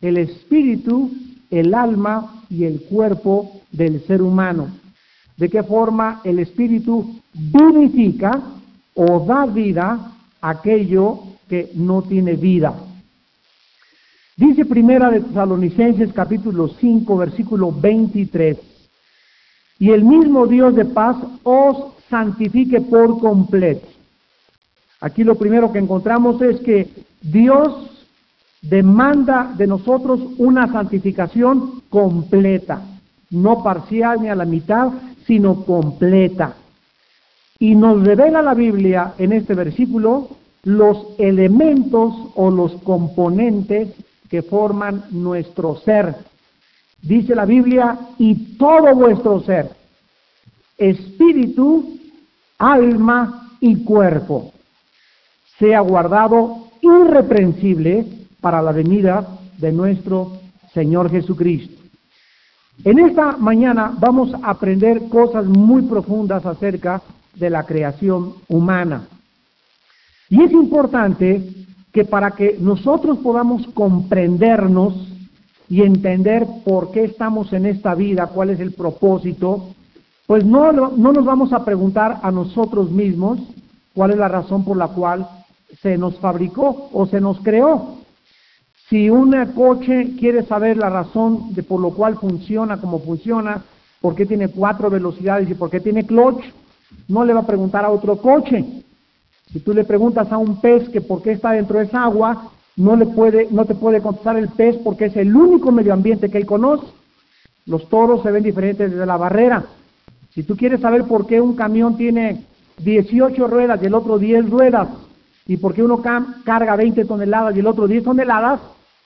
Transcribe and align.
el 0.00 0.16
espíritu, 0.18 1.10
el 1.50 1.74
alma 1.74 2.44
y 2.50 2.64
el 2.64 2.82
cuerpo 2.82 3.60
del 3.72 4.04
ser 4.06 4.22
humano. 4.22 4.68
De 5.36 5.48
qué 5.48 5.62
forma 5.62 6.20
el 6.24 6.38
espíritu 6.38 7.20
vivifica 7.32 8.42
o 8.94 9.24
da 9.26 9.46
vida 9.46 10.12
a 10.40 10.50
aquello 10.50 11.20
que 11.48 11.70
no 11.74 12.02
tiene 12.02 12.34
vida. 12.34 12.74
Dice 14.36 14.64
Primera 14.64 15.10
de 15.10 15.20
Tesalonicenses 15.20 16.12
capítulo 16.12 16.68
5 16.68 17.16
versículo 17.16 17.72
23. 17.72 18.58
Y 19.78 19.90
el 19.90 20.04
mismo 20.04 20.46
Dios 20.46 20.74
de 20.74 20.84
paz 20.84 21.16
os 21.42 21.94
santifique 22.08 22.80
por 22.80 23.20
completo. 23.20 23.86
Aquí 25.00 25.22
lo 25.22 25.34
primero 25.36 25.72
que 25.72 25.78
encontramos 25.78 26.40
es 26.42 26.60
que 26.60 26.88
Dios 27.20 27.93
demanda 28.68 29.52
de 29.56 29.66
nosotros 29.66 30.20
una 30.38 30.70
santificación 30.72 31.82
completa, 31.90 32.82
no 33.30 33.62
parcial 33.62 34.22
ni 34.22 34.28
a 34.28 34.34
la 34.34 34.44
mitad, 34.44 34.90
sino 35.26 35.64
completa. 35.64 36.56
Y 37.58 37.74
nos 37.74 38.02
revela 38.04 38.42
la 38.42 38.54
Biblia 38.54 39.14
en 39.18 39.32
este 39.32 39.54
versículo 39.54 40.28
los 40.64 41.08
elementos 41.18 42.14
o 42.34 42.50
los 42.50 42.72
componentes 42.82 43.90
que 44.30 44.42
forman 44.42 45.04
nuestro 45.10 45.76
ser. 45.76 46.16
Dice 47.02 47.34
la 47.34 47.44
Biblia, 47.44 47.98
y 48.18 48.56
todo 48.56 48.94
vuestro 48.94 49.40
ser, 49.42 49.70
espíritu, 50.78 51.98
alma 52.58 53.50
y 53.60 53.84
cuerpo, 53.84 54.52
sea 55.58 55.80
guardado 55.80 56.68
irreprensible 56.80 58.23
para 58.44 58.60
la 58.60 58.72
venida 58.72 59.26
de 59.56 59.72
nuestro 59.72 60.32
Señor 60.74 61.10
Jesucristo. 61.10 61.82
En 62.84 62.98
esta 62.98 63.38
mañana 63.38 63.94
vamos 63.98 64.34
a 64.34 64.50
aprender 64.50 65.08
cosas 65.08 65.46
muy 65.46 65.80
profundas 65.80 66.44
acerca 66.44 67.00
de 67.36 67.48
la 67.48 67.62
creación 67.62 68.34
humana. 68.46 69.08
Y 70.28 70.42
es 70.42 70.52
importante 70.52 71.42
que 71.90 72.04
para 72.04 72.32
que 72.32 72.58
nosotros 72.60 73.16
podamos 73.20 73.66
comprendernos 73.68 74.92
y 75.70 75.80
entender 75.80 76.46
por 76.66 76.90
qué 76.90 77.04
estamos 77.04 77.50
en 77.54 77.64
esta 77.64 77.94
vida, 77.94 78.26
cuál 78.26 78.50
es 78.50 78.60
el 78.60 78.72
propósito, 78.72 79.70
pues 80.26 80.44
no, 80.44 80.70
no 80.70 81.12
nos 81.14 81.24
vamos 81.24 81.54
a 81.54 81.64
preguntar 81.64 82.20
a 82.22 82.30
nosotros 82.30 82.90
mismos 82.90 83.40
cuál 83.94 84.10
es 84.10 84.18
la 84.18 84.28
razón 84.28 84.66
por 84.66 84.76
la 84.76 84.88
cual 84.88 85.26
se 85.80 85.96
nos 85.96 86.18
fabricó 86.18 86.90
o 86.92 87.06
se 87.06 87.22
nos 87.22 87.40
creó. 87.40 88.03
Si 88.88 89.08
un 89.08 89.34
coche 89.54 90.14
quiere 90.18 90.44
saber 90.44 90.76
la 90.76 90.90
razón 90.90 91.54
de 91.54 91.62
por 91.62 91.80
lo 91.80 91.90
cual 91.90 92.16
funciona 92.16 92.80
como 92.80 93.00
funciona, 93.00 93.64
por 94.00 94.14
qué 94.14 94.26
tiene 94.26 94.48
cuatro 94.48 94.90
velocidades 94.90 95.48
y 95.48 95.54
por 95.54 95.70
qué 95.70 95.80
tiene 95.80 96.04
clutch, 96.04 96.44
no 97.08 97.24
le 97.24 97.32
va 97.32 97.40
a 97.40 97.46
preguntar 97.46 97.84
a 97.84 97.90
otro 97.90 98.18
coche. 98.18 98.64
Si 99.50 99.60
tú 99.60 99.72
le 99.72 99.84
preguntas 99.84 100.30
a 100.30 100.38
un 100.38 100.60
pez 100.60 100.88
que 100.90 101.00
por 101.00 101.22
qué 101.22 101.32
está 101.32 101.52
dentro 101.52 101.78
de 101.78 101.86
esa 101.86 102.04
agua, 102.04 102.50
no, 102.76 102.96
le 102.96 103.06
puede, 103.06 103.48
no 103.50 103.64
te 103.64 103.74
puede 103.74 104.02
contestar 104.02 104.36
el 104.36 104.48
pez 104.48 104.76
porque 104.84 105.06
es 105.06 105.16
el 105.16 105.34
único 105.34 105.72
medio 105.72 105.94
ambiente 105.94 106.30
que 106.30 106.38
él 106.38 106.46
conoce. 106.46 106.86
Los 107.66 107.88
toros 107.88 108.22
se 108.22 108.30
ven 108.30 108.42
diferentes 108.42 108.90
desde 108.90 109.06
la 109.06 109.16
barrera. 109.16 109.64
Si 110.34 110.42
tú 110.42 110.56
quieres 110.56 110.80
saber 110.80 111.04
por 111.04 111.26
qué 111.26 111.40
un 111.40 111.54
camión 111.54 111.96
tiene 111.96 112.44
18 112.78 113.46
ruedas 113.46 113.80
y 113.82 113.86
el 113.86 113.94
otro 113.94 114.18
10 114.18 114.50
ruedas, 114.50 114.88
y 115.46 115.56
por 115.58 115.74
qué 115.74 115.82
uno 115.82 116.00
carga 116.00 116.76
20 116.76 117.04
toneladas 117.04 117.54
y 117.54 117.60
el 117.60 117.66
otro 117.66 117.86
10 117.86 118.04
toneladas, 118.04 118.60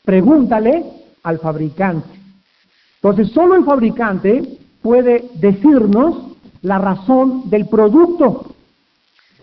pregúntale 0.05 0.85
al 1.23 1.39
fabricante. 1.39 2.09
Entonces, 3.03 3.33
solo 3.33 3.57
el 3.57 3.65
fabricante 3.65 4.59
puede 4.83 5.31
decirnos 5.35 6.37
la 6.63 6.79
razón 6.79 7.51
del 7.51 7.67
producto. 7.67 8.55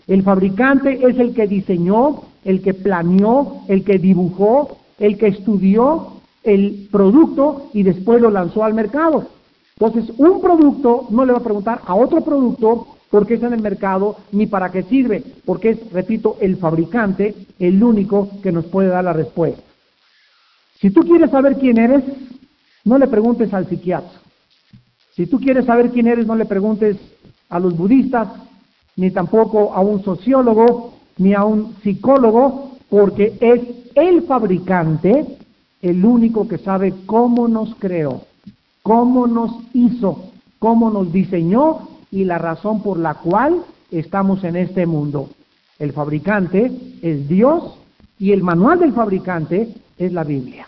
El 0.07 0.23
fabricante 0.23 1.05
es 1.05 1.17
el 1.19 1.33
que 1.33 1.47
diseñó, 1.47 2.23
el 2.43 2.61
que 2.61 2.73
planeó, 2.73 3.61
el 3.67 3.83
que 3.83 3.97
dibujó, 3.97 4.77
el 4.99 5.17
que 5.17 5.27
estudió 5.27 6.21
el 6.43 6.87
producto 6.91 7.69
y 7.73 7.83
después 7.83 8.21
lo 8.21 8.29
lanzó 8.29 8.63
al 8.63 8.73
mercado. 8.73 9.27
Entonces, 9.77 10.13
un 10.17 10.39
producto 10.41 11.07
no 11.09 11.25
le 11.25 11.33
va 11.33 11.39
a 11.39 11.43
preguntar 11.43 11.81
a 11.85 11.95
otro 11.95 12.21
producto 12.21 12.87
por 13.15 13.25
qué 13.25 13.35
está 13.35 13.47
en 13.47 13.53
el 13.53 13.61
mercado 13.61 14.17
ni 14.33 14.45
para 14.45 14.73
qué 14.73 14.83
sirve, 14.83 15.23
porque 15.45 15.69
es, 15.69 15.91
repito, 15.93 16.35
el 16.41 16.57
fabricante 16.57 17.33
el 17.59 17.81
único 17.81 18.29
que 18.43 18.51
nos 18.51 18.65
puede 18.65 18.89
dar 18.89 19.05
la 19.05 19.13
respuesta. 19.13 19.61
Si 20.81 20.89
tú 20.89 20.99
quieres 20.99 21.31
saber 21.31 21.55
quién 21.57 21.77
eres, 21.77 22.03
no 22.83 22.97
le 22.97 23.07
preguntes 23.07 23.53
al 23.53 23.69
psiquiatra. 23.69 24.19
Si 25.15 25.27
tú 25.27 25.39
quieres 25.39 25.63
saber 25.63 25.91
quién 25.91 26.07
eres, 26.07 26.27
no 26.27 26.35
le 26.35 26.43
preguntes 26.43 26.97
a 27.47 27.57
los 27.57 27.77
budistas, 27.77 28.27
ni 28.97 29.11
tampoco 29.11 29.73
a 29.73 29.79
un 29.79 30.03
sociólogo, 30.03 30.95
ni 31.17 31.33
a 31.33 31.45
un 31.45 31.73
psicólogo, 31.83 32.71
porque 32.89 33.37
es 33.39 33.61
el 33.95 34.23
fabricante 34.23 35.25
el 35.81 36.03
único 36.03 36.49
que 36.49 36.57
sabe 36.57 36.93
cómo 37.05 37.47
nos 37.47 37.75
creó, 37.75 38.23
cómo 38.83 39.25
nos 39.25 39.55
hizo, 39.71 40.31
cómo 40.59 40.89
nos 40.89 41.13
diseñó 41.13 41.94
y 42.11 42.23
la 42.23 42.37
razón 42.37 42.81
por 42.81 42.97
la 42.97 43.15
cual 43.15 43.63
estamos 43.91 44.43
en 44.43 44.55
este 44.55 44.85
mundo. 44.85 45.29
El 45.79 45.93
fabricante 45.93 46.71
es 47.01 47.27
Dios 47.27 47.77
y 48.17 48.31
el 48.31 48.43
manual 48.43 48.79
del 48.79 48.93
fabricante 48.93 49.73
es 49.97 50.13
la 50.13 50.23
Biblia. 50.23 50.67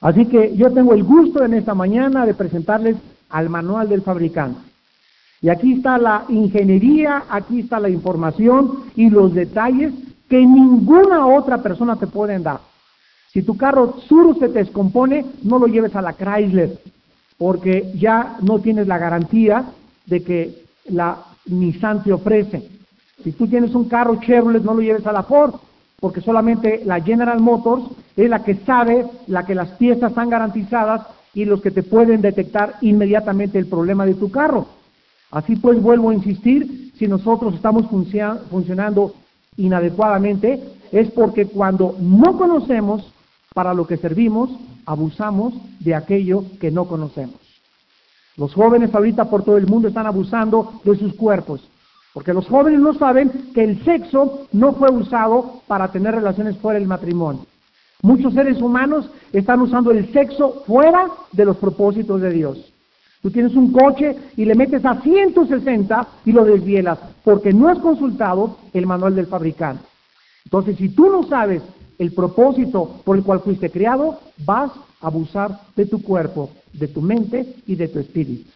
Así 0.00 0.26
que 0.26 0.56
yo 0.56 0.70
tengo 0.72 0.94
el 0.94 1.04
gusto 1.04 1.44
en 1.44 1.54
esta 1.54 1.74
mañana 1.74 2.26
de 2.26 2.34
presentarles 2.34 2.96
al 3.30 3.48
manual 3.48 3.88
del 3.88 4.02
fabricante. 4.02 4.60
Y 5.40 5.48
aquí 5.48 5.74
está 5.74 5.98
la 5.98 6.24
ingeniería, 6.28 7.24
aquí 7.28 7.60
está 7.60 7.80
la 7.80 7.88
información 7.88 8.84
y 8.94 9.10
los 9.10 9.34
detalles 9.34 9.92
que 10.28 10.38
ninguna 10.38 11.26
otra 11.26 11.62
persona 11.62 11.96
te 11.96 12.06
pueden 12.06 12.42
dar. 12.42 12.60
Si 13.32 13.42
tu 13.42 13.56
carro 13.56 13.96
sur 14.08 14.38
se 14.38 14.48
te 14.48 14.60
descompone, 14.60 15.24
no 15.42 15.58
lo 15.58 15.66
lleves 15.66 15.96
a 15.96 16.02
la 16.02 16.12
Chrysler, 16.12 16.78
porque 17.42 17.90
ya 17.96 18.36
no 18.40 18.60
tienes 18.60 18.86
la 18.86 18.98
garantía 18.98 19.64
de 20.06 20.22
que 20.22 20.62
la 20.90 21.24
Nissan 21.46 22.04
te 22.04 22.12
ofrece. 22.12 22.68
Si 23.24 23.32
tú 23.32 23.48
tienes 23.48 23.74
un 23.74 23.88
carro 23.88 24.20
Chevrolet, 24.20 24.62
no 24.62 24.74
lo 24.74 24.80
lleves 24.80 25.04
a 25.08 25.12
la 25.12 25.24
Ford, 25.24 25.54
porque 25.98 26.20
solamente 26.20 26.82
la 26.84 27.00
General 27.00 27.40
Motors 27.40 27.82
es 28.16 28.30
la 28.30 28.44
que 28.44 28.54
sabe, 28.64 29.06
la 29.26 29.44
que 29.44 29.56
las 29.56 29.70
piezas 29.70 30.10
están 30.10 30.30
garantizadas 30.30 31.04
y 31.34 31.44
los 31.44 31.60
que 31.60 31.72
te 31.72 31.82
pueden 31.82 32.20
detectar 32.20 32.76
inmediatamente 32.80 33.58
el 33.58 33.66
problema 33.66 34.06
de 34.06 34.14
tu 34.14 34.30
carro. 34.30 34.68
Así 35.32 35.56
pues, 35.56 35.82
vuelvo 35.82 36.10
a 36.10 36.14
insistir, 36.14 36.92
si 36.96 37.08
nosotros 37.08 37.56
estamos 37.56 37.88
funcionando 38.50 39.14
inadecuadamente, 39.56 40.62
es 40.92 41.10
porque 41.10 41.46
cuando 41.46 41.96
no 41.98 42.38
conocemos 42.38 43.12
para 43.52 43.74
lo 43.74 43.84
que 43.84 43.96
servimos, 43.96 44.50
abusamos 44.86 45.54
de 45.80 45.94
aquello 45.94 46.44
que 46.60 46.70
no 46.70 46.86
conocemos. 46.86 47.40
Los 48.36 48.54
jóvenes 48.54 48.94
ahorita 48.94 49.28
por 49.28 49.44
todo 49.44 49.58
el 49.58 49.66
mundo 49.66 49.88
están 49.88 50.06
abusando 50.06 50.80
de 50.84 50.96
sus 50.96 51.14
cuerpos, 51.14 51.68
porque 52.14 52.32
los 52.32 52.46
jóvenes 52.48 52.80
no 52.80 52.94
saben 52.94 53.50
que 53.54 53.64
el 53.64 53.84
sexo 53.84 54.46
no 54.52 54.74
fue 54.74 54.90
usado 54.90 55.62
para 55.66 55.88
tener 55.92 56.14
relaciones 56.14 56.56
fuera 56.58 56.78
del 56.78 56.88
matrimonio. 56.88 57.46
Muchos 58.02 58.34
seres 58.34 58.60
humanos 58.60 59.08
están 59.32 59.60
usando 59.60 59.90
el 59.92 60.12
sexo 60.12 60.64
fuera 60.66 61.08
de 61.32 61.44
los 61.44 61.56
propósitos 61.58 62.20
de 62.20 62.30
Dios. 62.30 62.72
Tú 63.22 63.30
tienes 63.30 63.54
un 63.54 63.72
coche 63.72 64.16
y 64.36 64.44
le 64.44 64.56
metes 64.56 64.84
a 64.84 65.00
160 65.00 66.08
y 66.24 66.32
lo 66.32 66.44
desvielas 66.44 66.98
porque 67.22 67.52
no 67.52 67.68
has 67.68 67.78
consultado 67.78 68.58
el 68.72 68.86
manual 68.86 69.14
del 69.14 69.28
fabricante. 69.28 69.84
Entonces, 70.44 70.76
si 70.76 70.88
tú 70.88 71.08
no 71.08 71.22
sabes 71.28 71.62
el 71.98 72.12
propósito 72.12 73.00
por 73.04 73.16
el 73.16 73.22
cual 73.22 73.40
fuiste 73.40 73.70
creado, 73.70 74.18
vas 74.44 74.70
a 75.00 75.06
abusar 75.06 75.60
de 75.76 75.86
tu 75.86 76.02
cuerpo, 76.02 76.50
de 76.72 76.88
tu 76.88 77.00
mente 77.00 77.54
y 77.66 77.74
de 77.74 77.88
tu 77.88 77.98
espíritu. 77.98 78.50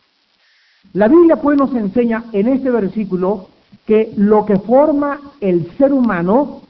La 0.92 1.08
Biblia 1.08 1.36
pues 1.36 1.58
nos 1.58 1.74
enseña 1.74 2.24
en 2.32 2.48
este 2.48 2.70
versículo 2.70 3.48
que 3.86 4.12
lo 4.16 4.46
que 4.46 4.58
forma 4.58 5.20
el 5.40 5.70
ser 5.76 5.92
humano 5.92 6.62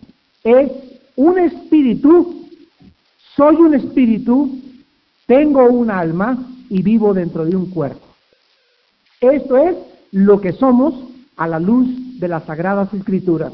es 0.43 0.71
un 1.17 1.39
espíritu, 1.39 2.47
soy 3.35 3.57
un 3.57 3.75
espíritu, 3.75 4.59
tengo 5.27 5.65
un 5.65 5.91
alma 5.91 6.39
y 6.69 6.83
vivo 6.83 7.15
dentro 7.15 7.45
de 7.45 7.57
un 7.57 7.71
cuerpo. 7.71 8.07
Esto 9.21 9.57
es 9.57 9.77
lo 10.13 10.41
que 10.41 10.53
somos 10.53 10.95
a 11.37 11.47
la 11.47 11.59
luz 11.59 11.89
de 12.19 12.29
las 12.29 12.45
sagradas 12.45 12.93
escrituras. 12.95 13.53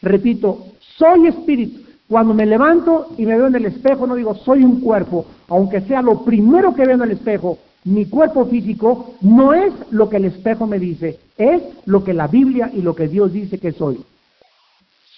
Repito, 0.00 0.66
soy 0.80 1.28
espíritu. 1.28 1.80
Cuando 2.12 2.34
me 2.34 2.44
levanto 2.44 3.06
y 3.16 3.24
me 3.24 3.38
veo 3.38 3.46
en 3.46 3.54
el 3.54 3.64
espejo, 3.64 4.06
no 4.06 4.16
digo 4.16 4.34
soy 4.34 4.62
un 4.62 4.80
cuerpo, 4.80 5.24
aunque 5.48 5.80
sea 5.80 6.02
lo 6.02 6.22
primero 6.26 6.74
que 6.74 6.84
veo 6.84 6.96
en 6.96 7.00
el 7.00 7.12
espejo, 7.12 7.56
mi 7.84 8.04
cuerpo 8.04 8.44
físico 8.44 9.14
no 9.22 9.54
es 9.54 9.72
lo 9.90 10.10
que 10.10 10.18
el 10.18 10.26
espejo 10.26 10.66
me 10.66 10.78
dice, 10.78 11.18
es 11.38 11.62
lo 11.86 12.04
que 12.04 12.12
la 12.12 12.26
Biblia 12.26 12.70
y 12.70 12.82
lo 12.82 12.94
que 12.94 13.08
Dios 13.08 13.32
dice 13.32 13.56
que 13.56 13.72
soy. 13.72 14.04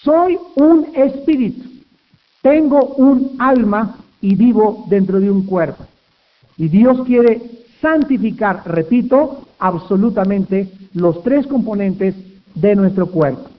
Soy 0.05 0.38
un 0.55 0.87
espíritu, 0.94 1.69
tengo 2.43 2.85
un 2.94 3.32
alma 3.40 3.97
y 4.20 4.37
vivo 4.37 4.85
dentro 4.88 5.19
de 5.19 5.32
un 5.32 5.47
cuerpo. 5.47 5.82
Y 6.56 6.69
Dios 6.69 7.02
quiere 7.06 7.43
santificar, 7.81 8.62
repito, 8.67 9.49
absolutamente 9.58 10.70
los 10.93 11.25
tres 11.25 11.44
componentes 11.49 12.14
de 12.55 12.76
nuestro 12.76 13.08
cuerpo. 13.08 13.50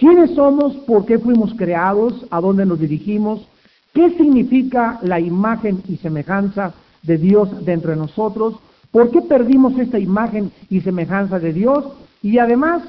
¿Quiénes 0.00 0.30
somos? 0.30 0.76
¿Por 0.86 1.04
qué 1.04 1.18
fuimos 1.18 1.52
creados? 1.52 2.24
¿A 2.30 2.40
dónde 2.40 2.64
nos 2.64 2.80
dirigimos? 2.80 3.46
¿Qué 3.92 4.08
significa 4.16 4.98
la 5.02 5.20
imagen 5.20 5.82
y 5.86 5.98
semejanza 5.98 6.72
de 7.02 7.18
Dios 7.18 7.66
dentro 7.66 7.90
de 7.90 7.98
nosotros? 7.98 8.54
¿Por 8.90 9.10
qué 9.10 9.20
perdimos 9.20 9.78
esta 9.78 9.98
imagen 9.98 10.52
y 10.70 10.80
semejanza 10.80 11.38
de 11.38 11.52
Dios? 11.52 11.84
Y 12.22 12.38
además, 12.38 12.82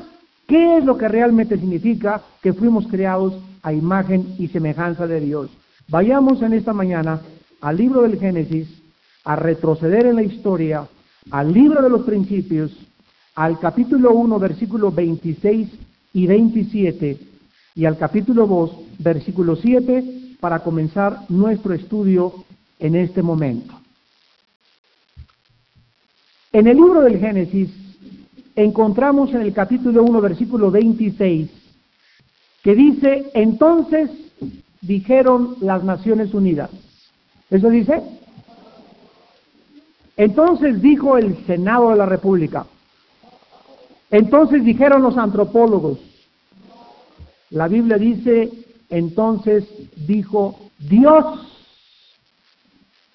¿qué 0.47 0.77
es 0.77 0.85
lo 0.85 0.97
que 0.97 1.09
realmente 1.09 1.57
significa 1.57 2.21
que 2.41 2.53
fuimos 2.53 2.87
creados 2.87 3.33
a 3.61 3.73
imagen 3.73 4.33
y 4.39 4.47
semejanza 4.47 5.05
de 5.05 5.19
Dios? 5.19 5.49
Vayamos 5.89 6.41
en 6.41 6.53
esta 6.53 6.71
mañana 6.71 7.19
al 7.59 7.75
libro 7.75 8.03
del 8.03 8.19
Génesis, 8.19 8.69
a 9.25 9.35
retroceder 9.35 10.05
en 10.05 10.15
la 10.15 10.23
historia, 10.23 10.87
al 11.29 11.51
libro 11.51 11.81
de 11.81 11.89
los 11.89 12.03
principios, 12.03 12.71
al 13.35 13.59
capítulo 13.59 14.13
1, 14.13 14.39
versículos 14.39 14.95
26 14.95 15.90
y 16.13 16.27
27, 16.27 17.17
y 17.75 17.85
al 17.85 17.97
capítulo 17.97 18.45
2, 18.47 18.71
versículo 18.99 19.55
7, 19.55 20.35
para 20.39 20.59
comenzar 20.59 21.19
nuestro 21.29 21.73
estudio 21.73 22.43
en 22.79 22.95
este 22.95 23.21
momento. 23.21 23.73
En 26.51 26.67
el 26.67 26.75
libro 26.75 27.01
del 27.01 27.19
Génesis 27.19 27.69
encontramos 28.55 29.33
en 29.33 29.41
el 29.41 29.53
capítulo 29.53 30.03
1, 30.03 30.21
versículo 30.21 30.69
26, 30.69 31.49
que 32.63 32.75
dice, 32.75 33.31
entonces 33.33 34.09
dijeron 34.81 35.55
las 35.61 35.83
Naciones 35.83 36.33
Unidas. 36.33 36.69
¿Eso 37.49 37.69
dice? 37.69 38.01
Entonces 40.17 40.81
dijo 40.81 41.17
el 41.17 41.45
Senado 41.45 41.89
de 41.89 41.97
la 41.97 42.05
República. 42.05 42.65
Entonces 44.11 44.63
dijeron 44.63 45.01
los 45.01 45.17
antropólogos. 45.17 45.97
La 47.49 47.67
Biblia 47.67 47.97
dice, 47.97 48.51
entonces 48.89 49.65
dijo 50.05 50.59
Dios. 50.77 51.47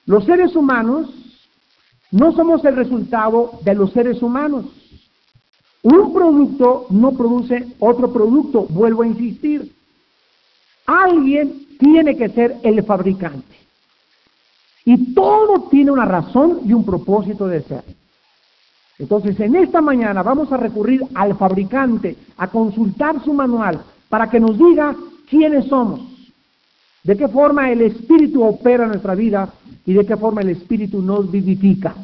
Los 0.07 0.25
seres 0.25 0.57
humanos 0.57 1.11
no 2.11 2.33
somos 2.33 2.65
el 2.65 2.77
resultado 2.77 3.59
de 3.63 3.75
los 3.75 3.93
seres 3.93 4.23
humanos. 4.23 4.67
Un 5.83 6.13
producto 6.13 6.87
no 6.91 7.13
produce 7.13 7.67
otro 7.79 8.13
producto, 8.13 8.67
vuelvo 8.71 9.03
a 9.03 9.07
insistir. 9.07 9.73
Alguien 10.87 11.67
tiene 11.79 12.17
que 12.17 12.29
ser 12.31 12.57
el 12.63 12.83
fabricante. 12.85 13.55
Y 14.85 15.15
todo 15.15 15.69
tiene 15.69 15.91
una 15.91 16.05
razón 16.05 16.61
y 16.65 16.73
un 16.73 16.85
propósito 16.85 17.47
de 17.49 17.63
ser. 17.63 17.85
Entonces, 18.99 19.39
en 19.41 19.57
esta 19.57 19.81
mañana 19.81 20.23
vamos 20.23 20.51
a 20.53 20.57
recurrir 20.57 21.03
al 21.15 21.37
fabricante, 21.37 22.17
a 22.37 22.49
consultar 22.49 23.23
su 23.23 23.35
manual, 23.35 23.81
para 24.09 24.31
que 24.31 24.41
nos 24.41 24.57
diga 24.59 24.97
quiénes 25.29 25.67
somos, 25.67 26.01
de 27.03 27.17
qué 27.17 27.29
forma 27.29 27.71
el 27.71 27.83
Espíritu 27.83 28.43
opera 28.43 28.87
nuestra 28.87 29.15
vida 29.15 29.53
y 29.85 29.93
de 29.93 30.07
qué 30.07 30.17
forma 30.17 30.41
el 30.41 30.51
Espíritu 30.51 31.03
nos 31.03 31.31
vivifica. 31.31 31.95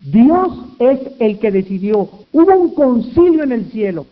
Dios 0.00 0.52
es 0.80 0.98
el 1.20 1.38
que 1.38 1.52
decidió. 1.52 2.08
Hubo 2.32 2.56
un 2.56 2.74
concilio 2.74 3.44
en 3.44 3.52
el 3.52 3.70
cielo, 3.70 4.06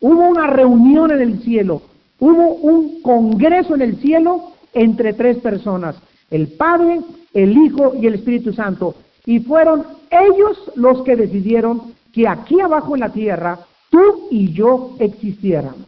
hubo 0.00 0.28
una 0.28 0.48
reunión 0.48 1.12
en 1.12 1.20
el 1.20 1.40
cielo, 1.42 1.82
hubo 2.18 2.54
un 2.54 3.00
congreso 3.02 3.74
en 3.76 3.82
el 3.82 3.96
cielo 3.98 4.52
entre 4.74 5.12
tres 5.12 5.38
personas, 5.38 5.96
el 6.30 6.48
Padre, 6.48 7.00
el 7.32 7.56
Hijo 7.56 7.94
y 8.00 8.06
el 8.06 8.14
Espíritu 8.14 8.52
Santo. 8.52 8.94
Y 9.26 9.40
fueron 9.40 9.84
ellos 10.10 10.56
los 10.76 11.02
que 11.02 11.16
decidieron 11.16 11.94
que 12.12 12.26
aquí 12.26 12.60
abajo 12.60 12.94
en 12.94 13.00
la 13.00 13.12
tierra 13.12 13.58
tú 13.90 14.28
y 14.30 14.52
yo 14.52 14.96
existiéramos. 14.98 15.86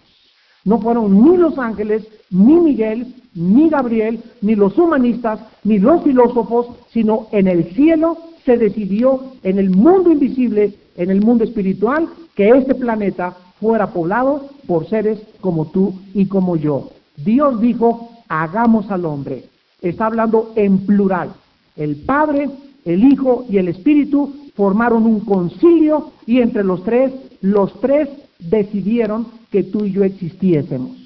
No 0.65 0.79
fueron 0.81 1.25
ni 1.25 1.37
los 1.37 1.59
ángeles, 1.59 2.07
ni 2.31 2.55
Miguel, 2.57 3.15
ni 3.35 3.71
Gabriel, 3.71 4.21
ni 4.43 4.55
los 4.55 4.77
humanistas, 4.77 5.41
ni 5.65 5.79
los 5.79 6.03
filósofos, 6.03 6.67
sino 6.93 7.29
en 7.33 7.49
el 7.49 7.73
cielo 7.75 8.19
se 8.45 8.59
decidió, 8.59 9.33
en 9.43 9.59
el 9.59 9.71
mundo 9.71 10.11
invisible, 10.11 10.75
en 10.97 11.11
el 11.11 11.23
mundo 11.23 11.45
espiritual, 11.45 12.09
que 12.35 12.51
este 12.51 12.75
planeta 12.75 13.37
fuera 13.61 13.89
poblado 13.89 14.49
por 14.67 14.89
seres 14.89 15.21
como 15.41 15.67
tú 15.67 15.95
y 16.13 16.27
como 16.27 16.57
yo. 16.57 16.91
Dios 17.17 17.61
dijo, 17.61 18.11
hagamos 18.29 18.91
al 18.91 19.05
hombre. 19.05 19.45
Está 19.81 20.07
hablando 20.07 20.53
en 20.57 20.79
plural. 20.87 21.33
El 21.77 21.97
Padre, 21.97 22.49
el 22.89 23.05
Hijo 23.05 23.45
y 23.51 23.59
el 23.59 23.69
Espíritu 23.69 24.51
formaron 24.57 25.05
un 25.05 25.21
concilio 25.21 26.13
y 26.27 26.41
entre 26.41 26.65
los 26.65 26.83
tres, 26.85 27.13
los 27.43 27.79
tres 27.81 28.09
decidieron 28.39 29.27
que 29.51 29.63
tú 29.63 29.85
y 29.85 29.93
yo 29.93 30.05
existiésemos. 30.05 30.97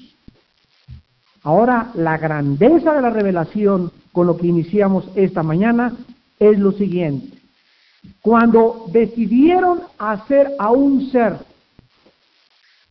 Ahora, 1.43 1.91
la 1.95 2.17
grandeza 2.17 2.93
de 2.93 3.01
la 3.01 3.09
revelación 3.09 3.91
con 4.13 4.27
lo 4.27 4.37
que 4.37 4.47
iniciamos 4.47 5.09
esta 5.15 5.43
mañana 5.43 5.93
es 6.39 6.57
lo 6.57 6.71
siguiente. 6.71 7.37
Cuando 8.21 8.85
decidieron 8.93 9.81
hacer 9.97 10.51
a 10.57 10.71
un 10.71 11.11
ser 11.11 11.35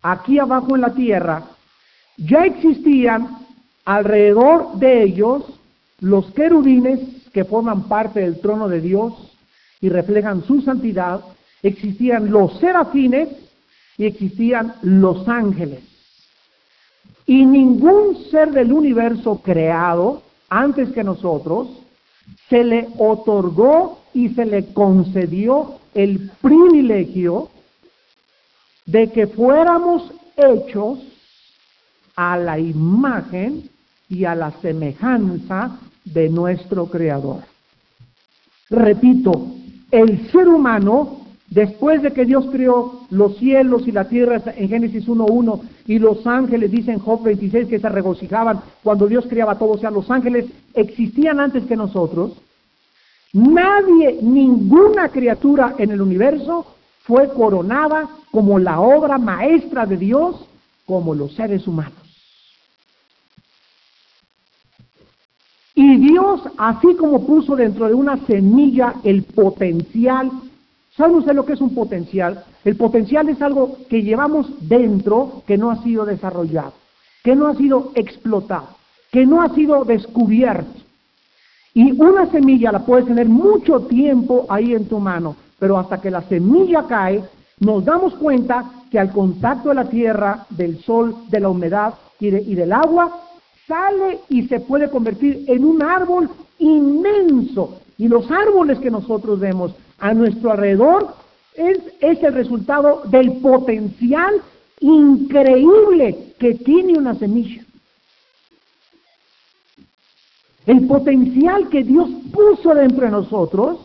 aquí 0.03 0.39
abajo 0.39 0.75
en 0.75 0.83
la 0.83 0.93
tierra, 0.93 1.44
ya 2.19 2.44
existían 2.44 3.39
alrededor 3.87 4.75
de 4.75 5.03
ellos 5.03 5.44
los 6.00 6.31
querubines 6.33 7.22
que 7.32 7.44
forman 7.44 7.88
parte 7.88 8.20
del 8.20 8.40
trono 8.40 8.69
de 8.69 8.81
Dios 8.81 9.12
y 9.81 9.88
reflejan 9.88 10.44
su 10.44 10.61
santidad, 10.62 11.20
existían 11.62 12.31
los 12.31 12.58
serafines 12.58 13.29
y 13.99 14.06
existían 14.06 14.75
los 14.82 15.29
ángeles. 15.29 15.81
Y 17.26 17.44
ningún 17.46 18.17
ser 18.31 18.50
del 18.52 18.73
universo 18.73 19.40
creado 19.43 20.23
antes 20.49 20.90
que 20.90 21.05
nosotros 21.05 21.69
se 22.49 22.64
le 22.64 22.88
otorgó 22.99 24.00
y 24.14 24.31
se 24.31 24.44
le 24.44 24.73
concedió 24.73 25.79
el 25.94 26.31
privilegio 26.40 27.50
de 28.87 29.11
que 29.11 29.26
fuéramos 29.26 30.12
hechos 30.37 30.99
a 32.17 32.37
la 32.37 32.58
imagen 32.58 33.70
y 34.08 34.25
a 34.25 34.34
la 34.34 34.50
semejanza 34.61 35.79
de 36.05 36.29
nuestro 36.29 36.87
Creador. 36.87 37.41
Repito, 38.71 39.49
el 39.91 40.31
ser 40.31 40.49
humano, 40.49 41.21
después 41.51 42.03
de 42.03 42.13
que 42.13 42.25
Dios 42.25 42.47
creó 42.51 43.03
los 43.11 43.37
cielos 43.37 43.87
y 43.87 43.93
la 43.93 44.09
tierra 44.09 44.43
en 44.56 44.69
Génesis 44.69 45.06
1.1 45.06 45.61
y 45.87 45.99
los 45.99 46.27
ángeles, 46.27 46.71
dicen 46.71 46.99
Job 46.99 47.23
26, 47.23 47.69
que 47.69 47.79
se 47.79 47.89
regocijaban 47.89 48.61
cuando 48.82 49.06
Dios 49.06 49.27
creaba 49.29 49.59
todo, 49.59 49.73
o 49.73 49.79
sea, 49.79 49.91
los 49.91 50.11
ángeles 50.11 50.47
existían 50.75 51.41
antes 51.41 51.65
que 51.65 51.77
nosotros, 51.77 52.32
nadie, 53.32 54.19
ninguna 54.23 55.09
criatura 55.11 55.75
en 55.79 55.91
el 55.91 56.01
universo 56.01 56.67
fue 57.05 57.29
coronada 57.35 58.09
como 58.31 58.59
la 58.59 58.81
obra 58.81 59.19
maestra 59.19 59.85
de 59.85 59.97
Dios, 59.99 60.37
como 60.87 61.15
los 61.15 61.35
seres 61.35 61.67
humanos. 61.67 62.02
Y 65.74 65.96
Dios, 65.96 66.43
así 66.58 66.94
como 66.96 67.26
puso 67.26 67.56
dentro 67.56 67.86
de 67.86 67.94
una 67.94 68.19
semilla 68.26 68.94
el 69.05 69.22
potencial, 69.22 70.31
¿saben 70.96 71.17
ustedes 71.17 71.36
lo 71.36 71.46
que 71.46 71.55
es 71.55 71.60
un 71.60 71.74
potencial? 71.74 72.44
El 72.64 72.76
potencial 72.76 73.29
es 73.29 73.41
algo 73.41 73.79
que 73.88 74.02
llevamos 74.02 74.48
dentro 74.60 75.43
que 75.46 75.56
no 75.56 75.70
ha 75.70 75.82
sido 75.82 76.05
desarrollado, 76.05 76.74
que 77.24 77.34
no 77.34 77.48
ha 77.48 77.55
sido 77.55 77.93
explotado, 77.94 78.69
que 79.10 79.24
no 79.24 79.41
ha 79.41 79.55
sido 79.55 79.84
descubierto. 79.84 80.81
Y 81.74 81.93
una 81.93 82.31
semilla 82.31 82.70
la 82.70 82.84
puedes 82.84 83.06
tener 83.06 83.29
mucho 83.29 83.81
tiempo 83.81 84.44
ahí 84.50 84.74
en 84.74 84.86
tu 84.86 84.98
mano, 84.98 85.36
pero 85.58 85.79
hasta 85.79 86.02
que 86.02 86.10
la 86.10 86.20
semilla 86.22 86.86
cae, 86.86 87.24
nos 87.60 87.82
damos 87.82 88.14
cuenta 88.17 88.70
que 88.91 88.98
al 88.98 89.10
contacto 89.10 89.70
de 89.70 89.76
la 89.76 89.88
tierra, 89.88 90.46
del 90.50 90.82
sol, 90.82 91.14
de 91.31 91.41
la 91.41 91.48
humedad 91.48 91.94
y, 92.20 92.29
y 92.29 92.55
del 92.55 92.72
agua, 92.72 93.22
sale 93.67 94.21
y 94.29 94.49
se 94.49 94.61
puede 94.61 94.91
convertir 94.91 95.45
en 95.49 95.65
un 95.65 95.83
árbol 95.83 96.31
inmenso. 96.59 97.81
Y 97.99 98.09
los 98.09 98.31
árboles 98.31 98.79
que 98.79 98.91
nosotros 98.91 99.39
vemos 99.39 99.75
a 99.99 100.13
nuestro 100.15 100.53
alrededor 100.53 101.15
es, 101.55 101.79
es 102.01 102.23
el 102.23 102.35
resultado 102.35 103.03
del 103.07 103.33
potencial 103.41 104.43
increíble 104.81 106.35
que 106.39 106.55
tiene 106.55 106.99
una 106.99 107.15
semilla. 107.15 107.63
El 110.67 110.87
potencial 110.87 111.69
que 111.69 111.83
Dios 111.83 112.09
puso 112.33 112.75
dentro 112.75 113.05
de 113.05 113.11
nosotros 113.11 113.79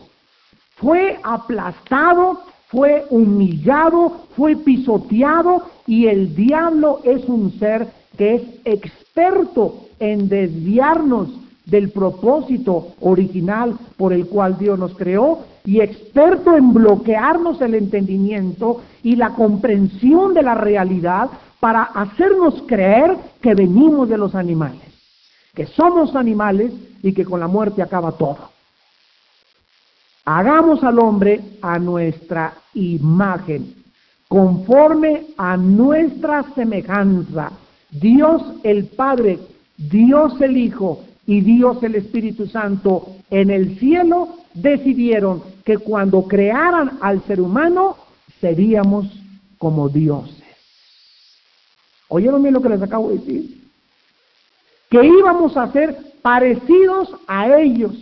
fue 0.76 1.18
aplastado, 1.24 2.42
fue 2.68 3.04
humillado, 3.10 4.26
fue 4.36 4.54
pisoteado 4.56 5.68
y 5.86 6.06
el 6.06 6.34
diablo 6.36 7.00
es 7.02 7.24
un 7.24 7.58
ser 7.58 7.88
que 8.18 8.34
es 8.34 8.42
experto 8.64 9.86
en 9.98 10.28
desviarnos 10.28 11.30
del 11.64 11.90
propósito 11.90 12.88
original 13.00 13.78
por 13.96 14.12
el 14.12 14.26
cual 14.26 14.58
Dios 14.58 14.78
nos 14.78 14.96
creó 14.96 15.44
y 15.64 15.80
experto 15.80 16.56
en 16.56 16.72
bloquearnos 16.72 17.60
el 17.60 17.74
entendimiento 17.74 18.82
y 19.02 19.16
la 19.16 19.30
comprensión 19.30 20.34
de 20.34 20.42
la 20.42 20.54
realidad 20.54 21.30
para 21.60 21.82
hacernos 21.82 22.62
creer 22.66 23.16
que 23.40 23.54
venimos 23.54 24.08
de 24.08 24.18
los 24.18 24.34
animales, 24.34 24.82
que 25.54 25.66
somos 25.66 26.16
animales 26.16 26.72
y 27.02 27.12
que 27.12 27.24
con 27.24 27.40
la 27.40 27.48
muerte 27.48 27.82
acaba 27.82 28.12
todo. 28.12 28.50
Hagamos 30.24 30.82
al 30.84 30.98
hombre 30.98 31.40
a 31.62 31.78
nuestra 31.78 32.54
imagen, 32.74 33.74
conforme 34.28 35.26
a 35.36 35.56
nuestra 35.56 36.44
semejanza. 36.54 37.50
Dios 37.90 38.42
el 38.64 38.86
Padre, 38.86 39.38
Dios 39.76 40.40
el 40.40 40.56
Hijo 40.56 41.04
y 41.26 41.40
Dios 41.40 41.82
el 41.82 41.94
Espíritu 41.94 42.46
Santo 42.46 43.16
en 43.30 43.50
el 43.50 43.78
cielo 43.78 44.36
decidieron 44.54 45.42
que 45.64 45.78
cuando 45.78 46.22
crearan 46.22 46.98
al 47.00 47.22
ser 47.24 47.40
humano 47.40 47.96
seríamos 48.40 49.06
como 49.58 49.88
dioses. 49.88 50.44
¿Oyeron 52.08 52.42
bien 52.42 52.54
lo 52.54 52.62
que 52.62 52.70
les 52.70 52.82
acabo 52.82 53.10
de 53.10 53.18
decir? 53.18 53.68
Que 54.90 55.04
íbamos 55.04 55.56
a 55.56 55.70
ser 55.72 55.96
parecidos 56.22 57.10
a 57.26 57.58
ellos. 57.58 57.92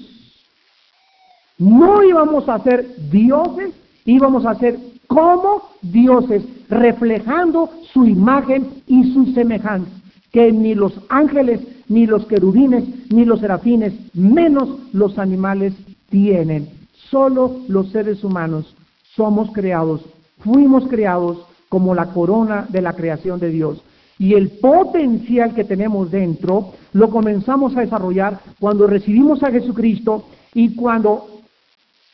No 1.58 2.04
íbamos 2.04 2.48
a 2.48 2.58
ser 2.60 2.86
dioses, 3.10 3.74
íbamos 4.04 4.46
a 4.46 4.54
ser 4.54 4.78
como 5.06 5.62
dioses, 5.82 6.42
reflejando 6.68 7.70
su 7.92 8.06
imagen 8.06 8.82
y 8.86 9.12
su 9.12 9.32
semejanza, 9.32 9.90
que 10.32 10.52
ni 10.52 10.75
los 10.75 10.92
ángeles, 11.08 11.60
ni 11.88 12.06
los 12.06 12.26
querubines, 12.26 12.84
ni 13.10 13.25
los 13.25 13.40
serafines, 13.40 13.92
menos 14.14 14.68
los 14.92 15.18
animales 15.18 15.75
tienen. 16.10 16.68
Solo 17.10 17.60
los 17.68 17.90
seres 17.90 18.25
humanos 18.25 18.75
somos 19.14 19.50
creados, 19.52 20.02
fuimos 20.40 20.86
creados 20.88 21.46
como 21.68 21.94
la 21.94 22.06
corona 22.06 22.66
de 22.68 22.82
la 22.82 22.92
creación 22.92 23.40
de 23.40 23.50
Dios. 23.50 23.82
Y 24.18 24.34
el 24.34 24.50
potencial 24.50 25.54
que 25.54 25.64
tenemos 25.64 26.10
dentro 26.10 26.72
lo 26.92 27.10
comenzamos 27.10 27.76
a 27.76 27.80
desarrollar 27.80 28.40
cuando 28.58 28.86
recibimos 28.86 29.42
a 29.42 29.50
Jesucristo 29.50 30.25
y 30.54 30.75
cuando 30.75 31.42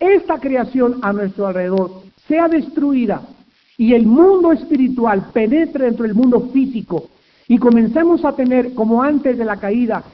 esta 0.00 0.38
creación 0.40 0.99
a 1.02 1.12
nuestro 1.12 1.46
alrededor 1.46 2.02
sea 2.26 2.48
destruida 2.48 3.22
y 3.76 3.94
el 3.94 4.06
mundo 4.06 4.52
espiritual 4.52 5.30
penetre 5.32 5.86
dentro 5.86 6.04
del 6.04 6.14
mundo 6.14 6.50
físico 6.52 7.08
y 7.48 7.58
comencemos 7.58 8.24
a 8.24 8.32
tener, 8.32 8.74
como 8.74 9.02
antes 9.02 9.36
de 9.36 9.44
la 9.44 9.56
caída, 9.56 10.04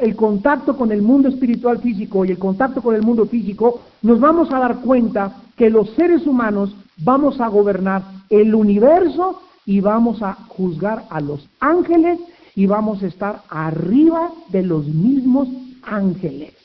el 0.00 0.16
contacto 0.16 0.76
con 0.76 0.92
el 0.92 1.02
mundo 1.02 1.28
espiritual 1.28 1.78
físico 1.80 2.24
y 2.24 2.30
el 2.30 2.38
contacto 2.38 2.80
con 2.80 2.94
el 2.94 3.02
mundo 3.02 3.26
físico, 3.26 3.82
nos 4.02 4.20
vamos 4.20 4.50
a 4.52 4.58
dar 4.58 4.80
cuenta 4.80 5.42
que 5.56 5.68
los 5.68 5.90
seres 5.90 6.26
humanos 6.26 6.74
vamos 6.98 7.40
a 7.40 7.48
gobernar 7.48 8.02
el 8.30 8.54
universo 8.54 9.42
y 9.66 9.80
vamos 9.80 10.22
a 10.22 10.32
juzgar 10.32 11.04
a 11.10 11.20
los 11.20 11.46
ángeles 11.60 12.18
y 12.54 12.66
vamos 12.66 13.02
a 13.02 13.06
estar 13.06 13.42
arriba 13.50 14.30
de 14.48 14.62
los 14.62 14.86
mismos 14.86 15.48
ángeles. 15.82 16.57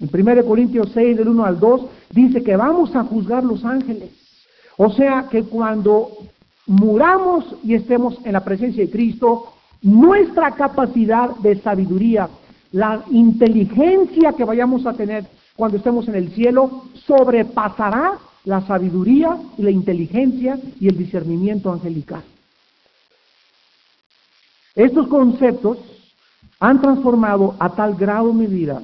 En 0.00 0.08
1 0.12 0.44
Corintios 0.46 0.90
6, 0.94 1.18
del 1.18 1.28
1 1.28 1.44
al 1.44 1.60
2, 1.60 1.82
dice 2.10 2.42
que 2.42 2.56
vamos 2.56 2.96
a 2.96 3.04
juzgar 3.04 3.44
los 3.44 3.64
ángeles. 3.64 4.10
O 4.78 4.90
sea 4.90 5.28
que 5.30 5.44
cuando 5.44 6.10
muramos 6.66 7.44
y 7.62 7.74
estemos 7.74 8.16
en 8.24 8.32
la 8.32 8.42
presencia 8.42 8.82
de 8.82 8.90
Cristo, 8.90 9.52
nuestra 9.82 10.52
capacidad 10.52 11.36
de 11.36 11.60
sabiduría, 11.60 12.30
la 12.72 13.04
inteligencia 13.10 14.32
que 14.32 14.44
vayamos 14.44 14.86
a 14.86 14.94
tener 14.94 15.26
cuando 15.54 15.76
estemos 15.76 16.08
en 16.08 16.14
el 16.14 16.32
cielo, 16.32 16.84
sobrepasará 17.06 18.18
la 18.44 18.66
sabiduría 18.66 19.36
y 19.58 19.62
la 19.62 19.70
inteligencia 19.70 20.58
y 20.80 20.88
el 20.88 20.96
discernimiento 20.96 21.70
angelical. 21.70 22.22
Estos 24.74 25.08
conceptos 25.08 25.76
han 26.58 26.80
transformado 26.80 27.54
a 27.58 27.68
tal 27.70 27.96
grado 27.96 28.32
mi 28.32 28.46
vida 28.46 28.82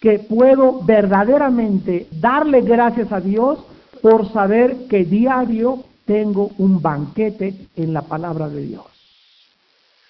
que 0.00 0.18
puedo 0.18 0.82
verdaderamente 0.82 2.08
darle 2.12 2.60
gracias 2.60 3.10
a 3.12 3.20
Dios 3.20 3.58
por 4.02 4.30
saber 4.32 4.86
que 4.88 5.04
diario 5.04 5.84
tengo 6.04 6.50
un 6.58 6.82
banquete 6.82 7.68
en 7.76 7.92
la 7.94 8.02
palabra 8.02 8.48
de 8.48 8.62
Dios. 8.62 8.84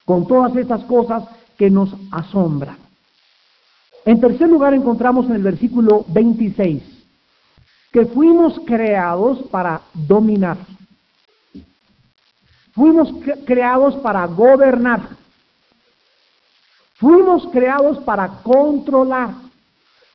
Con 0.04 0.26
todas 0.26 0.54
estas 0.56 0.84
cosas 0.84 1.24
que 1.56 1.70
nos 1.70 1.94
asombran. 2.10 2.76
En 4.04 4.20
tercer 4.20 4.48
lugar 4.48 4.74
encontramos 4.74 5.26
en 5.26 5.32
el 5.32 5.42
versículo 5.42 6.04
26 6.08 6.82
que 7.94 8.06
fuimos 8.06 8.60
creados 8.66 9.38
para 9.52 9.80
dominar. 9.94 10.58
Fuimos 12.72 13.08
creados 13.46 13.94
para 13.98 14.26
gobernar. 14.26 15.10
Fuimos 16.94 17.46
creados 17.52 17.98
para 17.98 18.28
controlar. 18.42 19.43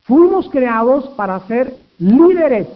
Fuimos 0.09 0.49
creados 0.49 1.07
para 1.09 1.39
ser 1.41 1.77
líderes, 1.99 2.67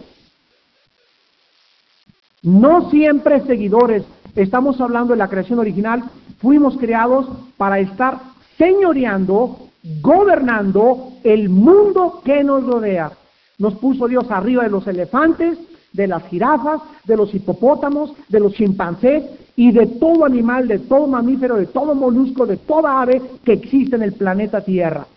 no 2.44 2.90
siempre 2.90 3.44
seguidores. 3.44 4.04
Estamos 4.36 4.80
hablando 4.80 5.14
de 5.14 5.18
la 5.18 5.26
creación 5.26 5.58
original. 5.58 6.04
Fuimos 6.38 6.76
creados 6.76 7.26
para 7.56 7.80
estar 7.80 8.20
señoreando, 8.56 9.66
gobernando 10.00 11.14
el 11.24 11.48
mundo 11.48 12.22
que 12.24 12.44
nos 12.44 12.64
rodea. 12.64 13.10
Nos 13.58 13.74
puso 13.78 14.06
Dios 14.06 14.30
arriba 14.30 14.62
de 14.62 14.70
los 14.70 14.86
elefantes, 14.86 15.58
de 15.92 16.06
las 16.06 16.22
jirafas, 16.28 16.82
de 17.02 17.16
los 17.16 17.34
hipopótamos, 17.34 18.12
de 18.28 18.38
los 18.38 18.52
chimpancés 18.52 19.24
y 19.56 19.72
de 19.72 19.86
todo 19.86 20.24
animal, 20.24 20.68
de 20.68 20.78
todo 20.78 21.08
mamífero, 21.08 21.56
de 21.56 21.66
todo 21.66 21.96
molusco, 21.96 22.46
de 22.46 22.58
toda 22.58 23.02
ave 23.02 23.20
que 23.44 23.54
existe 23.54 23.96
en 23.96 24.02
el 24.02 24.12
planeta 24.12 24.60
Tierra. 24.60 25.08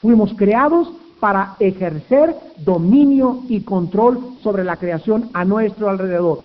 Fuimos 0.00 0.32
creados 0.38 0.90
para 1.20 1.56
ejercer 1.58 2.34
dominio 2.58 3.42
y 3.48 3.60
control 3.62 4.18
sobre 4.42 4.64
la 4.64 4.76
creación 4.76 5.30
a 5.32 5.44
nuestro 5.44 5.88
alrededor. 5.88 6.44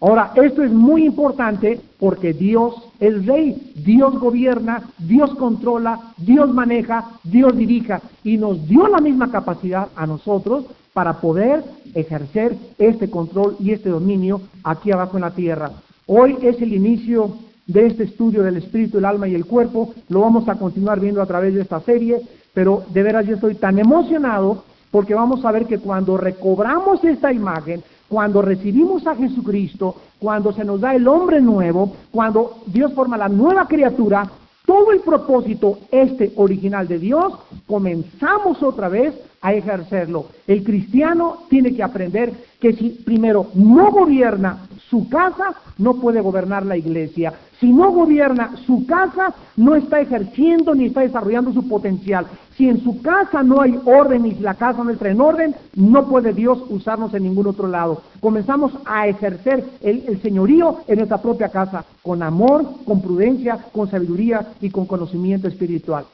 Ahora, 0.00 0.32
esto 0.34 0.64
es 0.64 0.72
muy 0.72 1.04
importante 1.04 1.80
porque 2.00 2.32
Dios 2.32 2.74
es 2.98 3.24
rey, 3.26 3.72
Dios 3.76 4.18
gobierna, 4.18 4.82
Dios 4.98 5.34
controla, 5.36 6.14
Dios 6.16 6.52
maneja, 6.52 7.04
Dios 7.22 7.56
dirija 7.56 8.00
y 8.24 8.38
nos 8.38 8.66
dio 8.66 8.88
la 8.88 8.98
misma 8.98 9.30
capacidad 9.30 9.88
a 9.94 10.06
nosotros 10.06 10.64
para 10.92 11.20
poder 11.20 11.62
ejercer 11.94 12.56
este 12.76 13.08
control 13.08 13.56
y 13.60 13.70
este 13.70 13.90
dominio 13.90 14.40
aquí 14.64 14.90
abajo 14.90 15.16
en 15.16 15.22
la 15.22 15.30
tierra. 15.30 15.70
Hoy 16.06 16.36
es 16.42 16.60
el 16.60 16.72
inicio 16.72 17.36
de 17.68 17.86
este 17.86 18.04
estudio 18.04 18.42
del 18.42 18.56
espíritu, 18.56 18.98
el 18.98 19.04
alma 19.04 19.28
y 19.28 19.34
el 19.34 19.44
cuerpo. 19.44 19.94
Lo 20.08 20.22
vamos 20.22 20.48
a 20.48 20.56
continuar 20.56 20.98
viendo 20.98 21.22
a 21.22 21.26
través 21.26 21.54
de 21.54 21.60
esta 21.60 21.80
serie 21.80 22.20
pero 22.54 22.84
de 22.88 23.02
veras 23.02 23.26
yo 23.26 23.34
estoy 23.34 23.54
tan 23.54 23.78
emocionado 23.78 24.64
porque 24.90 25.14
vamos 25.14 25.44
a 25.44 25.52
ver 25.52 25.66
que 25.66 25.78
cuando 25.78 26.16
recobramos 26.16 27.04
esta 27.04 27.32
imagen, 27.32 27.82
cuando 28.08 28.40
recibimos 28.40 29.06
a 29.06 29.14
Jesucristo, 29.14 29.96
cuando 30.18 30.52
se 30.52 30.64
nos 30.64 30.80
da 30.80 30.94
el 30.94 31.06
hombre 31.06 31.40
nuevo, 31.40 31.94
cuando 32.10 32.62
Dios 32.66 32.92
forma 32.94 33.18
la 33.18 33.28
nueva 33.28 33.66
criatura, 33.68 34.28
todo 34.64 34.92
el 34.92 35.00
propósito 35.00 35.78
este 35.90 36.32
original 36.36 36.86
de 36.88 36.98
Dios, 36.98 37.32
comenzamos 37.66 38.62
otra 38.62 38.88
vez 38.88 39.14
a 39.40 39.54
ejercerlo. 39.54 40.26
El 40.46 40.62
cristiano 40.62 41.44
tiene 41.48 41.74
que 41.74 41.82
aprender 41.82 42.32
que 42.60 42.74
si 42.74 42.90
primero 42.90 43.46
no 43.54 43.90
gobierna 43.90 44.66
su 44.90 45.08
casa, 45.08 45.54
no 45.78 45.94
puede 45.94 46.20
gobernar 46.20 46.66
la 46.66 46.76
iglesia. 46.76 47.32
Si 47.60 47.72
no 47.72 47.90
gobierna 47.90 48.54
su 48.66 48.86
casa, 48.86 49.34
no 49.56 49.74
está 49.74 50.00
ejerciendo 50.00 50.74
ni 50.74 50.86
está 50.86 51.00
desarrollando 51.00 51.52
su 51.52 51.66
potencial. 51.66 52.26
Si 52.56 52.68
en 52.68 52.82
su 52.84 53.02
casa 53.02 53.42
no 53.42 53.60
hay 53.60 53.78
orden 53.84 54.26
y 54.26 54.34
la 54.34 54.54
casa 54.54 54.84
no 54.84 54.90
entra 54.90 55.10
en 55.10 55.20
orden, 55.20 55.54
no 55.74 56.08
puede 56.08 56.32
Dios 56.32 56.62
usarnos 56.68 57.12
en 57.14 57.24
ningún 57.24 57.48
otro 57.48 57.66
lado. 57.66 58.02
Comenzamos 58.20 58.72
a 58.84 59.08
ejercer 59.08 59.64
el, 59.80 60.20
señorío 60.22 60.78
en 60.86 60.98
nuestra 60.98 61.18
propia 61.20 61.48
casa, 61.48 61.84
con 62.02 62.22
amor, 62.22 62.64
con 62.84 63.02
prudencia, 63.02 63.58
con 63.72 63.90
sabiduría 63.90 64.46
y 64.60 64.70
con 64.70 64.86
conocimiento 64.86 65.48
espiritual. 65.48 66.04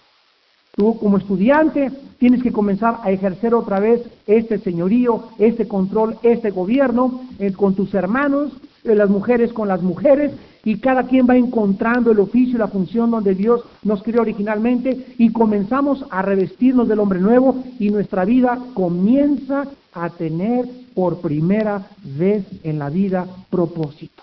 Tú 0.75 0.99
como 0.99 1.19
estudiante 1.19 1.91
tienes 2.19 2.43
que 2.43 2.53
comenzar 2.53 2.99
a 3.03 3.11
ejercer 3.11 3.55
otra 3.55 3.81
vez 3.81 4.01
este 4.27 4.59
señorío, 4.59 5.29
este 5.39 5.69
control, 5.69 6.17
este 6.23 6.51
gobierno 6.51 7.21
eh, 7.39 7.53
con 7.53 7.75
tus 7.75 7.95
hermanos, 7.95 8.53
las 8.85 9.09
mujeres 9.09 9.53
con 9.53 9.69
las 9.69 9.81
mujeres, 9.81 10.33
y 10.64 10.79
cada 10.79 11.07
quien 11.07 11.26
va 11.29 11.37
encontrando 11.37 12.11
el 12.11 12.21
oficio 12.21 12.57
y 12.57 12.59
la 12.59 12.69
función 12.69 13.11
donde 13.11 13.35
Dios 13.35 13.62
nos 13.83 14.03
creó 14.03 14.23
originalmente 14.23 15.14
y 15.19 15.31
comenzamos 15.31 16.05
a 16.11 16.23
revestirnos 16.23 16.88
del 16.88 17.00
hombre 17.00 17.21
nuevo 17.21 17.62
y 17.79 17.91
nuestra 17.91 18.25
vida 18.25 18.59
comienza 18.73 19.69
a 19.93 20.11
tener 20.11 20.67
por 20.95 21.21
primera 21.21 21.87
vez 22.03 22.45
en 22.62 22.79
la 22.79 22.88
vida 22.88 23.26
propósito. 23.50 24.23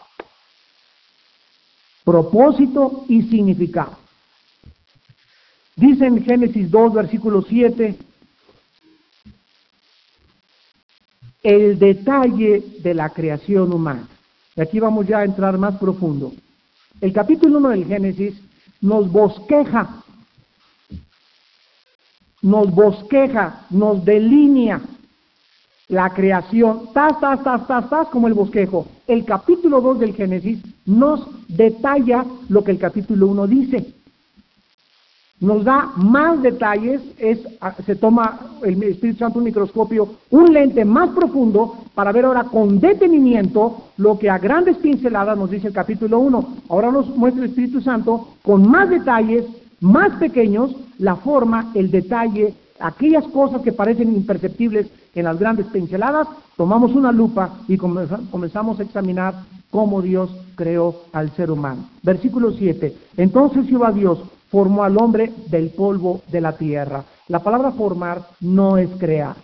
Propósito 2.03 3.05
y 3.07 3.21
significado. 3.23 3.97
Dice 5.75 6.05
en 6.05 6.23
Génesis 6.23 6.69
2, 6.69 6.93
versículo 6.93 7.43
7, 7.43 7.97
el 11.43 11.79
detalle 11.79 12.63
de 12.79 12.93
la 12.93 13.09
creación 13.09 13.71
humana. 13.71 14.07
Y 14.55 14.61
aquí 14.61 14.79
vamos 14.79 15.07
ya 15.07 15.19
a 15.19 15.25
entrar 15.25 15.57
más 15.57 15.77
profundo. 15.77 16.33
El 16.99 17.13
capítulo 17.13 17.59
1 17.59 17.69
del 17.69 17.85
Génesis 17.85 18.41
nos 18.81 19.11
bosqueja, 19.11 20.03
nos 22.41 22.71
bosqueja, 22.73 23.65
nos 23.69 24.03
delinea 24.03 24.81
la 25.87 26.09
creación, 26.09 26.89
tas, 26.93 27.19
tas, 27.19 27.43
tas, 27.43 27.67
tas, 27.67 27.89
tas, 27.89 28.07
como 28.09 28.27
el 28.27 28.33
bosquejo. 28.33 28.87
El 29.07 29.25
capítulo 29.25 29.81
2 29.81 29.99
del 29.99 30.15
Génesis 30.15 30.59
nos 30.85 31.27
detalla 31.47 32.25
lo 32.49 32.63
que 32.63 32.71
el 32.71 32.79
capítulo 32.79 33.27
1 33.27 33.47
dice 33.47 34.00
nos 35.41 35.63
da 35.63 35.91
más 35.97 36.41
detalles, 36.43 37.01
es, 37.17 37.39
se 37.85 37.95
toma 37.95 38.39
el 38.63 38.81
Espíritu 38.83 39.19
Santo 39.19 39.39
un 39.39 39.45
microscopio, 39.45 40.07
un 40.29 40.53
lente 40.53 40.85
más 40.85 41.09
profundo 41.09 41.77
para 41.95 42.11
ver 42.11 42.25
ahora 42.25 42.43
con 42.43 42.79
detenimiento 42.79 43.85
lo 43.97 44.19
que 44.19 44.29
a 44.29 44.37
grandes 44.37 44.77
pinceladas 44.77 45.35
nos 45.35 45.49
dice 45.49 45.67
el 45.67 45.73
capítulo 45.73 46.19
1. 46.19 46.47
Ahora 46.69 46.91
nos 46.91 47.09
muestra 47.17 47.43
el 47.43 47.49
Espíritu 47.49 47.81
Santo 47.81 48.29
con 48.43 48.69
más 48.69 48.89
detalles, 48.91 49.45
más 49.79 50.11
pequeños, 50.19 50.75
la 50.99 51.15
forma, 51.15 51.71
el 51.73 51.89
detalle, 51.89 52.53
aquellas 52.79 53.25
cosas 53.29 53.63
que 53.63 53.71
parecen 53.71 54.15
imperceptibles 54.15 54.87
en 55.15 55.25
las 55.25 55.39
grandes 55.39 55.65
pinceladas, 55.67 56.27
tomamos 56.55 56.93
una 56.93 57.11
lupa 57.11 57.57
y 57.67 57.77
comenzamos 57.77 58.79
a 58.79 58.83
examinar 58.83 59.33
cómo 59.71 60.03
Dios 60.03 60.29
creó 60.55 61.01
al 61.13 61.31
ser 61.31 61.49
humano. 61.49 61.89
Versículo 62.03 62.51
7. 62.51 62.95
Entonces 63.17 63.67
Jehová 63.67 63.91
Dios 63.91 64.19
formó 64.51 64.83
al 64.83 64.97
hombre 64.97 65.33
del 65.47 65.69
polvo 65.69 66.21
de 66.27 66.41
la 66.41 66.57
tierra. 66.57 67.03
La 67.29 67.39
palabra 67.39 67.71
formar 67.71 68.27
no 68.41 68.77
es 68.77 68.89
crear. 68.99 69.35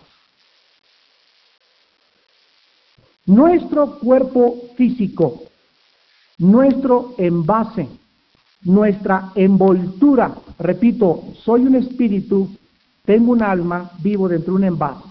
Nuestro 3.24 3.98
cuerpo 3.98 4.54
físico, 4.76 5.42
nuestro 6.38 7.14
envase, 7.18 7.88
nuestra 8.62 9.32
envoltura, 9.34 10.34
repito, 10.58 11.24
soy 11.42 11.62
un 11.62 11.76
espíritu, 11.76 12.50
tengo 13.04 13.32
un 13.32 13.42
alma, 13.42 13.90
vivo 14.00 14.28
dentro 14.28 14.52
de 14.52 14.58
un 14.58 14.64
envase. 14.64 15.08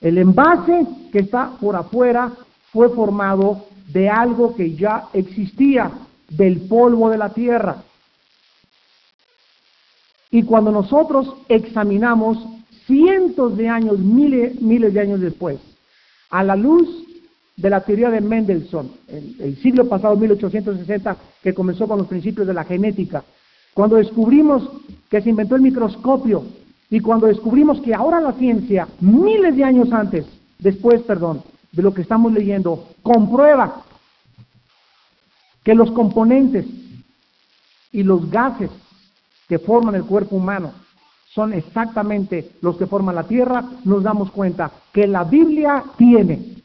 El 0.00 0.18
envase 0.18 0.86
que 1.10 1.20
está 1.20 1.52
por 1.58 1.76
afuera 1.76 2.32
fue 2.70 2.90
formado 2.90 3.64
de 3.88 4.10
algo 4.10 4.54
que 4.54 4.74
ya 4.74 5.08
existía, 5.14 5.90
del 6.28 6.60
polvo 6.62 7.08
de 7.08 7.18
la 7.18 7.30
tierra. 7.30 7.82
Y 10.36 10.42
cuando 10.42 10.70
nosotros 10.70 11.32
examinamos 11.48 12.36
cientos 12.86 13.56
de 13.56 13.70
años, 13.70 13.98
miles, 13.98 14.60
miles 14.60 14.92
de 14.92 15.00
años 15.00 15.18
después, 15.18 15.58
a 16.28 16.44
la 16.44 16.54
luz 16.54 16.86
de 17.56 17.70
la 17.70 17.80
teoría 17.80 18.10
de 18.10 18.20
Mendelssohn, 18.20 18.90
el, 19.08 19.34
el 19.40 19.56
siglo 19.62 19.88
pasado, 19.88 20.14
1860, 20.14 21.16
que 21.42 21.54
comenzó 21.54 21.88
con 21.88 21.96
los 21.96 22.06
principios 22.06 22.46
de 22.46 22.52
la 22.52 22.64
genética, 22.64 23.24
cuando 23.72 23.96
descubrimos 23.96 24.68
que 25.08 25.22
se 25.22 25.30
inventó 25.30 25.56
el 25.56 25.62
microscopio 25.62 26.44
y 26.90 27.00
cuando 27.00 27.28
descubrimos 27.28 27.80
que 27.80 27.94
ahora 27.94 28.20
la 28.20 28.34
ciencia, 28.34 28.88
miles 29.00 29.56
de 29.56 29.64
años 29.64 29.90
antes, 29.90 30.26
después, 30.58 31.00
perdón, 31.00 31.44
de 31.72 31.82
lo 31.82 31.94
que 31.94 32.02
estamos 32.02 32.30
leyendo, 32.30 32.90
comprueba 33.02 33.84
que 35.64 35.74
los 35.74 35.90
componentes 35.92 36.66
y 37.90 38.02
los 38.02 38.30
gases 38.30 38.70
que 39.48 39.58
forman 39.58 39.94
el 39.94 40.04
cuerpo 40.04 40.36
humano 40.36 40.72
son 41.36 41.52
exactamente 41.52 42.52
los 42.62 42.78
que 42.78 42.86
forman 42.86 43.14
la 43.14 43.24
Tierra, 43.24 43.62
nos 43.84 44.02
damos 44.02 44.30
cuenta 44.30 44.70
que 44.90 45.06
la 45.06 45.22
Biblia 45.24 45.84
tiene 45.98 46.56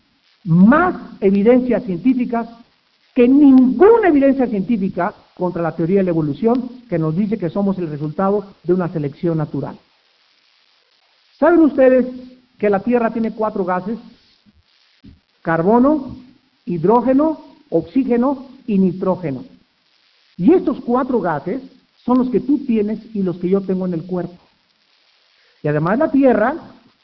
más 0.46 0.96
evidencias 1.20 1.84
científicas 1.84 2.48
que 3.14 3.28
ninguna 3.28 4.08
evidencia 4.08 4.48
científica 4.48 5.14
contra 5.36 5.62
la 5.62 5.76
teoría 5.76 5.98
de 5.98 6.06
la 6.06 6.12
evolución 6.12 6.70
que 6.90 6.98
nos 6.98 7.16
dice 7.16 7.38
que 7.38 7.50
somos 7.50 7.78
el 7.80 7.90
resultado 7.90 8.46
de 8.64 8.74
una 8.74 8.88
selección 8.88 9.38
natural. 9.38 9.78
¿Saben 11.38 11.60
ustedes 11.60 12.06
que 12.58 12.70
la 12.70 12.80
Tierra 12.80 13.12
tiene 13.12 13.34
cuatro 13.34 13.66
gases? 13.66 14.00
Carbono, 15.42 16.16
hidrógeno, 16.66 17.42
oxígeno 17.70 18.46
y 18.68 18.78
nitrógeno. 18.78 19.44
Y 20.38 20.54
estos 20.54 20.80
cuatro 20.82 21.20
gases 21.20 21.62
son 22.06 22.20
los 22.20 22.30
que 22.30 22.40
tú 22.40 22.60
tienes 22.66 23.00
y 23.14 23.22
los 23.22 23.38
que 23.38 23.50
yo 23.50 23.62
tengo 23.62 23.86
en 23.86 23.94
el 23.94 24.04
cuerpo. 24.04 24.34
Y 25.64 25.68
además 25.68 26.00
la 26.00 26.12
tierra 26.12 26.56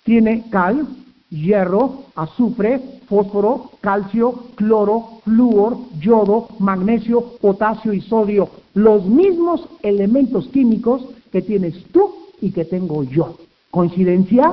tiene 0.04 0.46
cal, 0.50 0.88
hierro, 1.30 2.06
azufre, 2.16 3.02
fósforo, 3.08 3.72
calcio, 3.82 4.46
cloro, 4.56 5.20
flúor, 5.24 5.78
yodo, 6.00 6.50
magnesio, 6.60 7.38
potasio 7.42 7.94
y 7.94 8.02
sodio. 8.02 8.50
Los 8.74 9.06
mismos 9.06 9.68
elementos 9.84 10.48
químicos 10.50 11.06
que 11.32 11.42
tienes 11.42 11.84
tú 11.92 12.14
y 12.42 12.52
que 12.52 12.66
tengo 12.66 13.04
yo. 13.04 13.38
¿Coincidencia? 13.70 14.52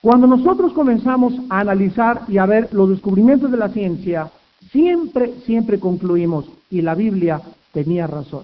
Cuando 0.00 0.26
nosotros 0.26 0.74
comenzamos 0.74 1.32
a 1.48 1.60
analizar 1.60 2.22
y 2.28 2.36
a 2.36 2.44
ver 2.44 2.68
los 2.72 2.90
descubrimientos 2.90 3.50
de 3.50 3.56
la 3.56 3.70
ciencia, 3.70 4.30
siempre, 4.70 5.32
siempre 5.46 5.80
concluimos, 5.80 6.44
y 6.74 6.82
la 6.82 6.96
Biblia 6.96 7.40
tenía 7.72 8.08
razón. 8.08 8.42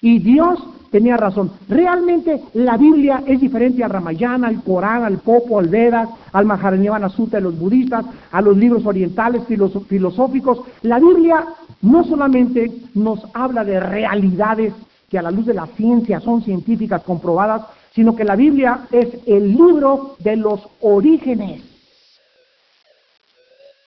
Y 0.00 0.18
Dios 0.18 0.58
tenía 0.90 1.16
razón. 1.16 1.52
Realmente 1.68 2.42
la 2.54 2.76
Biblia 2.76 3.22
es 3.24 3.40
diferente 3.40 3.84
al 3.84 3.90
Ramayana, 3.90 4.48
al 4.48 4.62
Corán, 4.64 5.04
al 5.04 5.18
Popo, 5.18 5.60
al 5.60 5.68
Vedas, 5.68 6.08
al 6.32 6.44
Maharanivana 6.44 7.08
Sutta 7.08 7.36
de 7.36 7.44
los 7.44 7.56
budistas, 7.56 8.04
a 8.32 8.42
los 8.42 8.56
libros 8.56 8.84
orientales 8.84 9.42
filosóficos. 9.46 10.60
La 10.82 10.98
Biblia 10.98 11.46
no 11.82 12.02
solamente 12.02 12.72
nos 12.94 13.24
habla 13.32 13.64
de 13.64 13.78
realidades 13.78 14.74
que 15.08 15.18
a 15.18 15.22
la 15.22 15.30
luz 15.30 15.46
de 15.46 15.54
la 15.54 15.66
ciencia 15.76 16.18
son 16.18 16.42
científicas 16.42 17.02
comprobadas, 17.04 17.62
sino 17.94 18.16
que 18.16 18.24
la 18.24 18.34
Biblia 18.34 18.88
es 18.90 19.08
el 19.26 19.52
libro 19.52 20.16
de 20.18 20.34
los 20.34 20.66
orígenes. 20.80 21.62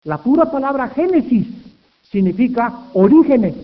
La 0.05 0.17
pura 0.17 0.49
palabra 0.49 0.87
Génesis 0.87 1.45
significa 2.11 2.85
orígenes. 2.93 3.55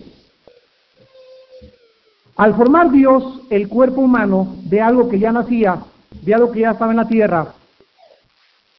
Al 2.36 2.54
formar 2.54 2.90
Dios 2.90 3.40
el 3.50 3.68
cuerpo 3.68 4.02
humano 4.02 4.56
de 4.64 4.80
algo 4.80 5.08
que 5.08 5.18
ya 5.18 5.32
nacía, 5.32 5.82
de 6.22 6.34
algo 6.34 6.52
que 6.52 6.60
ya 6.60 6.72
estaba 6.72 6.92
en 6.92 6.98
la 6.98 7.08
tierra, 7.08 7.54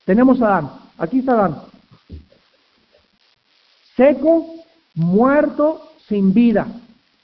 tenemos 0.05 0.41
a 0.41 0.45
Adán. 0.45 0.71
Aquí 0.97 1.19
está 1.19 1.33
Adán. 1.33 1.61
Seco, 3.95 4.45
muerto, 4.93 5.81
sin 6.07 6.33
vida. 6.33 6.67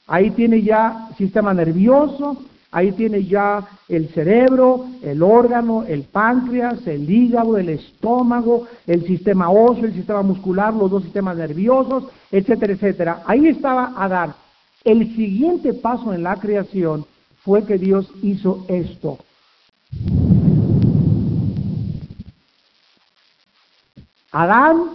Ahí 0.06 0.30
tiene 0.32 0.60
ya 0.62 1.08
sistema 1.16 1.54
nervioso, 1.54 2.42
ahí 2.74 2.90
tiene 2.90 3.24
ya 3.24 3.64
el 3.88 4.08
cerebro, 4.08 4.86
el 5.00 5.22
órgano, 5.22 5.84
el 5.84 6.02
páncreas, 6.02 6.84
el 6.88 7.08
hígado, 7.08 7.56
el 7.56 7.68
estómago, 7.68 8.66
el 8.88 9.06
sistema 9.06 9.48
óseo, 9.48 9.84
el 9.84 9.94
sistema 9.94 10.22
muscular, 10.22 10.74
los 10.74 10.90
dos 10.90 11.04
sistemas 11.04 11.36
nerviosos, 11.36 12.04
etcétera, 12.32 12.72
etcétera. 12.72 13.22
Ahí 13.26 13.46
estaba 13.46 13.92
Adán. 13.96 14.34
El 14.82 15.14
siguiente 15.14 15.72
paso 15.72 16.12
en 16.12 16.24
la 16.24 16.34
creación 16.34 17.06
fue 17.44 17.64
que 17.64 17.78
Dios 17.78 18.10
hizo 18.22 18.66
esto. 18.68 19.18
Adán 24.32 24.90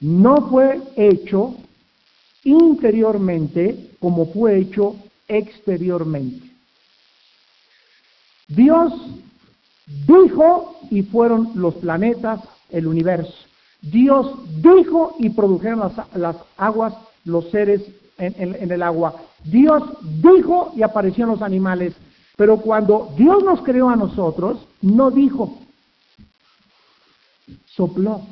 no 0.00 0.48
fue 0.50 0.82
hecho 0.96 1.54
interiormente 2.42 3.90
como 4.00 4.26
fue 4.26 4.58
hecho 4.58 4.96
exteriormente. 5.28 6.50
Dios 8.48 8.92
dijo 10.06 10.76
y 10.90 11.02
fueron 11.02 11.52
los 11.54 11.74
planetas, 11.76 12.40
el 12.70 12.86
universo. 12.86 13.34
Dios 13.80 14.38
dijo 14.62 15.16
y 15.18 15.30
produjeron 15.30 15.92
las, 16.14 16.36
aguas, 16.56 16.94
los 17.24 17.50
seres 17.50 17.82
en, 18.18 18.54
en 18.54 18.70
el 18.70 18.82
agua. 18.82 19.14
Dios 19.44 19.82
dijo 20.22 20.72
y 20.76 20.82
aparecieron 20.82 21.32
los 21.32 21.42
animales. 21.42 21.94
Pero 22.36 22.56
cuando 22.58 23.12
Dios 23.16 23.44
nos 23.44 23.62
creó 23.62 23.88
a 23.88 23.96
nosotros, 23.96 24.66
no 24.80 25.10
dijo, 25.10 25.58
sopló. 27.66 28.22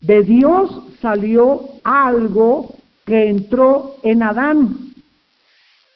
De 0.00 0.22
Dios 0.22 0.82
salió 1.00 1.68
algo 1.84 2.74
que 3.04 3.28
entró 3.28 3.96
en 4.02 4.22
Adán 4.22 4.85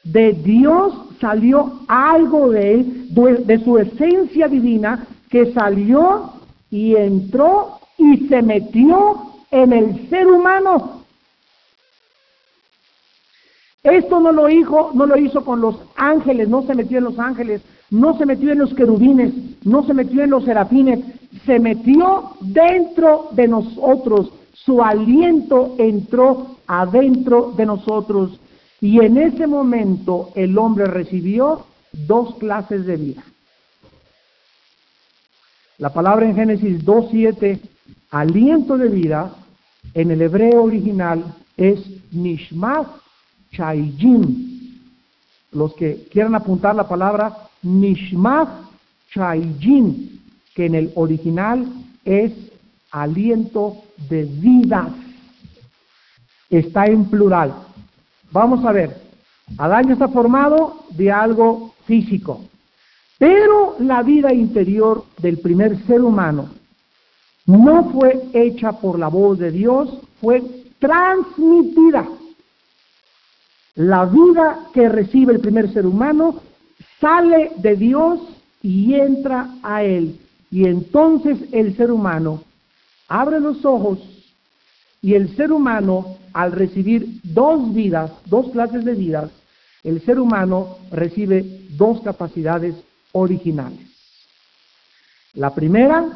de 0.05 0.33
Dios 0.33 0.95
salió 1.21 1.81
algo 1.89 2.51
de 2.51 2.75
él, 2.75 3.07
de 3.47 3.65
su 3.65 3.79
esencia 3.79 4.49
divina, 4.49 5.07
que 5.29 5.53
salió 5.53 6.33
y 6.71 6.97
entró 6.97 7.79
y 7.99 8.29
se 8.29 8.43
metió 8.43 9.33
en 9.51 9.73
el 9.73 10.09
ser 10.09 10.27
humano. 10.27 11.03
Esto 13.83 14.21
no 14.21 14.33
lo 14.33 14.49
hizo, 14.49 14.91
no 14.95 15.07
lo 15.07 15.17
hizo 15.17 15.45
con 15.45 15.61
los 15.61 15.77
ángeles, 15.97 16.49
no 16.49 16.63
se 16.63 16.75
metió 16.75 16.99
en 16.99 17.05
los 17.05 17.19
ángeles, 17.19 17.63
no 17.91 18.17
se 18.19 18.27
metió 18.27 18.53
en 18.53 18.59
los 18.59 18.75
querubines, 18.75 19.33
no 19.65 19.85
se 19.85 19.95
metió 19.95 20.23
en 20.23 20.31
los 20.31 20.45
serafines, 20.45 21.01
se 21.47 21.59
metió 21.59 22.33
dentro 22.41 23.29
de 23.33 23.49
nosotros. 23.49 24.33
Su 24.53 24.83
aliento 24.83 25.77
entró 25.79 26.57
adentro 26.67 27.53
de 27.57 27.67
nosotros 27.67 28.39
y 28.81 29.01
en 29.01 29.19
ese 29.19 29.47
momento 29.47 30.31
el 30.35 30.57
hombre 30.57 30.87
recibió 30.87 31.67
dos 31.93 32.37
clases 32.37 32.87
de 32.87 32.97
vida. 32.97 33.25
La 35.79 35.93
palabra 35.93 36.27
en 36.27 36.35
Génesis 36.35 36.85
2.7, 36.85 37.61
aliento 38.11 38.77
de 38.77 38.89
vida, 38.89 39.35
en 39.95 40.11
el 40.11 40.23
hebreo 40.23 40.65
original 40.65 41.25
es 41.57 41.81
Nishmat 42.13 42.87
Chayim. 43.53 44.79
Los 45.53 45.75
que 45.75 46.07
quieran 46.11 46.35
apuntar 46.35 46.75
la 46.75 46.89
palabra 46.89 47.37
Nishmat 47.63 48.49
Chayim, 49.13 50.21
que 50.55 50.67
en 50.67 50.75
el 50.75 50.93
original 50.95 51.67
es 52.05 52.33
aliento 52.91 53.83
de 54.09 54.25
vida. 54.25 54.95
Está 56.49 56.87
en 56.87 57.05
plural. 57.07 57.55
Vamos 58.33 58.65
a 58.65 58.73
ver, 58.73 58.97
Adán 59.59 59.91
está 59.91 60.09
formado 60.09 60.85
de 60.91 61.11
algo 61.11 61.75
físico. 61.87 62.45
Pero 63.19 63.77
la 63.81 64.03
vida 64.03 64.33
interior 64.33 65.05
del 65.19 65.39
primer 65.39 65.77
ser 65.87 66.01
humano 66.03 66.49
no 67.47 67.91
fue 67.91 68.29
hecha 68.33 68.73
por 68.73 68.99
la 68.99 69.09
voz 69.09 69.39
de 69.39 69.51
Dios, 69.51 69.99
fue 70.21 70.43
transmitida. 70.79 72.09
La 73.75 74.05
vida 74.07 74.67
que 74.73 74.89
recibe 74.89 75.35
el 75.35 75.41
primer 75.41 75.73
ser 75.73 75.87
humano 75.87 76.41
sale 77.01 77.53
de 77.57 77.77
Dios 77.77 78.21
y 78.63 78.95
entra 78.95 79.55
a 79.63 79.83
él. 79.83 80.19
Y 80.51 80.67
entonces 80.67 81.39
el 81.53 81.77
ser 81.77 81.91
humano 81.91 82.43
abre 83.09 83.41
los 83.41 83.65
ojos 83.65 83.99
y 85.03 85.15
el 85.15 85.35
ser 85.37 85.53
humano, 85.53 86.17
al 86.33 86.53
recibir 86.53 87.21
dos 87.25 87.75
vidas, 87.75 88.13
dos 88.27 88.51
clases 88.51 88.85
de 88.85 88.95
vidas, 88.95 89.31
el 89.83 90.05
ser 90.05 90.21
humano 90.21 90.77
recibe 90.91 91.67
dos 91.71 92.03
capacidades 92.03 92.75
originales. 93.13 93.81
La 95.35 95.55
primera, 95.55 96.07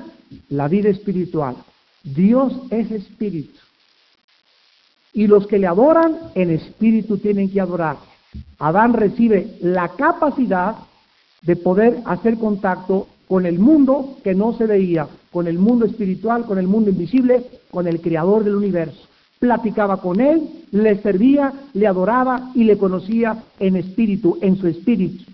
la 0.48 0.68
vida 0.68 0.90
espiritual. 0.90 1.56
Dios 2.02 2.52
es 2.70 2.90
espíritu. 2.90 3.58
Y 5.14 5.26
los 5.28 5.46
que 5.46 5.58
le 5.58 5.66
adoran 5.66 6.18
en 6.34 6.50
espíritu 6.50 7.18
tienen 7.18 7.50
que 7.50 7.60
adorar. 7.60 7.96
Adán 8.58 8.92
recibe 8.92 9.56
la 9.60 9.88
capacidad 9.90 10.76
de 11.42 11.56
poder 11.56 12.02
hacer 12.04 12.36
contacto 12.36 13.06
con 13.28 13.46
el 13.46 13.58
mundo 13.58 14.18
que 14.22 14.34
no 14.34 14.56
se 14.56 14.66
veía, 14.66 15.08
con 15.30 15.46
el 15.46 15.58
mundo 15.58 15.86
espiritual, 15.86 16.44
con 16.44 16.58
el 16.58 16.66
mundo 16.66 16.90
invisible, 16.90 17.44
con 17.70 17.86
el 17.86 18.00
creador 18.00 18.44
del 18.44 18.56
universo. 18.56 19.08
Platicaba 19.38 20.00
con 20.00 20.20
él, 20.20 20.48
le 20.70 21.00
servía, 21.02 21.52
le 21.72 21.86
adoraba 21.86 22.50
y 22.54 22.64
le 22.64 22.78
conocía 22.78 23.42
en 23.58 23.76
espíritu, 23.76 24.38
en 24.40 24.56
su 24.56 24.68
espíritu. 24.68 25.24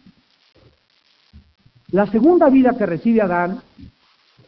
La 1.92 2.06
segunda 2.10 2.48
vida 2.48 2.76
que 2.78 2.86
recibe 2.86 3.20
Adán 3.20 3.60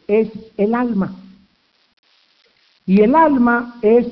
es 0.07 0.29
el 0.57 0.73
alma. 0.73 1.15
Y 2.85 3.01
el 3.01 3.15
alma 3.15 3.75
es 3.81 4.07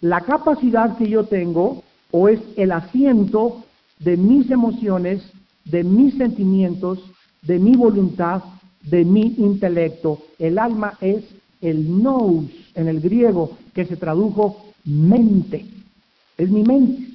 la 0.00 0.20
capacidad 0.20 0.96
que 0.96 1.08
yo 1.08 1.24
tengo 1.24 1.82
o 2.10 2.28
es 2.28 2.40
el 2.56 2.72
asiento 2.72 3.64
de 3.98 4.16
mis 4.16 4.50
emociones, 4.50 5.22
de 5.64 5.82
mis 5.82 6.14
sentimientos, 6.14 7.00
de 7.46 7.58
mi 7.58 7.76
voluntad, 7.76 8.42
de 8.82 9.04
mi 9.04 9.34
intelecto. 9.38 10.18
El 10.38 10.58
alma 10.58 10.94
es 11.00 11.24
el 11.60 12.02
nous 12.02 12.50
en 12.74 12.88
el 12.88 13.00
griego, 13.00 13.56
que 13.72 13.86
se 13.86 13.96
tradujo 13.96 14.64
mente. 14.84 15.64
Es 16.36 16.50
mi 16.50 16.62
mente. 16.62 17.14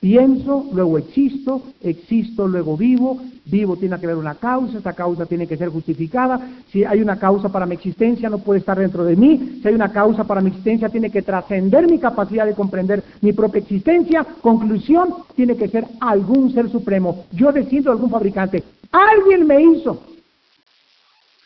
Pienso, 0.00 0.66
luego 0.72 0.96
existo, 0.96 1.62
existo, 1.82 2.48
luego 2.48 2.74
vivo, 2.74 3.20
vivo 3.44 3.76
tiene 3.76 3.98
que 3.98 4.06
haber 4.06 4.16
una 4.16 4.34
causa, 4.34 4.78
esta 4.78 4.94
causa 4.94 5.26
tiene 5.26 5.46
que 5.46 5.58
ser 5.58 5.68
justificada, 5.68 6.40
si 6.72 6.84
hay 6.84 7.02
una 7.02 7.18
causa 7.18 7.50
para 7.50 7.66
mi 7.66 7.74
existencia 7.74 8.30
no 8.30 8.38
puede 8.38 8.60
estar 8.60 8.78
dentro 8.78 9.04
de 9.04 9.14
mí, 9.14 9.58
si 9.60 9.68
hay 9.68 9.74
una 9.74 9.92
causa 9.92 10.24
para 10.24 10.40
mi 10.40 10.48
existencia 10.48 10.88
tiene 10.88 11.10
que 11.10 11.20
trascender 11.20 11.86
mi 11.86 11.98
capacidad 11.98 12.46
de 12.46 12.54
comprender 12.54 13.04
mi 13.20 13.34
propia 13.34 13.60
existencia, 13.60 14.24
conclusión, 14.40 15.16
tiene 15.36 15.54
que 15.54 15.68
ser 15.68 15.86
algún 16.00 16.50
ser 16.54 16.70
supremo, 16.70 17.26
yo 17.32 17.52
decido 17.52 17.92
algún 17.92 18.08
fabricante, 18.08 18.62
alguien 18.90 19.46
me 19.46 19.62
hizo. 19.62 20.02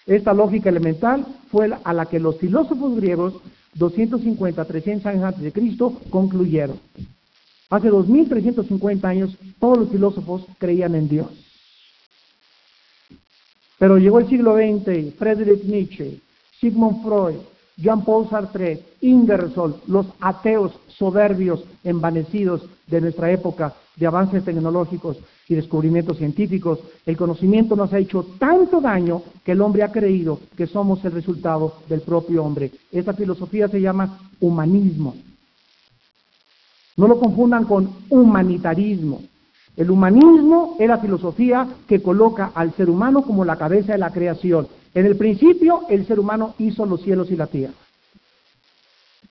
Esta 0.07 0.35
lógica 0.35 0.69
elemental 0.69 1.27
fue 1.51 1.71
a 1.83 1.93
la 1.93 2.07
que 2.07 2.21
los 2.21 2.39
filósofos 2.39 2.97
griegos 2.97 3.35
250, 3.75 4.65
300 4.65 5.07
años 5.07 5.25
antes 5.25 5.43
de 5.43 5.53
Cristo 5.53 6.01
concluyeron. 6.11 6.79
Hace 7.71 7.89
2350 7.89 9.09
años 9.09 9.37
todos 9.59 9.79
los 9.79 9.89
filósofos 9.89 10.45
creían 10.59 10.95
en 10.95 11.09
Dios. 11.09 11.29
Pero 13.79 13.99
llegó 13.99 14.21
el 14.21 14.29
siglo 14.29 14.55
XX, 14.55 15.15
Friedrich 15.19 15.65
Nietzsche, 15.65 16.21
Sigmund 16.61 17.03
Freud, 17.03 17.37
Jean-Paul 17.77 18.29
Sartre, 18.31 18.81
Ingersoll, 19.01 19.81
los 19.89 20.07
ateos 20.21 20.73
soberbios, 20.89 21.65
envanecidos 21.83 22.63
de 22.87 23.01
nuestra 23.01 23.33
época 23.33 23.75
de 23.97 24.07
avances 24.07 24.45
tecnológicos 24.45 25.19
y 25.49 25.55
descubrimientos 25.55 26.19
científicos, 26.19 26.81
el 27.07 27.17
conocimiento 27.17 27.77
nos 27.77 27.93
ha 27.93 27.99
hecho 27.99 28.27
tanto 28.39 28.81
daño 28.81 29.23
que 29.45 29.53
el 29.53 29.61
hombre 29.61 29.83
ha 29.83 29.93
creído 29.93 30.41
que 30.57 30.67
somos 30.67 31.05
el 31.05 31.13
resultado 31.13 31.75
del 31.89 32.01
propio 32.01 32.45
hombre. 32.45 32.73
Esta 32.91 33.13
filosofía 33.13 33.69
se 33.69 33.81
llama 33.81 34.19
humanismo. 34.41 35.15
No 36.97 37.09
lo 37.09 37.19
confundan 37.19 37.65
con 37.65 37.91
humanitarismo. 38.09 39.23
El 39.77 39.91
humanismo 39.91 40.77
es 40.79 40.89
la 40.89 40.99
filosofía 40.99 41.69
que 41.89 42.01
coloca 42.01 42.53
al 42.55 42.73
ser 42.75 42.89
humano 42.89 43.23
como 43.23 43.45
la 43.45 43.57
cabeza 43.57 43.93
de 43.93 43.99
la 43.99 44.11
creación. 44.11 44.69
En 44.95 45.07
el 45.07 45.17
principio, 45.17 45.83
el 45.89 46.07
ser 46.07 46.21
humano 46.21 46.55
hizo 46.59 46.87
los 46.87 47.03
cielos 47.03 47.31
y 47.33 47.37
la 47.37 47.49
tierra. 47.49 47.75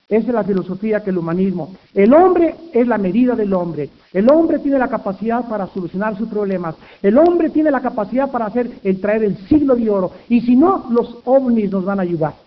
Esa 0.08 0.28
es 0.28 0.34
la 0.34 0.44
filosofía 0.44 1.02
que 1.02 1.10
el 1.10 1.18
humanismo. 1.18 1.74
El 1.94 2.12
hombre 2.12 2.54
es 2.72 2.86
la 2.86 2.98
medida 2.98 3.34
del 3.34 3.54
hombre. 3.54 3.88
El 4.12 4.30
hombre 4.30 4.58
tiene 4.58 4.78
la 4.78 4.88
capacidad 4.88 5.48
para 5.48 5.66
solucionar 5.68 6.16
sus 6.16 6.28
problemas. 6.28 6.74
El 7.02 7.16
hombre 7.18 7.48
tiene 7.50 7.70
la 7.70 7.80
capacidad 7.80 8.30
para 8.30 8.46
hacer 8.46 8.70
el 8.84 9.00
traer 9.00 9.24
el 9.24 9.36
siglo 9.48 9.74
de 9.74 9.88
oro. 9.88 10.12
Y 10.28 10.42
si 10.42 10.56
no, 10.56 10.86
los 10.90 11.18
ovnis 11.24 11.70
nos 11.70 11.84
van 11.84 12.00
a 12.00 12.02
ayudar. 12.02 12.43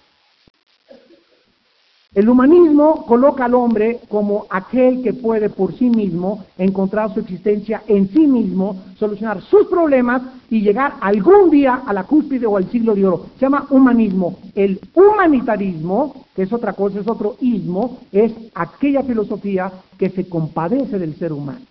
El 2.18 2.30
humanismo 2.30 3.06
coloca 3.06 3.46
al 3.46 3.54
hombre 3.54 4.00
como 4.10 4.48
aquel 4.50 5.04
que 5.04 5.14
puede 5.14 5.52
por 5.52 5.78
sí 5.78 5.88
mismo 5.88 6.46
encontrar 6.58 7.14
su 7.14 7.20
existencia 7.20 7.84
en 7.86 8.10
sí 8.10 8.26
mismo, 8.26 8.86
solucionar 8.98 9.40
sus 9.44 9.68
problemas 9.68 10.24
y 10.50 10.62
llegar 10.62 10.96
algún 11.00 11.52
día 11.52 11.84
a 11.86 11.94
la 11.94 12.06
cúspide 12.06 12.48
o 12.48 12.58
al 12.58 12.72
siglo 12.72 12.96
de 12.96 13.06
oro. 13.06 13.28
Se 13.36 13.42
llama 13.42 13.68
humanismo. 13.70 14.40
El 14.56 14.80
humanitarismo, 14.96 16.26
que 16.36 16.42
es 16.42 16.52
otra 16.52 16.74
cosa, 16.74 17.02
es 17.02 17.08
otro 17.08 17.36
ismo, 17.40 18.00
es 18.12 18.34
aquella 18.56 19.04
filosofía 19.04 19.72
que 19.96 20.10
se 20.10 20.28
compadece 20.28 20.98
del 20.98 21.16
ser 21.18 21.32
humano. 21.32 21.68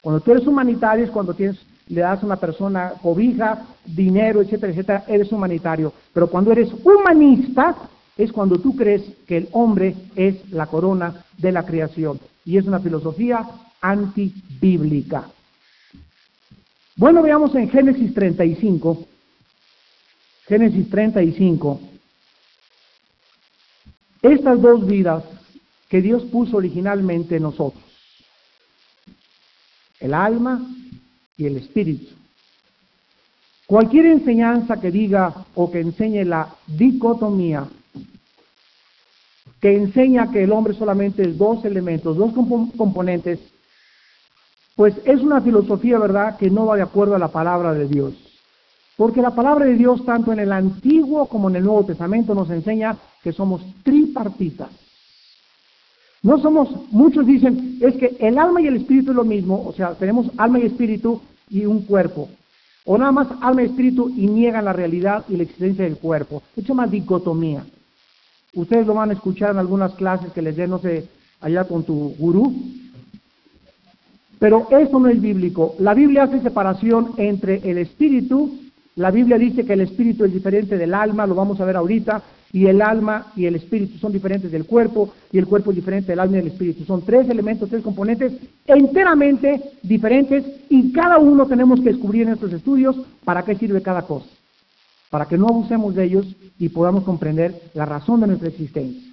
Cuando 0.00 0.22
tú 0.22 0.30
eres 0.30 0.46
humanitario 0.46 1.04
es 1.04 1.10
cuando 1.10 1.34
tienes, 1.34 1.58
le 1.88 2.00
das 2.00 2.22
a 2.22 2.26
una 2.26 2.36
persona 2.36 2.94
cobija, 3.02 3.66
dinero, 3.84 4.40
etcétera, 4.40 4.72
etcétera, 4.72 5.04
eres 5.08 5.30
humanitario. 5.30 5.92
Pero 6.14 6.28
cuando 6.28 6.52
eres 6.52 6.72
humanista, 6.82 7.76
es 8.16 8.32
cuando 8.32 8.58
tú 8.58 8.76
crees 8.76 9.02
que 9.26 9.36
el 9.38 9.48
hombre 9.52 9.94
es 10.16 10.50
la 10.50 10.66
corona 10.66 11.24
de 11.38 11.52
la 11.52 11.64
creación. 11.64 12.20
Y 12.44 12.58
es 12.58 12.66
una 12.66 12.80
filosofía 12.80 13.48
antibíblica. 13.80 15.28
Bueno, 16.96 17.22
veamos 17.22 17.54
en 17.54 17.70
Génesis 17.70 18.12
35. 18.12 19.06
Génesis 20.46 20.90
35. 20.90 21.80
Estas 24.20 24.60
dos 24.60 24.86
vidas 24.86 25.24
que 25.88 26.02
Dios 26.02 26.24
puso 26.24 26.58
originalmente 26.58 27.36
en 27.36 27.42
nosotros. 27.42 27.82
El 30.00 30.14
alma 30.14 30.66
y 31.36 31.46
el 31.46 31.56
espíritu. 31.56 32.14
Cualquier 33.66 34.06
enseñanza 34.06 34.80
que 34.80 34.90
diga 34.90 35.46
o 35.54 35.70
que 35.70 35.80
enseñe 35.80 36.24
la 36.24 36.54
dicotomía 36.66 37.68
que 39.62 39.76
enseña 39.76 40.32
que 40.32 40.42
el 40.42 40.50
hombre 40.50 40.74
solamente 40.74 41.22
es 41.22 41.38
dos 41.38 41.64
elementos, 41.64 42.16
dos 42.16 42.32
componentes, 42.76 43.38
pues 44.74 44.92
es 45.04 45.20
una 45.20 45.40
filosofía, 45.40 46.00
¿verdad?, 46.00 46.36
que 46.36 46.50
no 46.50 46.66
va 46.66 46.74
de 46.74 46.82
acuerdo 46.82 47.14
a 47.14 47.20
la 47.20 47.28
palabra 47.28 47.72
de 47.72 47.86
Dios. 47.86 48.12
Porque 48.96 49.22
la 49.22 49.36
palabra 49.36 49.64
de 49.66 49.76
Dios, 49.76 50.04
tanto 50.04 50.32
en 50.32 50.40
el 50.40 50.52
Antiguo 50.52 51.26
como 51.26 51.48
en 51.48 51.56
el 51.56 51.64
Nuevo 51.64 51.84
Testamento, 51.84 52.34
nos 52.34 52.50
enseña 52.50 52.96
que 53.22 53.32
somos 53.32 53.62
tripartitas. 53.84 54.70
No 56.24 56.38
somos, 56.38 56.68
muchos 56.90 57.24
dicen, 57.24 57.78
es 57.80 57.94
que 57.94 58.16
el 58.18 58.38
alma 58.38 58.60
y 58.60 58.66
el 58.66 58.76
espíritu 58.76 59.12
es 59.12 59.16
lo 59.16 59.24
mismo, 59.24 59.64
o 59.64 59.72
sea, 59.74 59.94
tenemos 59.94 60.26
alma 60.38 60.58
y 60.58 60.66
espíritu 60.66 61.20
y 61.48 61.66
un 61.66 61.82
cuerpo. 61.82 62.28
O 62.84 62.98
nada 62.98 63.12
más 63.12 63.28
alma 63.40 63.62
y 63.62 63.66
espíritu 63.66 64.08
y 64.08 64.26
niegan 64.26 64.64
la 64.64 64.72
realidad 64.72 65.24
y 65.28 65.36
la 65.36 65.44
existencia 65.44 65.84
del 65.84 65.98
cuerpo. 65.98 66.42
Es 66.56 66.68
una 66.68 66.88
dicotomía. 66.88 67.64
Ustedes 68.54 68.86
lo 68.86 68.94
van 68.94 69.10
a 69.10 69.14
escuchar 69.14 69.50
en 69.50 69.58
algunas 69.58 69.94
clases 69.94 70.32
que 70.32 70.42
les 70.42 70.56
den, 70.56 70.70
no 70.70 70.78
sé, 70.78 71.08
allá 71.40 71.64
con 71.64 71.84
tu 71.84 72.14
gurú. 72.18 72.52
Pero 74.38 74.68
eso 74.70 74.98
no 74.98 75.08
es 75.08 75.20
bíblico. 75.20 75.74
La 75.78 75.94
Biblia 75.94 76.24
hace 76.24 76.40
separación 76.40 77.12
entre 77.16 77.68
el 77.70 77.78
espíritu 77.78 78.58
la 78.96 79.10
Biblia 79.10 79.38
dice 79.38 79.64
que 79.64 79.72
el 79.72 79.80
espíritu 79.80 80.24
es 80.24 80.32
diferente 80.34 80.76
del 80.76 80.92
alma, 80.92 81.26
lo 81.26 81.34
vamos 81.34 81.58
a 81.60 81.64
ver 81.64 81.76
ahorita, 81.76 82.22
y 82.52 82.66
el 82.66 82.82
alma 82.82 83.28
y 83.34 83.46
el 83.46 83.54
espíritu 83.54 83.96
son 83.96 84.12
diferentes 84.12 84.52
del 84.52 84.66
cuerpo, 84.66 85.14
y 85.32 85.38
el 85.38 85.46
cuerpo 85.46 85.70
es 85.70 85.76
diferente 85.76 86.12
del 86.12 86.20
alma 86.20 86.36
y 86.36 86.40
del 86.40 86.52
espíritu. 86.52 86.84
Son 86.84 87.02
tres 87.02 87.28
elementos, 87.30 87.70
tres 87.70 87.82
componentes 87.82 88.34
enteramente 88.66 89.62
diferentes, 89.82 90.44
y 90.68 90.92
cada 90.92 91.16
uno 91.16 91.46
tenemos 91.46 91.80
que 91.80 91.88
descubrir 91.88 92.24
en 92.24 92.34
estos 92.34 92.52
estudios 92.52 92.96
para 93.24 93.42
qué 93.44 93.54
sirve 93.54 93.80
cada 93.80 94.02
cosa, 94.02 94.26
para 95.12 95.26
que 95.26 95.36
no 95.36 95.46
abusemos 95.48 95.94
de 95.94 96.04
ellos 96.04 96.26
y 96.58 96.70
podamos 96.70 97.04
comprender 97.04 97.64
la 97.74 97.84
razón 97.84 98.22
de 98.22 98.28
nuestra 98.28 98.48
existencia. 98.48 99.12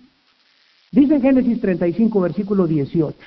Dice 0.93 1.15
en 1.15 1.21
Génesis 1.21 1.59
35, 1.59 2.21
versículo 2.21 2.65
18. 2.65 3.17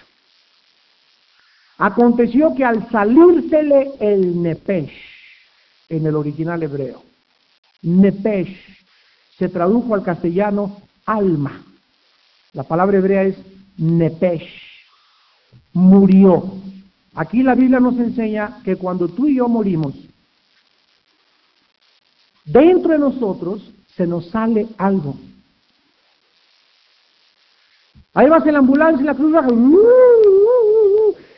Aconteció 1.77 2.55
que 2.55 2.65
al 2.65 2.89
salírsele 2.89 3.91
el 4.01 4.43
nepesh, 4.43 4.91
en 5.91 6.07
el 6.07 6.17
original 6.17 6.63
hebreo. 6.63 7.03
Nepesh 7.83 8.57
se 9.39 9.51
tradujo 9.51 9.95
al 9.95 10.03
castellano 10.03 10.81
alma. 11.05 11.63
La 12.55 12.63
palabra 12.63 12.97
hebrea 12.97 13.25
es 13.25 13.37
nepesh. 13.77 14.49
Murió. 15.75 16.55
Aquí 17.13 17.43
la 17.43 17.55
Biblia 17.55 17.81
nos 17.81 17.99
enseña 17.99 18.63
que 18.65 18.77
cuando 18.77 19.09
tú 19.09 19.29
y 19.29 19.37
yo 19.37 19.47
morimos, 19.47 19.93
dentro 22.45 22.93
de 22.93 22.99
nosotros 22.99 23.63
se 23.97 24.07
nos 24.07 24.27
sale 24.31 24.67
algo. 24.79 25.17
Ahí 28.15 28.29
vas 28.29 28.45
en 28.47 28.53
la 28.53 28.59
ambulancia 28.59 29.03
y 29.03 29.07
la 29.07 29.15
cruz 29.15 29.33
baja, 29.33 29.49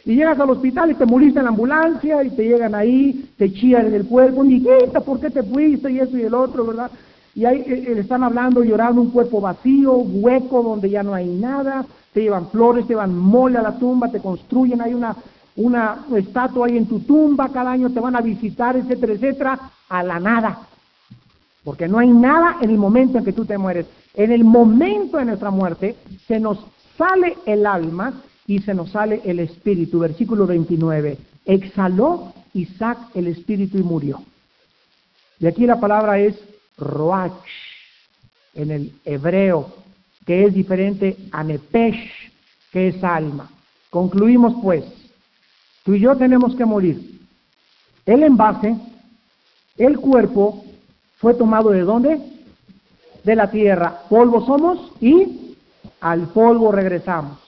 y 0.07 0.17
llegas 0.17 0.39
al 0.39 0.51
hospital 0.51 0.91
y 0.91 0.95
te 0.95 1.07
moriste 1.07 1.39
en 1.39 1.45
la 1.45 1.51
ambulancia 1.51 2.23
y 2.25 2.31
te 2.31 2.45
llegan 2.45 2.75
ahí, 2.75 3.31
te 3.39 3.53
chillan 3.53 3.87
en 3.87 3.95
el 3.95 4.07
cuerpo, 4.07 4.45
Niquita, 4.45 5.01
¿por 5.01 5.19
qué 5.21 5.31
te 5.31 5.43
fuiste? 5.43 5.91
Y 5.91 6.01
eso 6.01 6.19
y 6.19 6.23
el 6.23 6.35
otro, 6.35 6.67
¿verdad? 6.67 6.91
Y 7.35 7.45
ahí 7.47 7.61
eh, 7.61 7.85
eh, 7.89 7.95
le 7.95 8.01
están 8.03 8.23
hablando, 8.23 8.63
llorando, 8.63 9.01
un 9.01 9.11
cuerpo 9.11 9.41
vacío, 9.41 9.95
hueco, 9.97 10.63
donde 10.63 10.91
ya 10.91 11.03
no 11.03 11.15
hay 11.15 11.27
nada, 11.27 11.87
te 12.13 12.23
llevan 12.23 12.49
flores, 12.51 12.87
te 12.87 12.93
llevan 12.93 13.17
mole 13.17 13.57
a 13.57 13.63
la 13.63 13.79
tumba, 13.79 14.11
te 14.11 14.21
construyen, 14.21 14.83
hay 14.83 14.95
una, 14.95 15.17
una 15.57 16.05
estatua 16.17 16.67
ahí 16.67 16.77
en 16.77 16.87
tu 16.87 17.01
tumba, 17.01 17.49
cada 17.49 17.73
año 17.73 17.91
te 17.91 18.01
van 18.01 18.15
a 18.15 18.21
visitar, 18.21 18.77
etcétera, 18.77 19.15
etcétera, 19.15 19.59
a 19.89 20.03
la 20.03 20.21
nada. 20.21 20.69
Porque 21.65 21.89
no 21.89 21.99
hay 21.99 22.09
nada 22.09 22.59
en 22.61 22.71
el 22.71 22.79
momento 22.79 23.19
en 23.19 23.25
que 23.25 23.33
tú 23.33 23.45
te 23.47 23.59
mueres. 23.59 23.87
En 24.15 24.31
el 24.31 24.45
momento 24.45 25.17
de 25.17 25.25
nuestra 25.25 25.51
muerte 25.51 25.97
se 26.29 26.39
nos 26.39 26.59
sale 26.97 27.37
el 27.47 27.67
alma 27.67 28.23
y 28.47 28.61
se 28.61 28.75
nos 28.75 28.91
sale 28.91 29.23
el 29.25 29.41
espíritu. 29.41 29.99
Versículo 29.99 30.47
29. 30.47 31.19
Exhaló 31.47 32.33
Isaac 32.53 32.99
el 33.15 33.29
espíritu 33.29 33.79
y 33.79 33.83
murió. 33.83 34.23
Y 35.41 35.47
aquí 35.47 35.67
la 35.67 35.81
palabra 35.81 36.19
es 36.19 36.39
roach 36.79 37.33
en 38.55 38.71
el 38.71 38.93
hebreo, 39.05 39.75
que 40.25 40.45
es 40.45 40.55
diferente 40.55 41.17
a 41.33 41.43
nepesh, 41.43 42.11
que 42.71 42.89
es 42.89 43.03
alma. 43.03 43.51
Concluimos 43.91 44.55
pues, 44.63 44.85
tú 45.85 45.95
y 45.95 46.01
yo 46.01 46.17
tenemos 46.17 46.55
que 46.57 46.65
morir. 46.65 47.21
El 48.07 48.23
envase, 48.23 48.77
el 49.77 49.99
cuerpo, 49.99 50.65
fue 51.25 51.33
tomado 51.33 51.71
de 51.71 51.81
dónde? 51.81 52.21
De 53.25 53.35
la 53.35 53.51
tierra. 53.51 54.03
Polvo 54.11 54.45
somos 54.45 54.93
y 55.01 55.57
al 56.03 56.29
polvo 56.29 56.71
regresamos 56.71 57.39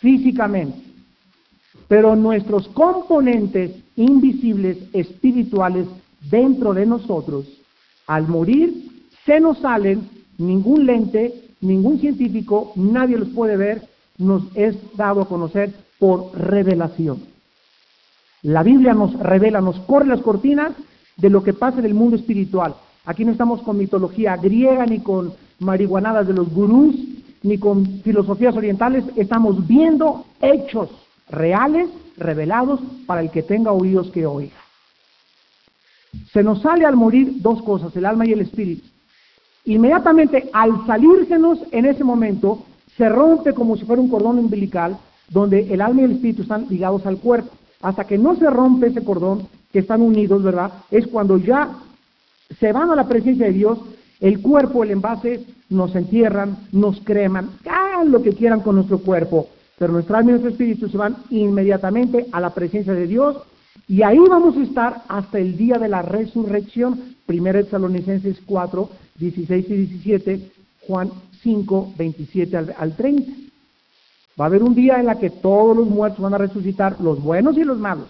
físicamente, 0.00 0.76
pero 1.86 2.16
nuestros 2.16 2.66
componentes 2.70 3.70
invisibles 3.94 4.78
espirituales 4.92 5.86
dentro 6.28 6.74
de 6.74 6.86
nosotros, 6.86 7.46
al 8.08 8.26
morir, 8.26 8.90
se 9.24 9.38
nos 9.38 9.58
salen, 9.58 10.08
ningún 10.36 10.86
lente, 10.86 11.50
ningún 11.60 12.00
científico, 12.00 12.72
nadie 12.74 13.16
los 13.16 13.28
puede 13.28 13.56
ver, 13.56 13.86
nos 14.18 14.42
es 14.56 14.74
dado 14.96 15.22
a 15.22 15.28
conocer 15.28 15.72
por 16.00 16.36
revelación. 16.36 17.22
La 18.42 18.64
Biblia 18.64 18.92
nos 18.92 19.16
revela, 19.20 19.60
nos 19.60 19.78
corre 19.80 20.08
las 20.08 20.20
cortinas 20.20 20.72
de 21.16 21.30
lo 21.30 21.44
que 21.44 21.52
pasa 21.52 21.78
en 21.78 21.84
el 21.84 21.94
mundo 21.94 22.16
espiritual. 22.16 22.74
Aquí 23.04 23.24
no 23.24 23.32
estamos 23.32 23.62
con 23.62 23.78
mitología 23.78 24.36
griega 24.36 24.84
ni 24.86 25.00
con 25.00 25.32
marihuanadas 25.58 26.26
de 26.26 26.34
los 26.34 26.52
gurús, 26.52 26.94
ni 27.42 27.58
con 27.58 28.00
filosofías 28.02 28.56
orientales, 28.56 29.04
estamos 29.16 29.66
viendo 29.66 30.26
hechos 30.40 30.90
reales 31.30 31.88
revelados 32.16 32.80
para 33.06 33.22
el 33.22 33.30
que 33.30 33.42
tenga 33.42 33.72
oídos 33.72 34.10
que 34.10 34.26
oiga. 34.26 34.56
Se 36.32 36.42
nos 36.42 36.60
sale 36.60 36.84
al 36.84 36.96
morir 36.96 37.40
dos 37.40 37.62
cosas, 37.62 37.94
el 37.96 38.04
alma 38.04 38.26
y 38.26 38.32
el 38.32 38.40
espíritu. 38.40 38.86
Inmediatamente 39.64 40.50
al 40.52 40.86
salírsenos 40.86 41.60
en 41.70 41.86
ese 41.86 42.04
momento, 42.04 42.64
se 42.96 43.08
rompe 43.08 43.54
como 43.54 43.76
si 43.76 43.84
fuera 43.84 44.02
un 44.02 44.08
cordón 44.08 44.38
umbilical, 44.38 44.98
donde 45.28 45.72
el 45.72 45.80
alma 45.80 46.02
y 46.02 46.04
el 46.04 46.12
espíritu 46.12 46.42
están 46.42 46.66
ligados 46.68 47.06
al 47.06 47.18
cuerpo. 47.18 47.50
Hasta 47.80 48.04
que 48.04 48.18
no 48.18 48.36
se 48.36 48.50
rompe 48.50 48.88
ese 48.88 49.04
cordón, 49.04 49.48
que 49.72 49.78
están 49.78 50.02
unidos, 50.02 50.42
¿verdad? 50.42 50.72
Es 50.90 51.06
cuando 51.06 51.38
ya 51.38 51.70
se 52.58 52.72
van 52.72 52.90
a 52.90 52.96
la 52.96 53.08
presencia 53.08 53.46
de 53.46 53.52
Dios, 53.52 53.78
el 54.20 54.40
cuerpo, 54.40 54.82
el 54.82 54.90
envase, 54.90 55.44
nos 55.68 55.94
entierran, 55.94 56.58
nos 56.72 57.00
creman, 57.00 57.50
hagan 57.64 58.10
lo 58.10 58.22
que 58.22 58.32
quieran 58.32 58.60
con 58.60 58.74
nuestro 58.74 58.98
cuerpo, 58.98 59.48
pero 59.78 59.92
nuestro 59.92 60.16
alma 60.16 60.30
y 60.30 60.32
nuestro 60.32 60.50
espíritu 60.50 60.88
se 60.88 60.98
van 60.98 61.16
inmediatamente 61.30 62.26
a 62.32 62.40
la 62.40 62.50
presencia 62.50 62.92
de 62.92 63.06
Dios 63.06 63.36
y 63.88 64.02
ahí 64.02 64.18
vamos 64.18 64.56
a 64.56 64.62
estar 64.62 65.02
hasta 65.08 65.38
el 65.38 65.56
día 65.56 65.78
de 65.78 65.88
la 65.88 66.02
resurrección. 66.02 67.16
1 67.26 67.52
Tesalonicenses 67.52 68.40
4, 68.44 68.90
16 69.16 69.66
y 69.68 69.74
17, 69.74 70.50
Juan 70.86 71.10
5, 71.42 71.94
27 71.96 72.56
al, 72.56 72.74
al 72.76 72.96
30. 72.96 73.32
Va 74.40 74.44
a 74.44 74.46
haber 74.46 74.62
un 74.62 74.74
día 74.74 74.98
en 74.98 75.06
la 75.06 75.18
que 75.18 75.30
todos 75.30 75.76
los 75.76 75.88
muertos 75.88 76.20
van 76.20 76.34
a 76.34 76.38
resucitar, 76.38 77.00
los 77.00 77.22
buenos 77.22 77.56
y 77.56 77.64
los 77.64 77.78
malos. 77.78 78.08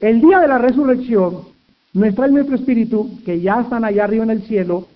El 0.00 0.20
día 0.20 0.40
de 0.40 0.48
la 0.48 0.58
resurrección 0.58 1.57
nuestra 1.92 2.24
alma 2.24 2.40
y 2.40 2.44
nuestro 2.44 2.56
espíritu, 2.56 3.18
que 3.24 3.40
ya 3.40 3.60
están 3.60 3.84
allá 3.84 4.04
arriba 4.04 4.24
en 4.24 4.30
el 4.30 4.42
cielo, 4.42 4.86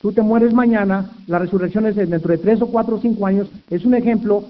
tú 0.00 0.12
te 0.12 0.22
mueres 0.22 0.52
mañana, 0.52 1.10
la 1.26 1.38
resurrección 1.38 1.86
es 1.86 1.96
dentro 1.96 2.32
de 2.32 2.38
tres 2.38 2.60
o 2.62 2.66
cuatro 2.66 2.96
o 2.96 3.00
cinco 3.00 3.26
años, 3.26 3.48
es 3.68 3.84
un 3.84 3.94
ejemplo. 3.94 4.44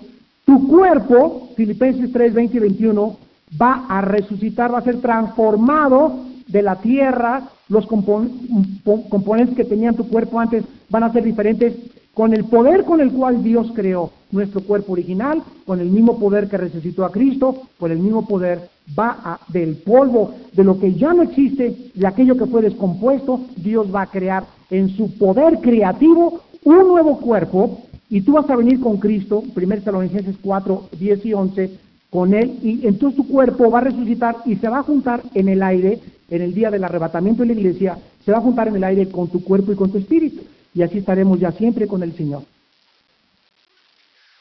Tu 0.44 0.66
cuerpo, 0.66 1.50
Filipenses 1.56 2.12
3, 2.12 2.34
20 2.34 2.56
y 2.56 2.60
21, 2.60 3.16
va 3.60 3.86
a 3.88 4.00
resucitar, 4.00 4.72
va 4.72 4.78
a 4.78 4.84
ser 4.84 5.00
transformado 5.00 6.24
de 6.46 6.62
la 6.62 6.76
tierra, 6.76 7.48
los 7.68 7.86
componentes 7.86 9.56
que 9.56 9.64
tenían 9.64 9.94
tu 9.94 10.08
cuerpo 10.08 10.40
antes 10.40 10.64
van 10.88 11.04
a 11.04 11.12
ser 11.12 11.22
diferentes 11.22 11.74
con 12.14 12.34
el 12.34 12.44
poder 12.44 12.84
con 12.84 13.00
el 13.00 13.12
cual 13.12 13.42
Dios 13.42 13.70
creó 13.74 14.10
nuestro 14.32 14.62
cuerpo 14.62 14.92
original, 14.92 15.42
con 15.66 15.80
el 15.80 15.90
mismo 15.90 16.18
poder 16.18 16.48
que 16.48 16.56
resucitó 16.56 17.04
a 17.04 17.12
Cristo, 17.12 17.62
con 17.78 17.90
el 17.90 17.98
mismo 17.98 18.26
poder 18.26 18.68
va 18.98 19.18
a, 19.24 19.40
del 19.48 19.76
polvo, 19.76 20.34
de 20.52 20.64
lo 20.64 20.78
que 20.78 20.94
ya 20.94 21.12
no 21.12 21.22
existe, 21.22 21.90
de 21.94 22.06
aquello 22.06 22.36
que 22.36 22.46
fue 22.46 22.62
descompuesto, 22.62 23.40
Dios 23.56 23.92
va 23.94 24.02
a 24.02 24.10
crear 24.10 24.44
en 24.70 24.88
su 24.90 25.16
poder 25.16 25.58
creativo 25.60 26.40
un 26.64 26.88
nuevo 26.88 27.18
cuerpo 27.18 27.82
y 28.08 28.20
tú 28.22 28.32
vas 28.32 28.48
a 28.50 28.56
venir 28.56 28.80
con 28.80 28.98
Cristo, 28.98 29.42
1 29.54 29.68
Tesalonicenses 29.76 30.36
4, 30.42 30.88
10 30.98 31.26
y 31.26 31.32
11, 31.32 31.70
con 32.10 32.34
Él 32.34 32.58
y 32.62 32.86
entonces 32.86 33.16
tu 33.16 33.28
cuerpo 33.28 33.70
va 33.70 33.78
a 33.78 33.82
resucitar 33.82 34.36
y 34.44 34.56
se 34.56 34.68
va 34.68 34.80
a 34.80 34.82
juntar 34.82 35.22
en 35.34 35.48
el 35.48 35.62
aire, 35.62 36.00
en 36.28 36.42
el 36.42 36.54
día 36.54 36.70
del 36.70 36.84
arrebatamiento 36.84 37.42
de 37.42 37.54
la 37.54 37.60
iglesia, 37.60 37.98
se 38.24 38.32
va 38.32 38.38
a 38.38 38.42
juntar 38.42 38.68
en 38.68 38.76
el 38.76 38.84
aire 38.84 39.08
con 39.08 39.28
tu 39.28 39.42
cuerpo 39.42 39.72
y 39.72 39.76
con 39.76 39.90
tu 39.90 39.98
espíritu 39.98 40.42
y 40.74 40.82
así 40.82 40.98
estaremos 40.98 41.40
ya 41.40 41.52
siempre 41.52 41.86
con 41.86 42.02
el 42.02 42.14
Señor. 42.16 42.42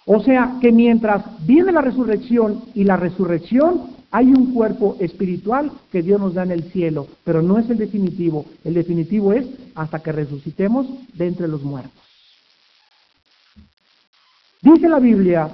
O 0.06 0.22
sea 0.22 0.58
que 0.62 0.72
mientras 0.72 1.24
viene 1.46 1.72
la 1.72 1.82
resurrección 1.82 2.64
y 2.74 2.84
la 2.84 2.98
resurrección, 2.98 3.98
hay 4.12 4.28
un 4.28 4.54
cuerpo 4.54 4.98
espiritual 5.00 5.72
que 5.92 6.02
Dios 6.02 6.20
nos 6.20 6.34
da 6.34 6.44
en 6.44 6.52
el 6.52 6.72
cielo, 6.72 7.08
pero 7.24 7.42
no 7.42 7.60
es 7.60 7.70
el 7.70 7.78
definitivo. 7.78 8.46
El 8.64 8.74
definitivo 8.74 9.34
es 9.34 9.46
hasta 9.76 10.00
que 10.00 10.12
resucitemos 10.12 10.88
de 11.14 11.28
entre 11.28 11.48
los 11.48 11.62
muertos. 11.62 11.92
Dice 14.62 14.90
la 14.90 15.00
Biblia 15.00 15.50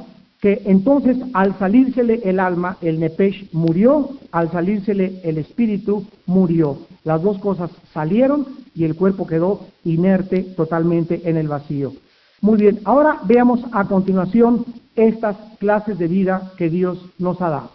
que 0.45 0.61
entonces 0.65 1.17
al 1.33 1.57
salírsele 1.57 2.21
el 2.23 2.39
alma, 2.39 2.77
el 2.79 2.99
nepesh 2.99 3.51
murió, 3.51 4.11
al 4.31 4.51
salírsele 4.51 5.19
el 5.23 5.39
espíritu 5.39 6.05
murió. 6.27 6.85
Las 7.03 7.23
dos 7.23 7.39
cosas 7.39 7.71
salieron 7.91 8.45
y 8.75 8.83
el 8.83 8.93
cuerpo 8.93 9.25
quedó 9.25 9.65
inerte 9.83 10.43
totalmente 10.43 11.27
en 11.27 11.37
el 11.37 11.47
vacío. 11.47 11.93
Muy 12.41 12.59
bien, 12.59 12.79
ahora 12.83 13.21
veamos 13.23 13.61
a 13.71 13.85
continuación 13.85 14.63
estas 14.95 15.35
clases 15.57 15.97
de 15.97 16.07
vida 16.07 16.51
que 16.59 16.69
Dios 16.69 16.99
nos 17.17 17.41
ha 17.41 17.49
dado. 17.49 17.71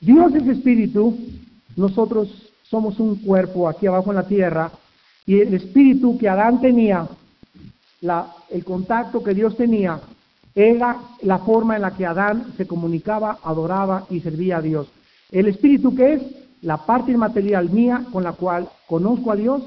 Dios 0.00 0.34
es 0.34 0.48
espíritu, 0.48 1.18
nosotros 1.76 2.50
somos 2.62 2.98
un 2.98 3.16
cuerpo 3.16 3.68
aquí 3.68 3.86
abajo 3.86 4.08
en 4.10 4.16
la 4.16 4.26
tierra, 4.26 4.72
y 5.26 5.40
el 5.40 5.52
espíritu 5.52 6.16
que 6.16 6.30
Adán 6.30 6.62
tenía, 6.62 7.06
el 8.00 8.64
contacto 8.64 9.22
que 9.22 9.34
Dios 9.34 9.56
tenía, 9.56 10.00
era 10.54 10.98
la 11.22 11.38
forma 11.38 11.76
en 11.76 11.82
la 11.82 11.92
que 11.92 12.06
Adán 12.06 12.52
se 12.56 12.66
comunicaba, 12.66 13.38
adoraba 13.42 14.06
y 14.10 14.20
servía 14.20 14.58
a 14.58 14.62
Dios. 14.62 14.88
El 15.30 15.46
espíritu 15.46 15.94
que 15.94 16.14
es 16.14 16.22
la 16.62 16.78
parte 16.78 17.12
inmaterial 17.12 17.70
mía 17.70 18.04
con 18.12 18.24
la 18.24 18.32
cual 18.32 18.68
conozco 18.86 19.30
a 19.30 19.36
Dios, 19.36 19.62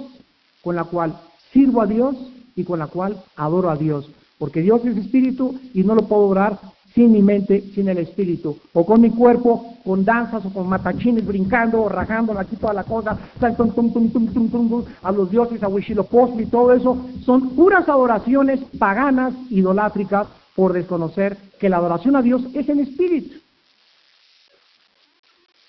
con 0.61 0.75
la 0.75 0.83
cual 0.83 1.17
sirvo 1.53 1.81
a 1.81 1.87
Dios 1.87 2.15
y 2.55 2.63
con 2.63 2.79
la 2.79 2.87
cual 2.87 3.23
adoro 3.35 3.69
a 3.69 3.77
Dios. 3.77 4.09
Porque 4.37 4.61
Dios 4.61 4.83
es 4.85 4.97
espíritu 4.97 5.59
y 5.73 5.83
no 5.83 5.95
lo 5.95 6.07
puedo 6.07 6.23
orar 6.23 6.59
sin 6.93 7.11
mi 7.11 7.21
mente, 7.21 7.61
sin 7.73 7.87
el 7.87 7.99
espíritu, 7.99 8.57
o 8.73 8.85
con 8.85 9.01
mi 9.01 9.11
cuerpo, 9.11 9.77
con 9.83 10.03
danzas 10.03 10.45
o 10.45 10.53
con 10.53 10.67
matachines 10.67 11.25
brincando 11.25 11.81
o 11.81 11.89
rajando 11.89 12.37
aquí 12.37 12.57
toda 12.57 12.73
la 12.73 12.83
cosa, 12.83 13.17
a 15.01 15.11
los 15.11 15.31
dioses, 15.31 15.63
a 15.63 15.67
Huitzilopochtli 15.67 16.47
todo 16.47 16.73
eso, 16.73 17.05
son 17.25 17.55
puras 17.55 17.87
adoraciones 17.87 18.59
paganas, 18.77 19.33
idolátricas, 19.49 20.27
por 20.55 20.73
desconocer 20.73 21.37
que 21.59 21.69
la 21.69 21.77
adoración 21.77 22.15
a 22.15 22.21
Dios 22.21 22.43
es 22.53 22.67
en 22.67 22.81
espíritu. 22.81 23.37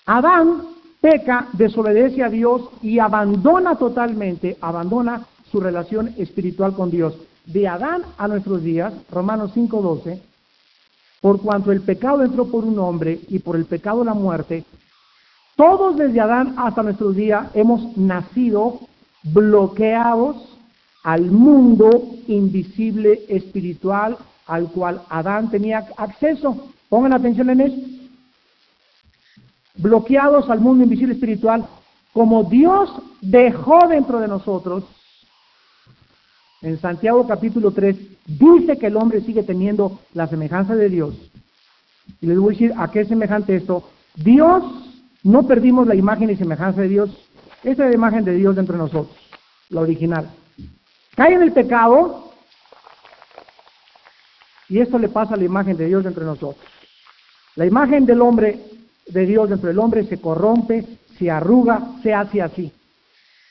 Adán 0.05 0.63
peca, 0.99 1.47
desobedece 1.53 2.23
a 2.23 2.29
Dios 2.29 2.69
y 2.81 2.99
abandona 2.99 3.75
totalmente, 3.75 4.57
abandona 4.59 5.25
su 5.51 5.59
relación 5.59 6.13
espiritual 6.17 6.73
con 6.73 6.91
Dios. 6.91 7.15
De 7.45 7.67
Adán 7.67 8.03
a 8.17 8.27
nuestros 8.27 8.63
días, 8.63 8.93
Romanos 9.11 9.51
5:12, 9.53 10.21
por 11.23 11.41
cuanto 11.41 11.71
el 11.71 11.79
pecado 11.79 12.21
entró 12.21 12.47
por 12.47 12.65
un 12.65 12.77
hombre 12.79 13.21
y 13.29 13.39
por 13.39 13.55
el 13.55 13.63
pecado 13.63 14.03
la 14.03 14.13
muerte, 14.13 14.65
todos 15.55 15.95
desde 15.95 16.19
Adán 16.19 16.55
hasta 16.57 16.83
nuestros 16.83 17.15
días 17.15 17.47
hemos 17.53 17.95
nacido 17.95 18.81
bloqueados 19.23 20.35
al 21.01 21.31
mundo 21.31 21.89
invisible 22.27 23.21
espiritual 23.29 24.17
al 24.47 24.69
cual 24.69 25.01
Adán 25.07 25.49
tenía 25.49 25.87
acceso. 25.95 26.67
Pongan 26.89 27.13
atención 27.13 27.49
en 27.51 27.61
esto. 27.61 27.81
Bloqueados 29.77 30.49
al 30.49 30.59
mundo 30.59 30.83
invisible 30.83 31.13
espiritual, 31.13 31.65
como 32.11 32.43
Dios 32.43 32.91
dejó 33.21 33.87
dentro 33.87 34.19
de 34.19 34.27
nosotros 34.27 34.83
en 36.63 36.79
Santiago 36.79 37.27
capítulo 37.27 37.71
3 37.71 37.95
dice 38.25 38.77
que 38.77 38.87
el 38.87 38.95
hombre 38.95 39.21
sigue 39.21 39.43
teniendo 39.43 39.99
la 40.13 40.27
semejanza 40.27 40.75
de 40.75 40.89
Dios. 40.89 41.13
Y 42.21 42.27
les 42.27 42.37
voy 42.39 42.55
a 42.55 42.57
decir 42.57 42.73
a 42.77 42.89
qué 42.89 43.01
es 43.01 43.09
semejante 43.09 43.55
esto. 43.55 43.89
Dios, 44.15 44.63
no 45.23 45.45
perdimos 45.45 45.85
la 45.87 45.95
imagen 45.95 46.29
y 46.29 46.37
semejanza 46.37 46.81
de 46.81 46.87
Dios. 46.87 47.09
Esta 47.63 47.83
es 47.83 47.89
la 47.89 47.95
imagen 47.95 48.23
de 48.23 48.33
Dios 48.33 48.55
dentro 48.55 48.73
de 48.73 48.83
nosotros, 48.83 49.15
la 49.69 49.81
original. 49.81 50.29
Cae 51.15 51.33
en 51.33 51.43
el 51.43 51.51
pecado 51.51 52.31
y 54.69 54.79
esto 54.79 54.97
le 54.97 55.09
pasa 55.09 55.33
a 55.33 55.37
la 55.37 55.43
imagen 55.43 55.75
de 55.75 55.85
Dios 55.85 56.03
dentro 56.03 56.23
de 56.23 56.29
nosotros. 56.29 56.65
La 57.55 57.65
imagen 57.65 58.05
del 58.05 58.21
hombre, 58.21 58.59
de 59.05 59.25
Dios 59.25 59.49
dentro 59.49 59.67
del 59.67 59.79
hombre, 59.79 60.05
se 60.05 60.19
corrompe, 60.19 60.85
se 61.19 61.29
arruga, 61.29 61.91
se 62.01 62.13
hace 62.13 62.41
así. 62.41 62.71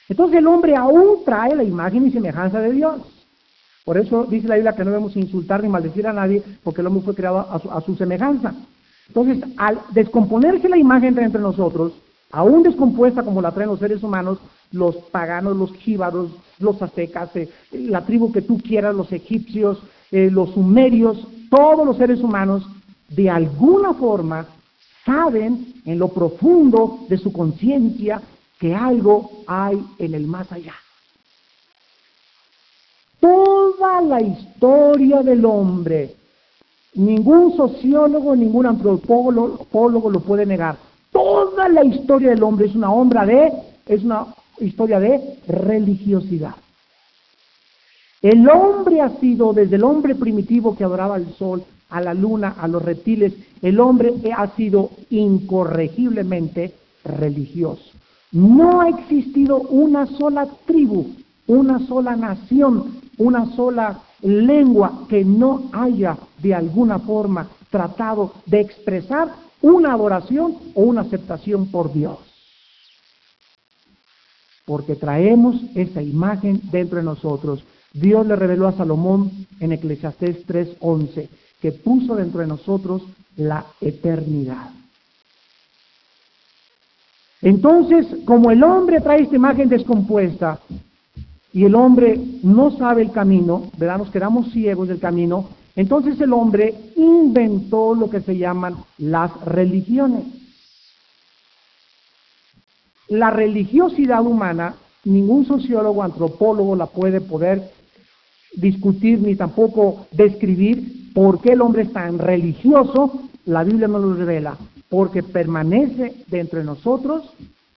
Entonces 0.09 0.39
el 0.39 0.47
hombre 0.47 0.77
aún 0.77 1.25
trae 1.25 1.55
la 1.55 1.65
imagen 1.65 2.07
y 2.07 2.11
semejanza 2.11 2.61
de 2.61 2.73
Dios. 2.73 3.01
Por 3.85 3.99
eso 3.99 4.25
dice 4.25 4.49
la 4.49 4.55
Biblia 4.55 4.75
que 4.75 4.85
no 4.85 4.91
debemos 4.91 5.17
insultar 5.17 5.63
ni 5.63 5.69
maldecir 5.69 6.07
a 6.07 6.13
nadie, 6.13 6.43
porque 6.63 6.81
el 6.81 6.87
hombre 6.87 7.05
fue 7.05 7.15
creado 7.15 7.39
a 7.39 7.81
su, 7.81 7.97
semejanza. 7.97 8.55
Entonces, 9.09 9.43
al 9.57 9.81
descomponerse 9.93 10.69
la 10.69 10.79
imagen 10.79 11.19
entre 11.19 11.41
nosotros, 11.41 11.93
aún 12.31 12.63
descompuesta 12.63 13.23
como 13.23 13.43
la 13.43 13.51
traen 13.51 13.71
los 13.71 13.81
seres 13.81 14.03
humanos, 14.03 14.39
los 14.71 14.97
paganos, 15.11 15.57
los 15.57 15.73
jíbaros, 15.75 16.31
los 16.59 16.81
aztecas, 16.81 17.35
eh, 17.37 17.49
la 17.73 18.05
tribu 18.07 18.33
que 18.33 18.43
tú 18.43 18.59
quieras, 18.59 18.95
los 18.95 19.13
egipcios, 19.13 19.83
eh, 20.11 20.31
los 20.31 20.51
sumerios, 20.51 21.27
todos 21.51 21.85
los 21.85 21.97
seres 21.97 22.21
humanos, 22.21 22.67
de 23.09 23.29
alguna 23.29 23.93
forma 23.95 24.47
saben 25.05 25.75
en 25.85 25.99
lo 25.99 26.09
profundo 26.09 27.01
de 27.09 27.19
su 27.19 27.33
conciencia 27.33 28.23
que 28.63 28.73
algo 28.73 29.43
hay 29.49 29.85
en 29.99 30.15
el 30.15 30.29
más 30.29 30.53
allá. 30.53 30.75
Toda 33.19 34.01
la 34.03 34.21
historia 34.23 35.21
del 35.23 35.45
hombre, 35.45 36.15
ningún 36.95 37.57
sociólogo, 37.57 38.37
ningún 38.37 38.67
antropólogo 38.67 40.11
lo 40.11 40.21
puede 40.21 40.47
negar. 40.47 40.77
Toda 41.11 41.69
la 41.71 41.85
historia 41.85 42.31
del 42.31 42.43
hombre 42.45 42.67
es 42.67 42.77
una 42.77 42.93
obra 42.93 43.27
de, 43.27 43.53
es 43.85 44.05
una 44.05 44.33
historia 44.61 45.01
de 45.01 45.41
religiosidad. 45.49 46.55
El 48.21 48.49
hombre 48.49 49.01
ha 49.01 49.11
sido, 49.19 49.53
desde 49.53 49.75
el 49.75 49.83
hombre 49.83 50.15
primitivo 50.15 50.77
que 50.77 50.85
adoraba 50.85 51.17
al 51.17 51.35
sol, 51.35 51.65
a 51.91 52.01
la 52.01 52.15
luna, 52.15 52.55
a 52.57 52.69
los 52.69 52.81
reptiles, 52.81 53.33
el 53.61 53.81
hombre 53.81 54.15
ha 54.37 54.47
sido 54.55 54.91
incorregiblemente 55.11 56.73
religioso. 57.05 58.02
No 58.33 58.81
ha 58.81 58.89
existido 58.89 59.59
una 59.61 60.07
sola 60.07 60.49
tribu, 60.67 61.15
una 61.47 61.79
sola 61.87 62.17
nación, 62.17 63.01
una 63.19 63.55
sola 63.55 64.01
lengua 64.23 65.07
que 65.09 65.25
no 65.25 65.69
haya 65.73 66.17
de 66.43 66.55
alguna 66.55 66.99
forma 66.99 67.49
tratado 67.71 68.33
de 68.47 68.61
expresar 68.61 69.29
una 69.61 69.93
adoración 69.93 70.57
o 70.75 70.83
una 70.83 71.03
aceptación 71.03 71.71
por 71.71 71.93
Dios. 71.93 72.19
Porque 74.65 74.95
traemos 74.95 75.61
esa 75.75 76.03
imagen 76.03 76.61
dentro 76.71 76.99
de 76.99 77.05
nosotros. 77.05 77.65
Dios 77.93 78.27
le 78.27 78.37
reveló 78.37 78.69
a 78.69 78.73
Salomón 78.73 79.47
en 79.61 79.73
Eclesiastés 79.73 80.47
3:11 80.47 81.29
que 81.61 81.73
puso 81.73 82.15
dentro 82.15 82.41
de 82.41 82.47
nosotros 82.47 83.03
la 83.37 83.67
eternidad. 83.81 84.71
Entonces, 87.43 88.07
como 88.25 88.53
el 88.53 88.63
hombre 88.63 89.01
trae 89.01 89.23
esta 89.23 89.35
imagen 89.35 89.69
descompuesta 89.69 90.61
y 91.53 91.65
el 91.65 91.75
hombre 91.75 92.19
no 92.45 92.71
sabe 92.79 93.03
el 93.03 93.11
camino, 93.11 93.65
¿verdad? 93.77 93.99
Nos 93.99 94.11
quedamos 94.11 94.53
ciegos 94.53 94.87
del 94.87 95.01
camino, 95.01 95.49
entonces 95.75 96.21
el 96.21 96.33
hombre 96.33 96.73
inventó 96.95 97.95
lo 97.95 98.09
que 98.09 98.21
se 98.21 98.39
llaman 98.39 98.77
las 98.97 99.33
religiones. 99.45 100.25
La 103.09 103.31
religiosidad 103.31 104.25
humana, 104.25 104.77
ningún 105.05 105.45
sociólogo, 105.45 106.05
antropólogo 106.05 106.77
la 106.77 106.87
puede 106.87 107.21
poder 107.21 107.71
discutir 108.55 109.21
ni 109.21 109.35
tampoco 109.35 110.07
describir 110.13 111.11
por 111.13 111.41
qué 111.41 111.53
el 111.53 111.61
hombre 111.61 111.83
es 111.83 111.93
tan 111.93 112.19
religioso, 112.19 113.21
la 113.47 113.65
Biblia 113.65 113.89
no 113.89 113.99
lo 113.99 114.15
revela 114.15 114.57
porque 114.93 115.23
permanece 115.23 116.23
dentro 116.27 116.59
de 116.59 116.67
nosotros 116.67 117.25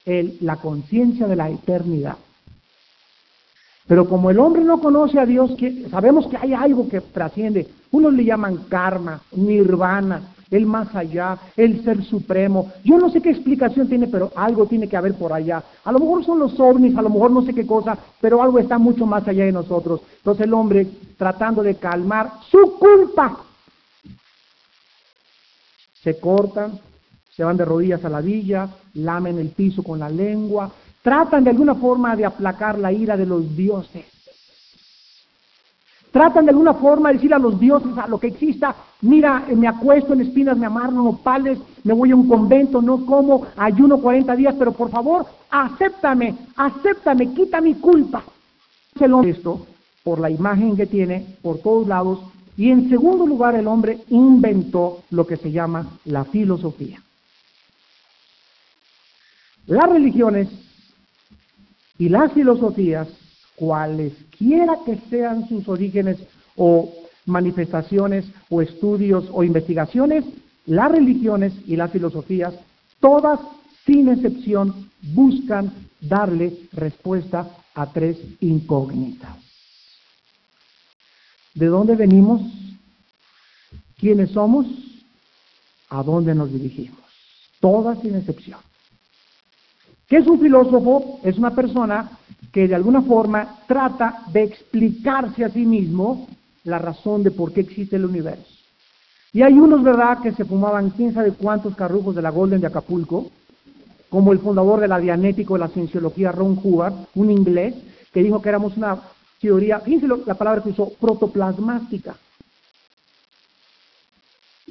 la 0.04 0.56
conciencia 0.56 1.28
de 1.28 1.36
la 1.36 1.48
eternidad. 1.48 2.18
Pero 3.86 4.10
como 4.10 4.32
el 4.32 4.40
hombre 4.40 4.64
no 4.64 4.82
conoce 4.82 5.20
a 5.20 5.26
Dios, 5.28 5.52
sabemos 5.92 6.26
que 6.26 6.38
hay 6.38 6.54
algo 6.54 6.90
que 6.90 7.02
trasciende. 7.02 7.68
Unos 7.92 8.16
le 8.16 8.26
llaman 8.26 8.66
karma, 8.68 9.22
nirvana, 9.34 10.24
el 10.50 10.66
más 10.66 10.96
allá, 10.96 11.38
el 11.56 11.84
ser 11.84 12.04
supremo. 12.04 12.72
Yo 12.84 12.98
no 12.98 13.12
sé 13.12 13.22
qué 13.22 13.30
explicación 13.30 13.88
tiene, 13.88 14.08
pero 14.08 14.32
algo 14.36 14.66
tiene 14.66 14.90
que 14.90 14.98
haber 14.98 15.14
por 15.14 15.34
allá. 15.34 15.64
A 15.84 15.92
lo 15.92 16.00
mejor 16.00 16.26
son 16.26 16.40
los 16.40 16.60
ovnis, 16.60 16.98
a 16.98 17.04
lo 17.04 17.12
mejor 17.12 17.30
no 17.30 17.44
sé 17.44 17.54
qué 17.54 17.68
cosa, 17.68 17.96
pero 18.20 18.42
algo 18.42 18.58
está 18.58 18.80
mucho 18.80 19.06
más 19.06 19.28
allá 19.28 19.46
de 19.46 19.52
nosotros. 19.52 20.02
Entonces 20.18 20.48
el 20.48 20.54
hombre 20.56 20.88
tratando 21.16 21.62
de 21.62 21.76
calmar 21.76 22.32
su 22.50 22.76
culpa, 22.80 23.38
se 26.02 26.20
cortan, 26.20 26.80
se 27.36 27.44
van 27.44 27.58
de 27.58 27.66
rodillas 27.66 28.04
a 28.06 28.10
la 28.10 28.22
villa, 28.22 28.70
lamen 28.94 29.40
el 29.40 29.50
piso 29.50 29.82
con 29.84 30.00
la 30.00 30.10
lengua, 30.10 30.72
tratan 31.02 31.44
de 31.44 31.50
alguna 31.50 31.76
forma 31.76 32.16
de 32.16 32.26
aplacar 32.26 32.78
la 32.78 32.92
ira 32.92 33.18
de 33.18 33.26
los 33.26 33.56
dioses. 33.56 34.06
Tratan 36.12 36.46
de 36.46 36.52
alguna 36.52 36.76
forma 36.76 37.10
de 37.10 37.16
decir 37.16 37.34
a 37.34 37.40
los 37.40 37.60
dioses, 37.60 37.98
a 37.98 38.06
lo 38.06 38.20
que 38.20 38.28
exista, 38.28 38.76
mira, 39.02 39.46
me 39.56 39.68
acuesto 39.68 40.14
en 40.14 40.22
espinas, 40.22 40.56
me 40.56 40.68
amarro 40.68 40.92
en 40.92 41.08
opales, 41.08 41.58
me 41.84 41.94
voy 41.94 42.12
a 42.12 42.16
un 42.16 42.28
convento, 42.28 42.84
no 42.84 43.04
como, 43.04 43.48
ayuno 43.58 43.98
40 43.98 44.36
días, 44.36 44.54
pero 44.60 44.74
por 44.74 44.92
favor, 44.92 45.26
acéptame, 45.50 46.36
acéptame, 46.56 47.34
quita 47.34 47.62
mi 47.62 47.74
culpa. 47.76 48.24
Esto, 49.26 49.66
por 50.04 50.20
la 50.20 50.30
imagen 50.30 50.78
que 50.78 50.86
tiene, 50.86 51.26
por 51.42 51.58
todos 51.58 51.88
lados, 51.88 52.20
y 52.56 52.70
en 52.70 52.90
segundo 52.90 53.26
lugar 53.26 53.56
el 53.56 53.68
hombre 53.68 54.04
inventó 54.10 55.00
lo 55.10 55.26
que 55.26 55.38
se 55.38 55.52
llama 55.52 55.98
la 56.06 56.26
filosofía. 56.26 57.02
Las 59.66 59.90
religiones 59.90 60.50
y 61.98 62.10
las 62.10 62.34
filosofías 62.34 63.08
cualesquiera 63.56 64.78
que 64.86 64.98
sean 65.10 65.48
sus 65.48 65.68
orígenes 65.68 66.18
o 66.56 66.94
manifestaciones 67.26 68.26
o 68.50 68.62
estudios 68.62 69.26
o 69.32 69.44
investigaciones, 69.44 70.26
las 70.66 70.92
religiones 70.92 71.54
y 71.66 71.76
las 71.76 71.92
filosofías, 71.92 72.54
todas 73.00 73.40
sin 73.86 74.10
excepción, 74.10 74.90
buscan 75.02 75.72
darle 76.02 76.58
respuesta 76.74 77.50
a 77.76 77.92
tres 77.92 78.18
incógnitas. 78.40 79.38
¿De 81.54 81.68
dónde 81.68 81.96
venimos? 81.96 82.42
¿Quiénes 83.98 84.32
somos? 84.32 84.66
¿A 85.90 86.02
dónde 86.04 86.34
nos 86.34 86.52
dirigimos? 86.52 87.00
Todas 87.60 88.02
sin 88.02 88.16
excepción. 88.16 88.60
¿Qué 90.14 90.20
es 90.20 90.28
un 90.28 90.40
filósofo? 90.40 91.20
Es 91.24 91.40
una 91.40 91.56
persona 91.56 92.12
que 92.52 92.68
de 92.68 92.76
alguna 92.76 93.02
forma 93.02 93.62
trata 93.68 94.20
de 94.32 94.44
explicarse 94.44 95.44
a 95.44 95.50
sí 95.50 95.66
mismo 95.66 96.28
la 96.66 96.78
razón 96.78 97.24
de 97.24 97.32
por 97.32 97.52
qué 97.52 97.62
existe 97.62 97.96
el 97.96 98.06
universo. 98.06 98.46
Y 99.32 99.42
hay 99.42 99.54
unos, 99.54 99.82
¿verdad?, 99.82 100.20
que 100.22 100.32
se 100.34 100.46
fumaban 100.46 100.92
quién 100.92 101.16
sabe 101.16 101.32
cuántos 101.32 101.76
carrujos 101.76 102.14
de 102.14 102.22
la 102.22 102.30
Golden 102.30 102.62
de 102.62 102.68
Acapulco, 102.68 103.32
como 104.08 104.34
el 104.34 104.38
fundador 104.38 104.82
de 104.82 104.88
la 104.88 105.00
dianética 105.00 105.56
o 105.56 105.58
la 105.58 105.70
cienciología 105.70 106.32
Ron 106.32 106.60
Hubbard, 106.64 106.94
un 107.16 107.32
inglés, 107.32 107.74
que 108.14 108.22
dijo 108.22 108.40
que 108.40 108.50
éramos 108.50 108.78
una 108.78 109.02
teoría, 109.42 109.80
fíjense 109.80 110.08
la 110.28 110.36
palabra 110.36 110.62
que 110.62 110.70
usó, 110.70 110.92
protoplasmática. 111.02 112.16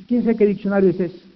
¿Quién 0.07 0.23
sabe 0.23 0.37
qué 0.37 0.47
diccionario 0.47 0.91
es 0.91 1.01
ese? 1.01 1.32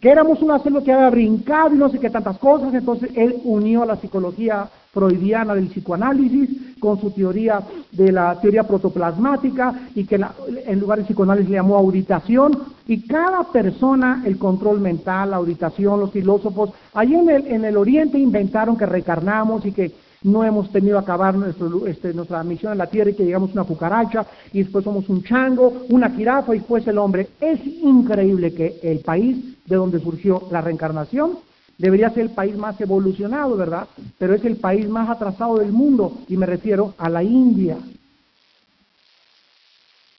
Que 0.00 0.10
éramos 0.10 0.40
una 0.40 0.58
célula 0.60 0.82
que 0.82 0.92
había 0.92 1.10
brincado 1.10 1.74
y 1.74 1.78
no 1.78 1.90
sé 1.90 1.98
qué 1.98 2.10
tantas 2.10 2.38
cosas, 2.38 2.72
entonces 2.72 3.10
él 3.14 3.36
unió 3.44 3.82
a 3.82 3.86
la 3.86 3.96
psicología 3.96 4.68
freudiana 4.92 5.54
del 5.54 5.68
psicoanálisis 5.68 6.78
con 6.80 7.00
su 7.00 7.10
teoría 7.10 7.60
de 7.92 8.10
la 8.10 8.40
teoría 8.40 8.64
protoplasmática 8.64 9.88
y 9.94 10.04
que 10.04 10.18
en 10.66 10.80
lugar 10.80 10.98
de 10.98 11.04
psicoanálisis 11.04 11.50
le 11.50 11.56
llamó 11.56 11.76
auditación 11.76 12.58
y 12.86 13.06
cada 13.06 13.44
persona 13.52 14.22
el 14.24 14.38
control 14.38 14.80
mental, 14.80 15.30
la 15.30 15.36
auditación, 15.36 16.00
los 16.00 16.10
filósofos, 16.10 16.70
allí 16.94 17.14
en 17.14 17.28
el, 17.28 17.46
en 17.46 17.64
el 17.64 17.76
oriente 17.76 18.18
inventaron 18.18 18.76
que 18.76 18.86
recarnamos 18.86 19.64
y 19.66 19.72
que 19.72 19.92
no 20.22 20.44
hemos 20.44 20.70
tenido 20.70 20.98
que 20.98 21.04
acabar 21.04 21.34
nuestro, 21.34 21.86
este, 21.86 22.12
nuestra 22.12 22.42
misión 22.44 22.72
en 22.72 22.78
la 22.78 22.88
tierra 22.88 23.10
y 23.10 23.14
que 23.14 23.24
llegamos 23.24 23.50
a 23.50 23.54
una 23.54 23.64
cucaracha 23.64 24.26
y 24.52 24.62
después 24.62 24.84
somos 24.84 25.08
un 25.08 25.22
chango, 25.22 25.86
una 25.88 26.10
jirafa 26.10 26.54
y 26.54 26.58
después 26.58 26.86
el 26.86 26.98
hombre. 26.98 27.28
Es 27.40 27.60
increíble 27.64 28.52
que 28.52 28.78
el 28.82 29.00
país 29.00 29.56
de 29.66 29.76
donde 29.76 30.00
surgió 30.00 30.42
la 30.50 30.60
reencarnación 30.60 31.38
debería 31.78 32.10
ser 32.10 32.24
el 32.24 32.30
país 32.30 32.56
más 32.56 32.78
evolucionado, 32.80 33.56
¿verdad? 33.56 33.88
Pero 34.18 34.34
es 34.34 34.44
el 34.44 34.56
país 34.56 34.86
más 34.88 35.08
atrasado 35.08 35.56
del 35.56 35.72
mundo 35.72 36.18
y 36.28 36.36
me 36.36 36.44
refiero 36.44 36.94
a 36.98 37.08
la 37.08 37.22
India. 37.22 37.78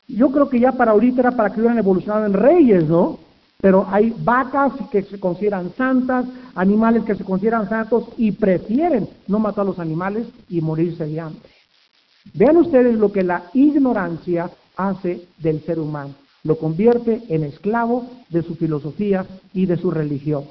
Yo 0.07 0.31
creo 0.31 0.49
que 0.49 0.59
ya 0.59 0.71
para 0.71 0.91
ahorita 0.91 1.21
era 1.21 1.31
para 1.31 1.51
que 1.51 1.59
hubieran 1.59 1.77
evolucionado 1.77 2.25
en 2.25 2.33
reyes, 2.33 2.87
¿no? 2.87 3.19
Pero 3.61 3.85
hay 3.87 4.13
vacas 4.17 4.73
que 4.91 5.03
se 5.03 5.19
consideran 5.19 5.71
santas, 5.77 6.25
animales 6.55 7.03
que 7.03 7.15
se 7.15 7.23
consideran 7.23 7.69
santos 7.69 8.05
y 8.17 8.31
prefieren 8.31 9.07
no 9.27 9.37
matar 9.37 9.61
a 9.61 9.65
los 9.65 9.79
animales 9.79 10.27
y 10.49 10.61
morirse 10.61 11.05
de 11.05 11.19
hambre. 11.19 11.41
Vean 12.33 12.57
ustedes 12.57 12.97
lo 12.97 13.11
que 13.11 13.23
la 13.23 13.43
ignorancia 13.53 14.49
hace 14.75 15.27
del 15.37 15.61
ser 15.61 15.79
humano. 15.79 16.15
Lo 16.43 16.57
convierte 16.57 17.21
en 17.29 17.43
esclavo 17.43 18.07
de 18.29 18.41
su 18.41 18.55
filosofía 18.55 19.27
y 19.53 19.67
de 19.67 19.77
su 19.77 19.91
religión. 19.91 20.45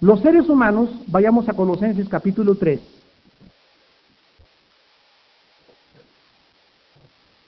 Los 0.00 0.20
seres 0.20 0.48
humanos, 0.48 0.90
vayamos 1.08 1.48
a 1.48 1.54
Colosenses 1.54 2.08
capítulo 2.08 2.54
3. 2.54 2.80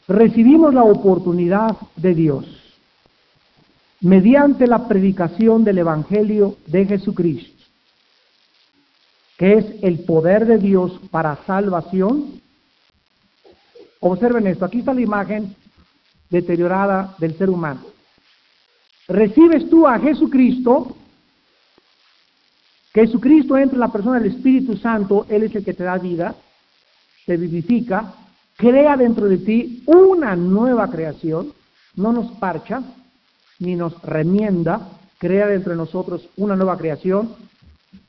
Recibimos 0.08 0.74
la 0.74 0.82
oportunidad 0.82 1.76
de 1.96 2.14
Dios 2.14 2.65
mediante 4.00 4.66
la 4.66 4.88
predicación 4.88 5.64
del 5.64 5.78
Evangelio 5.78 6.56
de 6.66 6.86
Jesucristo, 6.86 7.64
que 9.38 9.54
es 9.54 9.66
el 9.82 10.00
poder 10.00 10.46
de 10.46 10.58
Dios 10.58 11.00
para 11.10 11.38
salvación. 11.46 12.40
Observen 14.00 14.46
esto, 14.46 14.64
aquí 14.64 14.80
está 14.80 14.92
la 14.92 15.00
imagen 15.00 15.54
deteriorada 16.30 17.14
del 17.18 17.36
ser 17.36 17.50
humano. 17.50 17.80
Recibes 19.08 19.68
tú 19.70 19.86
a 19.86 19.98
Jesucristo, 19.98 20.96
Jesucristo 22.92 23.56
entra 23.56 23.76
en 23.76 23.80
la 23.80 23.92
persona 23.92 24.18
del 24.18 24.32
Espíritu 24.32 24.76
Santo, 24.76 25.26
Él 25.28 25.44
es 25.44 25.54
el 25.54 25.64
que 25.64 25.74
te 25.74 25.84
da 25.84 25.98
vida, 25.98 26.34
te 27.24 27.36
vivifica, 27.36 28.14
crea 28.56 28.96
dentro 28.96 29.26
de 29.26 29.38
ti 29.38 29.82
una 29.86 30.34
nueva 30.34 30.88
creación, 30.90 31.52
no 31.94 32.12
nos 32.12 32.32
parcha, 32.38 32.82
ni 33.58 33.74
nos 33.74 34.00
remienda, 34.02 34.88
crea 35.18 35.46
dentro 35.46 35.72
de 35.72 35.78
nosotros 35.78 36.28
una 36.36 36.56
nueva 36.56 36.76
creación. 36.76 37.36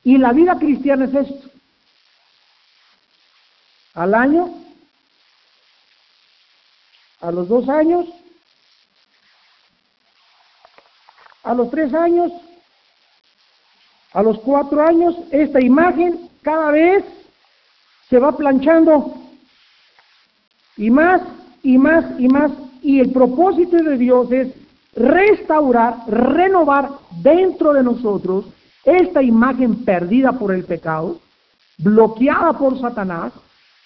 Y 0.04 0.18
la 0.18 0.34
vida 0.34 0.58
cristiana 0.58 1.06
es 1.06 1.14
esto. 1.14 1.50
Al 3.94 4.14
año, 4.14 4.54
a 7.22 7.32
los 7.32 7.48
dos 7.48 7.68
años, 7.70 8.06
a 11.44 11.54
los 11.54 11.72
tres 11.72 11.94
años, 11.94 12.32
a 14.14 14.22
los 14.22 14.40
cuatro 14.40 14.86
años, 14.86 15.16
esta 15.32 15.62
imagen 15.62 16.30
cada 16.42 16.72
vez 16.72 17.04
se 18.10 18.20
va 18.20 18.36
planchando 18.36 19.16
y 20.78 20.90
más 20.90 21.22
y 21.64 21.78
más 21.78 22.20
y 22.20 22.28
más. 22.28 22.52
Y 22.82 23.00
el 23.00 23.12
propósito 23.12 23.78
de 23.78 23.98
Dios 23.98 24.32
es 24.32 24.67
restaurar, 24.98 25.98
renovar 26.08 26.90
dentro 27.22 27.74
de 27.74 27.84
nosotros 27.84 28.46
esta 28.84 29.22
imagen 29.22 29.84
perdida 29.86 30.34
por 30.34 30.54
el 30.54 30.64
pecado, 30.64 31.20
bloqueada 31.78 32.54
por 32.54 32.80
Satanás, 32.80 33.32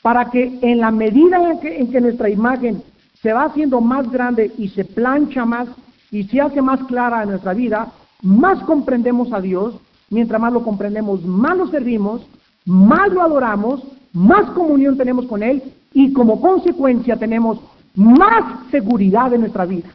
para 0.01 0.29
que 0.29 0.59
en 0.61 0.79
la 0.79 0.89
medida 0.89 1.37
en 1.61 1.91
que, 1.91 2.01
nuestra 2.01 2.29
imagen 2.29 2.81
se 3.21 3.33
va 3.33 3.45
haciendo 3.45 3.81
más 3.81 4.09
grande 4.11 4.51
y 4.57 4.69
se 4.69 4.85
plancha 4.85 5.45
más 5.45 5.67
y 6.09 6.23
se 6.23 6.41
hace 6.41 6.61
más 6.61 6.81
clara 6.85 7.23
en 7.23 7.29
nuestra 7.29 7.53
vida, 7.53 7.91
más 8.21 8.59
comprendemos 8.63 9.31
a 9.33 9.41
Dios, 9.41 9.75
mientras 10.09 10.41
más 10.41 10.53
lo 10.53 10.63
comprendemos, 10.63 11.23
más 11.23 11.57
lo 11.57 11.67
servimos, 11.67 12.21
más 12.65 13.11
lo 13.11 13.21
adoramos, 13.21 13.83
más 14.13 14.49
comunión 14.51 14.97
tenemos 14.97 15.25
con 15.25 15.43
Él 15.43 15.61
y 15.93 16.13
como 16.13 16.41
consecuencia 16.41 17.17
tenemos 17.17 17.59
más 17.95 18.69
seguridad 18.71 19.33
en 19.33 19.41
nuestra 19.41 19.65
vida. 19.65 19.89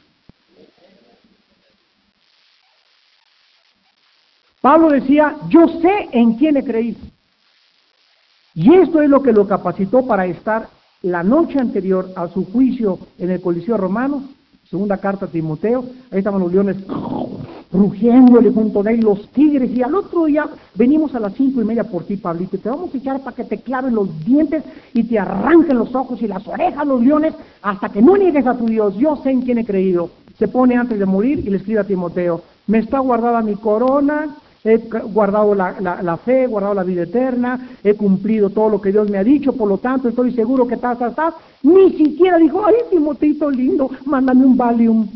Pablo 4.67 4.89
decía, 4.89 5.37
yo 5.49 5.69
sé 5.81 6.09
en 6.11 6.35
quién 6.35 6.57
he 6.57 6.65
creído. 6.65 6.99
Y 8.53 8.75
esto 8.75 9.01
es 9.01 9.09
lo 9.09 9.23
que 9.23 9.33
lo 9.33 9.47
capacitó 9.47 10.05
para 10.05 10.27
estar 10.27 10.67
la 11.03 11.23
noche 11.23 11.61
anterior 11.61 12.11
a 12.17 12.27
su 12.27 12.45
juicio 12.47 12.99
en 13.17 13.31
el 13.31 13.41
Coliseo 13.41 13.77
Romano, 13.77 14.25
segunda 14.69 14.97
carta 14.97 15.27
a 15.27 15.29
Timoteo, 15.29 15.85
ahí 16.11 16.19
estaban 16.19 16.41
los 16.41 16.53
leones 16.53 16.79
rugiéndole 17.71 18.51
junto 18.51 18.83
de 18.83 18.95
él, 18.95 19.03
los 19.03 19.29
tigres, 19.29 19.71
y 19.71 19.83
al 19.83 19.95
otro 19.95 20.25
día 20.25 20.49
venimos 20.75 21.15
a 21.15 21.21
las 21.21 21.35
cinco 21.35 21.63
y 21.63 21.65
media 21.65 21.85
por 21.85 22.03
ti, 22.03 22.17
Pablito, 22.17 22.59
te 22.59 22.69
vamos 22.69 22.93
a 22.93 22.99
echar 22.99 23.21
para 23.21 23.37
que 23.37 23.45
te 23.45 23.59
claven 23.59 23.95
los 23.95 24.09
dientes 24.25 24.65
y 24.93 25.05
te 25.05 25.17
arranquen 25.17 25.79
los 25.79 25.95
ojos 25.95 26.21
y 26.23 26.27
las 26.27 26.45
orejas 26.49 26.85
los 26.85 27.01
leones 27.01 27.35
hasta 27.63 27.89
que 27.89 28.03
no 28.03 28.17
niegues 28.17 28.49
a 28.49 28.59
tu 28.59 28.67
Dios, 28.67 28.97
yo 28.97 29.15
sé 29.23 29.31
en 29.31 29.43
quién 29.43 29.59
he 29.59 29.65
creído. 29.65 30.11
Se 30.41 30.49
pone 30.49 30.75
antes 30.75 30.99
de 30.99 31.07
morir 31.07 31.39
y 31.39 31.51
le 31.51 31.59
escribe 31.59 31.79
a 31.79 31.85
Timoteo, 31.85 32.43
me 32.67 32.79
está 32.79 32.99
guardada 32.99 33.43
mi 33.43 33.55
corona, 33.55 34.37
he 34.67 34.79
guardado 34.79 35.55
la, 35.55 36.17
fe, 36.25 36.43
he 36.43 36.47
guardado 36.49 36.75
la 36.75 36.83
vida 36.83 37.05
eterna, 37.05 37.69
he 37.85 37.95
cumplido 37.95 38.51
todo 38.51 38.69
lo 38.69 38.81
que 38.81 38.91
Dios 38.91 39.09
me 39.09 39.19
ha 39.19 39.25
dicho, 39.25 39.53
por 39.53 39.69
lo 39.69 39.79
tanto 39.79 40.09
estoy 40.09 40.33
seguro 40.33 40.67
que 40.67 40.75
estás, 40.75 41.01
estás, 41.01 41.35
Ni 41.63 41.93
siquiera 41.93 42.37
dijo, 42.37 42.63
ay, 42.67 42.75
Timotito 42.91 43.49
lindo, 43.49 43.89
mándame 44.05 44.45
un 44.45 44.57
Valium. 44.57 45.09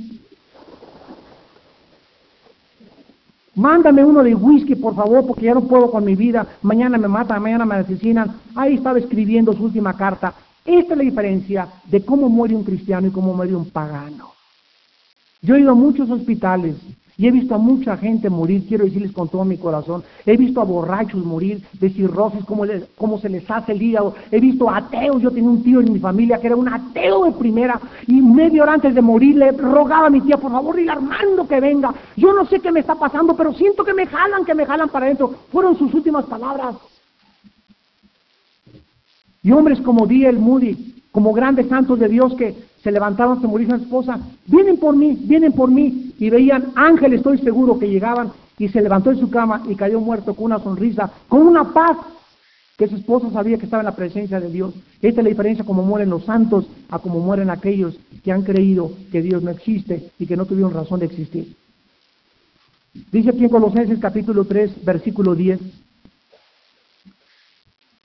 Mándame 3.56 4.04
uno 4.04 4.22
de 4.22 4.34
whisky, 4.34 4.76
por 4.76 4.94
favor, 4.94 5.26
porque 5.26 5.46
ya 5.46 5.54
no 5.54 5.62
puedo 5.62 5.90
con 5.90 6.04
mi 6.04 6.14
vida. 6.14 6.46
Mañana 6.62 6.96
me 6.96 7.08
matan, 7.08 7.42
mañana 7.42 7.66
me 7.66 7.74
asesinan. 7.74 8.36
Ahí 8.54 8.76
estaba 8.76 8.98
escribiendo 8.98 9.52
su 9.52 9.64
última 9.64 9.96
carta. 9.96 10.32
Esta 10.64 10.92
es 10.92 10.98
la 10.98 11.04
diferencia 11.04 11.68
de 11.86 12.04
cómo 12.04 12.28
muere 12.28 12.54
un 12.54 12.62
cristiano 12.62 13.08
y 13.08 13.10
cómo 13.10 13.34
muere 13.34 13.54
un 13.54 13.68
pagano. 13.68 14.30
Yo 15.42 15.56
he 15.56 15.60
ido 15.60 15.72
a 15.72 15.74
muchos 15.74 16.08
hospitales 16.08 16.76
y 17.20 17.26
he 17.26 17.30
visto 17.30 17.54
a 17.54 17.58
mucha 17.58 17.98
gente 17.98 18.30
morir, 18.30 18.64
quiero 18.66 18.86
decirles 18.86 19.12
con 19.12 19.28
todo 19.28 19.44
mi 19.44 19.58
corazón. 19.58 20.02
He 20.24 20.38
visto 20.38 20.58
a 20.58 20.64
borrachos 20.64 21.22
morir 21.22 21.62
de 21.74 21.90
cirrosis, 21.90 22.42
cómo, 22.46 22.64
cómo 22.96 23.18
se 23.18 23.28
les 23.28 23.48
hace 23.50 23.72
el 23.72 23.82
hígado. 23.82 24.14
He 24.30 24.40
visto 24.40 24.70
ateos. 24.70 25.20
Yo 25.20 25.30
tenía 25.30 25.50
un 25.50 25.62
tío 25.62 25.82
en 25.82 25.92
mi 25.92 25.98
familia 25.98 26.38
que 26.38 26.46
era 26.46 26.56
un 26.56 26.66
ateo 26.66 27.26
de 27.26 27.32
primera. 27.32 27.78
Y 28.06 28.22
media 28.22 28.62
hora 28.62 28.72
antes 28.72 28.94
de 28.94 29.02
morir 29.02 29.36
le 29.36 29.52
rogaba 29.52 30.06
a 30.06 30.10
mi 30.10 30.22
tía, 30.22 30.38
por 30.38 30.50
favor, 30.50 30.74
dile 30.74 30.92
Armando 30.92 31.46
que 31.46 31.60
venga. 31.60 31.92
Yo 32.16 32.32
no 32.32 32.46
sé 32.46 32.58
qué 32.60 32.72
me 32.72 32.80
está 32.80 32.94
pasando, 32.94 33.36
pero 33.36 33.52
siento 33.52 33.84
que 33.84 33.92
me 33.92 34.06
jalan, 34.06 34.46
que 34.46 34.54
me 34.54 34.64
jalan 34.64 34.88
para 34.88 35.04
adentro. 35.04 35.34
Fueron 35.52 35.76
sus 35.76 35.92
últimas 35.92 36.24
palabras. 36.24 36.76
Y 39.42 39.52
hombres 39.52 39.78
como 39.82 40.06
D.L. 40.06 40.38
Moody, 40.38 40.99
como 41.12 41.32
grandes 41.32 41.68
santos 41.68 41.98
de 41.98 42.08
Dios 42.08 42.34
que 42.36 42.54
se 42.82 42.92
levantaban, 42.92 43.40
se 43.40 43.46
morían 43.46 43.78
su 43.78 43.84
esposa, 43.84 44.18
vienen 44.46 44.76
por 44.78 44.96
mí, 44.96 45.18
vienen 45.22 45.52
por 45.52 45.70
mí, 45.70 46.14
y 46.18 46.30
veían 46.30 46.72
ángeles, 46.74 47.18
estoy 47.18 47.38
seguro 47.38 47.78
que 47.78 47.88
llegaban, 47.88 48.32
y 48.58 48.68
se 48.68 48.80
levantó 48.80 49.10
en 49.10 49.18
su 49.18 49.30
cama 49.30 49.62
y 49.68 49.74
cayó 49.74 50.00
muerto 50.00 50.34
con 50.34 50.46
una 50.46 50.58
sonrisa, 50.58 51.10
con 51.28 51.46
una 51.46 51.72
paz, 51.72 51.96
que 52.76 52.88
su 52.88 52.96
esposa 52.96 53.30
sabía 53.30 53.58
que 53.58 53.66
estaba 53.66 53.82
en 53.82 53.86
la 53.86 53.94
presencia 53.94 54.40
de 54.40 54.48
Dios. 54.48 54.72
Esta 55.02 55.20
es 55.20 55.24
la 55.24 55.28
diferencia 55.28 55.66
como 55.66 55.82
mueren 55.82 56.08
los 56.08 56.24
santos 56.24 56.66
a 56.88 56.98
como 56.98 57.20
mueren 57.20 57.50
aquellos 57.50 57.98
que 58.24 58.32
han 58.32 58.42
creído 58.42 58.92
que 59.12 59.20
Dios 59.20 59.42
no 59.42 59.50
existe 59.50 60.10
y 60.18 60.26
que 60.26 60.34
no 60.34 60.46
tuvieron 60.46 60.72
razón 60.72 61.00
de 61.00 61.06
existir. 61.06 61.54
Dice 63.12 63.30
aquí 63.30 63.44
en 63.44 63.50
Colosenses 63.50 63.98
capítulo 63.98 64.46
3, 64.46 64.82
versículo 64.82 65.34
10, 65.34 65.60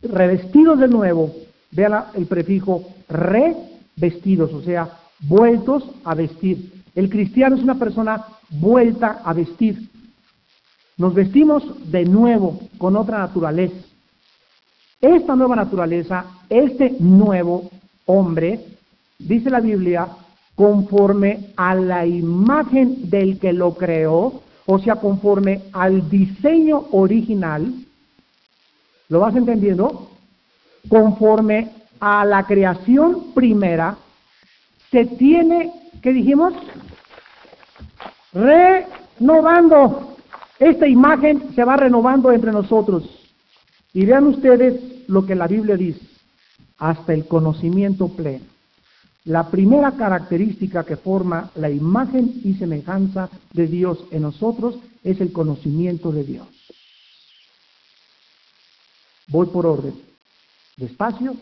revestidos 0.04 0.78
de 0.80 0.90
nuevo, 0.90 1.34
vean 1.76 2.06
el 2.14 2.26
prefijo 2.26 2.84
revestidos, 3.10 4.54
o 4.54 4.62
sea, 4.62 4.90
vueltos 5.20 5.84
a 6.04 6.16
vestir. 6.16 6.72
El 6.96 7.10
cristiano 7.10 7.56
es 7.56 7.64
una 7.64 7.76
persona 7.76 8.26
vuelta 8.50 9.22
a 9.24 9.34
vestir. 9.34 9.90
Nos 10.98 11.14
vestimos 11.14 11.64
de 11.92 12.06
nuevo 12.06 12.60
con 12.78 12.96
otra 12.96 13.20
naturaleza. 13.20 13.76
Esta 15.02 15.36
nueva 15.36 15.58
naturaleza, 15.58 16.26
este 16.50 16.96
nuevo 17.00 17.70
hombre, 18.06 18.66
dice 19.20 19.50
la 19.50 19.60
Biblia, 19.60 20.08
conforme 20.56 21.48
a 21.58 21.76
la 21.76 22.06
imagen 22.06 23.10
del 23.10 23.38
que 23.40 23.52
lo 23.52 23.74
creó, 23.76 24.42
o 24.66 24.80
sea, 24.80 24.96
conforme 24.96 25.64
al 25.74 26.10
diseño 26.10 26.86
original, 26.92 27.74
¿lo 29.10 29.20
vas 29.20 29.36
entendiendo? 29.36 30.15
Conforme 30.90 31.72
a 32.00 32.26
la 32.26 32.46
creación 32.46 33.34
primera, 33.34 33.98
se 34.92 35.06
tiene, 35.06 35.72
¿qué 36.02 36.14
dijimos? 36.14 36.54
Renovando. 38.34 40.18
Esta 40.60 40.88
imagen 40.88 41.54
se 41.56 41.64
va 41.64 41.76
renovando 41.78 42.32
entre 42.32 42.52
nosotros. 42.52 43.04
Y 43.94 44.06
vean 44.06 44.28
ustedes 44.28 45.08
lo 45.08 45.26
que 45.26 45.36
la 45.36 45.48
Biblia 45.48 45.76
dice, 45.76 46.02
hasta 46.78 47.14
el 47.14 47.28
conocimiento 47.28 48.10
pleno. 48.10 48.46
La 49.26 49.50
primera 49.50 49.92
característica 49.94 50.84
que 50.84 50.98
forma 50.98 51.50
la 51.56 51.70
imagen 51.70 52.42
y 52.44 52.54
semejanza 52.54 53.30
de 53.54 53.66
Dios 53.66 54.04
en 54.12 54.22
nosotros 54.22 54.76
es 55.04 55.20
el 55.20 55.32
conocimiento 55.32 56.12
de 56.12 56.24
Dios. 56.24 56.48
Voy 59.28 59.48
por 59.48 59.66
orden, 59.66 59.96
despacio 60.78 61.36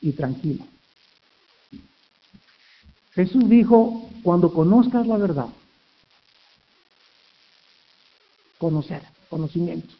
y 0.00 0.12
tranquilo. 0.12 0.64
Jesús 3.12 3.48
dijo, 3.48 4.08
cuando 4.22 4.52
conozcas 4.52 5.06
la 5.06 5.16
verdad, 5.16 5.48
conocer, 8.58 9.02
conocimiento. 9.28 9.94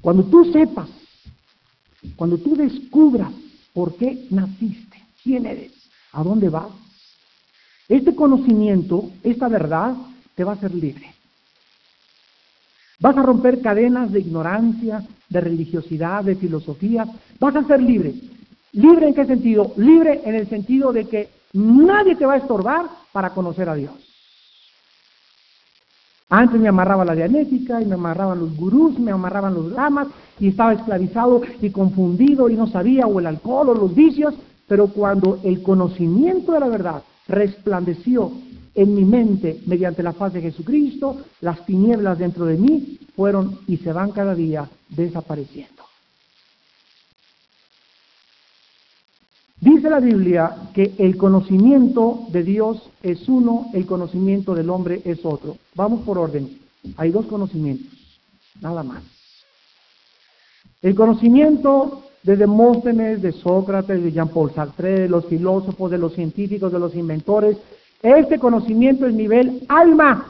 Cuando 0.00 0.24
tú 0.24 0.50
sepas, 0.52 0.88
cuando 2.16 2.38
tú 2.38 2.56
descubras 2.56 3.32
por 3.72 3.96
qué 3.96 4.26
naciste, 4.30 5.02
quién 5.22 5.46
eres, 5.46 5.72
a 6.12 6.22
dónde 6.22 6.48
vas, 6.48 6.70
este 7.88 8.14
conocimiento, 8.14 9.10
esta 9.22 9.48
verdad, 9.48 9.94
te 10.34 10.44
va 10.44 10.52
a 10.52 10.54
hacer 10.56 10.74
libre. 10.74 11.14
Vas 13.04 13.18
a 13.18 13.22
romper 13.22 13.60
cadenas 13.60 14.10
de 14.10 14.20
ignorancia, 14.20 15.04
de 15.28 15.38
religiosidad, 15.38 16.24
de 16.24 16.36
filosofía. 16.36 17.04
Vas 17.38 17.54
a 17.54 17.62
ser 17.64 17.82
libre. 17.82 18.14
¿Libre 18.72 19.08
en 19.08 19.14
qué 19.14 19.26
sentido? 19.26 19.74
Libre 19.76 20.22
en 20.24 20.34
el 20.34 20.48
sentido 20.48 20.90
de 20.90 21.04
que 21.04 21.28
nadie 21.52 22.16
te 22.16 22.24
va 22.24 22.32
a 22.32 22.38
estorbar 22.38 22.86
para 23.12 23.34
conocer 23.34 23.68
a 23.68 23.74
Dios. 23.74 23.92
Antes 26.30 26.58
me 26.58 26.68
amarraba 26.68 27.04
la 27.04 27.14
dianética 27.14 27.82
y 27.82 27.84
me 27.84 27.96
amarraban 27.96 28.38
los 28.38 28.56
gurús, 28.56 28.98
me 28.98 29.12
amarraban 29.12 29.52
los 29.52 29.70
lamas 29.70 30.08
y 30.40 30.48
estaba 30.48 30.72
esclavizado 30.72 31.42
y 31.60 31.68
confundido 31.68 32.48
y 32.48 32.56
no 32.56 32.68
sabía 32.68 33.06
o 33.06 33.20
el 33.20 33.26
alcohol 33.26 33.68
o 33.68 33.74
los 33.74 33.94
vicios, 33.94 34.32
pero 34.66 34.86
cuando 34.86 35.40
el 35.44 35.62
conocimiento 35.62 36.52
de 36.52 36.60
la 36.60 36.68
verdad 36.68 37.02
resplandeció 37.28 38.32
en 38.74 38.94
mi 38.94 39.04
mente 39.04 39.60
mediante 39.66 40.02
la 40.02 40.12
faz 40.12 40.32
de 40.32 40.40
Jesucristo, 40.40 41.18
las 41.40 41.64
tinieblas 41.64 42.18
dentro 42.18 42.44
de 42.46 42.56
mí 42.56 42.98
fueron 43.14 43.60
y 43.66 43.76
se 43.78 43.92
van 43.92 44.10
cada 44.10 44.34
día 44.34 44.68
desapareciendo. 44.88 45.84
Dice 49.60 49.88
la 49.88 50.00
Biblia 50.00 50.54
que 50.74 50.92
el 50.98 51.16
conocimiento 51.16 52.26
de 52.30 52.42
Dios 52.42 52.90
es 53.02 53.28
uno, 53.28 53.70
el 53.72 53.86
conocimiento 53.86 54.54
del 54.54 54.68
hombre 54.68 55.00
es 55.04 55.24
otro. 55.24 55.56
Vamos 55.74 56.04
por 56.04 56.18
orden. 56.18 56.58
Hay 56.96 57.10
dos 57.10 57.24
conocimientos, 57.26 57.96
nada 58.60 58.82
más. 58.82 59.02
El 60.82 60.94
conocimiento 60.94 62.02
de 62.24 62.36
Demóstenes, 62.36 63.22
de 63.22 63.32
Sócrates, 63.32 64.02
de 64.02 64.12
Jean-Paul 64.12 64.52
Sartre, 64.52 65.00
de 65.00 65.08
los 65.08 65.24
filósofos, 65.26 65.90
de 65.90 65.98
los 65.98 66.12
científicos, 66.14 66.70
de 66.70 66.78
los 66.78 66.94
inventores, 66.94 67.56
este 68.04 68.38
conocimiento 68.38 69.06
es 69.06 69.14
nivel 69.14 69.64
alma. 69.68 70.26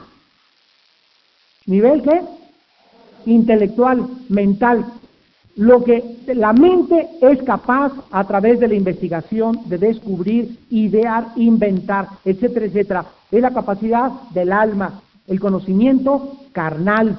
¿Nivel 1.67 2.01
qué? 2.01 2.21
Intelectual, 3.25 4.07
mental 4.29 4.85
lo 5.55 5.83
que 5.83 6.17
la 6.27 6.51
mente 6.51 7.07
es 7.21 7.41
capaz 7.43 7.93
a 8.11 8.25
través 8.25 8.59
de 8.59 8.67
la 8.67 8.75
investigación 8.75 9.61
de 9.65 9.77
descubrir, 9.77 10.59
idear, 10.69 11.27
inventar, 11.37 12.09
etcétera, 12.25 12.65
etcétera. 12.65 13.05
Es 13.31 13.41
la 13.41 13.53
capacidad 13.53 14.11
del 14.31 14.51
alma, 14.51 15.01
el 15.27 15.39
conocimiento 15.39 16.39
carnal. 16.51 17.17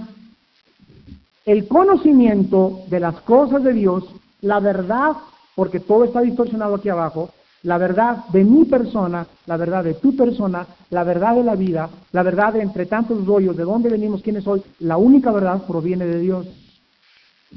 El 1.47 1.67
conocimiento 1.67 2.81
de 2.89 3.01
las 3.01 3.21
cosas 3.23 3.63
de 3.63 3.73
Dios, 3.73 4.05
la 4.43 4.61
verdad, 4.61 5.13
porque 5.55 5.81
todo 5.81 6.05
está 6.05 6.21
distorsionado 6.21 6.75
aquí 6.75 6.89
abajo, 6.91 7.31
la 7.67 7.79
verdad 7.79 8.27
de 8.33 8.45
mi 8.45 8.64
persona, 8.64 9.27
la 9.47 9.57
verdad 9.57 9.83
de 9.83 9.95
tu 9.95 10.14
persona, 10.14 10.64
la 10.91 11.03
verdad 11.03 11.35
de 11.35 11.43
la 11.43 11.57
vida, 11.57 11.91
la 12.12 12.23
verdad 12.23 12.53
de 12.53 12.62
entre 12.62 12.87
tantos 12.87 13.27
rollos, 13.27 13.57
de 13.57 13.64
dónde 13.64 13.91
venimos, 13.91 14.23
quiénes 14.23 14.45
soy, 14.45 14.62
la 14.79 14.97
única 14.97 15.33
verdad 15.33 15.67
proviene 15.67 16.07
de 16.07 16.21
Dios. 16.21 16.47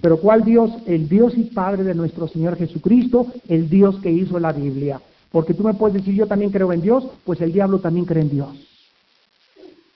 Pero 0.01 0.17
¿cuál 0.17 0.43
Dios? 0.43 0.71
El 0.87 1.07
Dios 1.07 1.37
y 1.37 1.43
Padre 1.43 1.83
de 1.83 1.93
nuestro 1.93 2.27
Señor 2.27 2.57
Jesucristo, 2.57 3.27
el 3.47 3.69
Dios 3.69 3.99
que 4.01 4.11
hizo 4.11 4.39
la 4.39 4.51
Biblia. 4.51 4.99
Porque 5.31 5.53
tú 5.53 5.63
me 5.63 5.75
puedes 5.75 5.97
decir, 5.97 6.15
yo 6.15 6.25
también 6.25 6.49
creo 6.49 6.73
en 6.73 6.81
Dios, 6.81 7.07
pues 7.23 7.39
el 7.41 7.53
diablo 7.53 7.77
también 7.77 8.07
cree 8.07 8.23
en 8.23 8.31
Dios. 8.31 8.49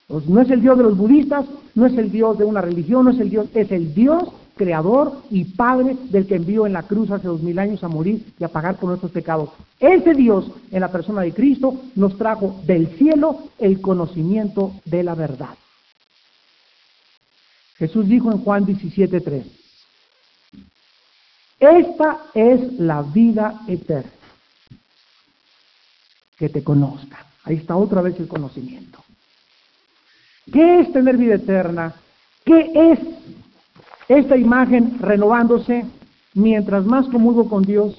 Pues 0.07 0.27
no 0.27 0.41
es 0.41 0.49
el 0.51 0.61
Dios 0.61 0.77
de 0.77 0.83
los 0.83 0.95
budistas, 0.95 1.45
no 1.73 1.87
es 1.87 1.97
el 1.97 2.11
Dios 2.11 2.37
de 2.37 2.45
una 2.45 2.61
religión, 2.61 3.05
no 3.05 3.11
es 3.11 3.19
el 3.19 3.31
Dios, 3.31 3.47
es 3.55 3.71
el 3.71 3.95
Dios 3.95 4.25
creador 4.55 5.23
y 5.29 5.45
Padre 5.45 5.95
del 6.09 6.27
que 6.27 6.35
envió 6.35 6.65
en 6.65 6.73
la 6.73 6.83
cruz 6.83 7.11
hace 7.11 7.27
dos 7.27 7.41
mil 7.41 7.57
años 7.59 7.83
a 7.83 7.87
morir 7.87 8.33
y 8.39 8.43
a 8.43 8.49
pagar 8.49 8.77
por 8.77 8.89
nuestros 8.89 9.11
pecados. 9.11 9.49
Ese 9.79 10.13
Dios, 10.13 10.51
en 10.71 10.81
la 10.81 10.91
persona 10.91 11.21
de 11.21 11.33
Cristo, 11.33 11.81
nos 11.95 12.17
trajo 12.17 12.61
del 12.65 12.87
cielo 12.97 13.39
el 13.59 13.81
conocimiento 13.81 14.73
de 14.85 15.03
la 15.03 15.15
verdad. 15.15 15.55
Jesús 17.77 18.07
dijo 18.07 18.31
en 18.31 18.39
Juan 18.39 18.65
17.3, 18.65 19.43
esta 21.63 22.25
es 22.33 22.73
la 22.73 23.01
vida 23.03 23.61
eterna. 23.67 24.11
Que 26.37 26.49
te 26.49 26.61
conozca. 26.61 27.25
Ahí 27.45 27.55
está 27.55 27.77
otra 27.77 28.01
vez 28.01 28.19
el 28.19 28.27
conocimiento. 28.27 28.99
¿Qué 30.51 30.81
es 30.81 30.91
tener 30.91 31.15
vida 31.15 31.35
eterna? 31.35 31.95
¿Qué 32.43 32.69
es 32.75 32.99
esta 34.07 34.37
imagen 34.37 34.97
renovándose 34.99 35.85
mientras 36.33 36.85
más 36.85 37.07
comulgo 37.07 37.49
con 37.49 37.63
Dios, 37.63 37.95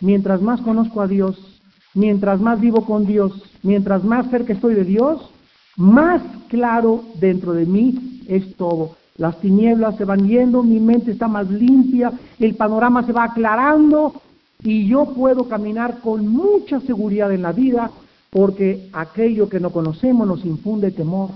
mientras 0.00 0.40
más 0.40 0.60
conozco 0.60 1.00
a 1.00 1.06
Dios, 1.06 1.60
mientras 1.94 2.40
más 2.40 2.60
vivo 2.60 2.84
con 2.84 3.06
Dios, 3.06 3.32
mientras 3.62 4.04
más 4.04 4.30
cerca 4.30 4.52
estoy 4.52 4.74
de 4.74 4.84
Dios, 4.84 5.30
más 5.76 6.22
claro 6.48 7.04
dentro 7.20 7.52
de 7.52 7.66
mí 7.66 8.22
es 8.28 8.54
todo. 8.56 8.96
Las 9.16 9.40
tinieblas 9.40 9.96
se 9.96 10.04
van 10.04 10.26
yendo, 10.26 10.62
mi 10.62 10.80
mente 10.80 11.12
está 11.12 11.28
más 11.28 11.48
limpia, 11.48 12.12
el 12.38 12.54
panorama 12.56 13.04
se 13.04 13.12
va 13.12 13.24
aclarando 13.24 14.20
y 14.62 14.88
yo 14.88 15.06
puedo 15.14 15.48
caminar 15.48 16.00
con 16.00 16.26
mucha 16.26 16.80
seguridad 16.80 17.32
en 17.32 17.42
la 17.42 17.52
vida 17.52 17.90
porque 18.30 18.88
aquello 18.92 19.48
que 19.48 19.60
no 19.60 19.70
conocemos 19.70 20.26
nos 20.26 20.44
infunde 20.44 20.90
temor. 20.90 21.30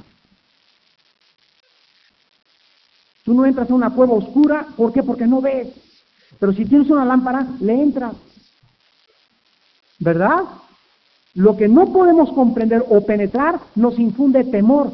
Tú 3.29 3.35
no 3.35 3.45
entras 3.45 3.71
a 3.71 3.75
una 3.75 3.91
cueva 3.91 4.15
oscura, 4.15 4.69
¿por 4.75 4.91
qué? 4.91 5.03
Porque 5.03 5.27
no 5.27 5.43
ves. 5.43 5.69
Pero 6.41 6.51
si 6.55 6.65
tienes 6.65 6.89
una 6.89 7.05
lámpara, 7.05 7.47
le 7.61 7.75
entras. 7.75 8.15
¿Verdad? 9.99 10.45
Lo 11.35 11.55
que 11.55 11.69
no 11.69 11.93
podemos 11.93 12.33
comprender 12.33 12.83
o 12.89 13.05
penetrar 13.05 13.61
nos 13.75 13.99
infunde 13.99 14.45
temor. 14.45 14.91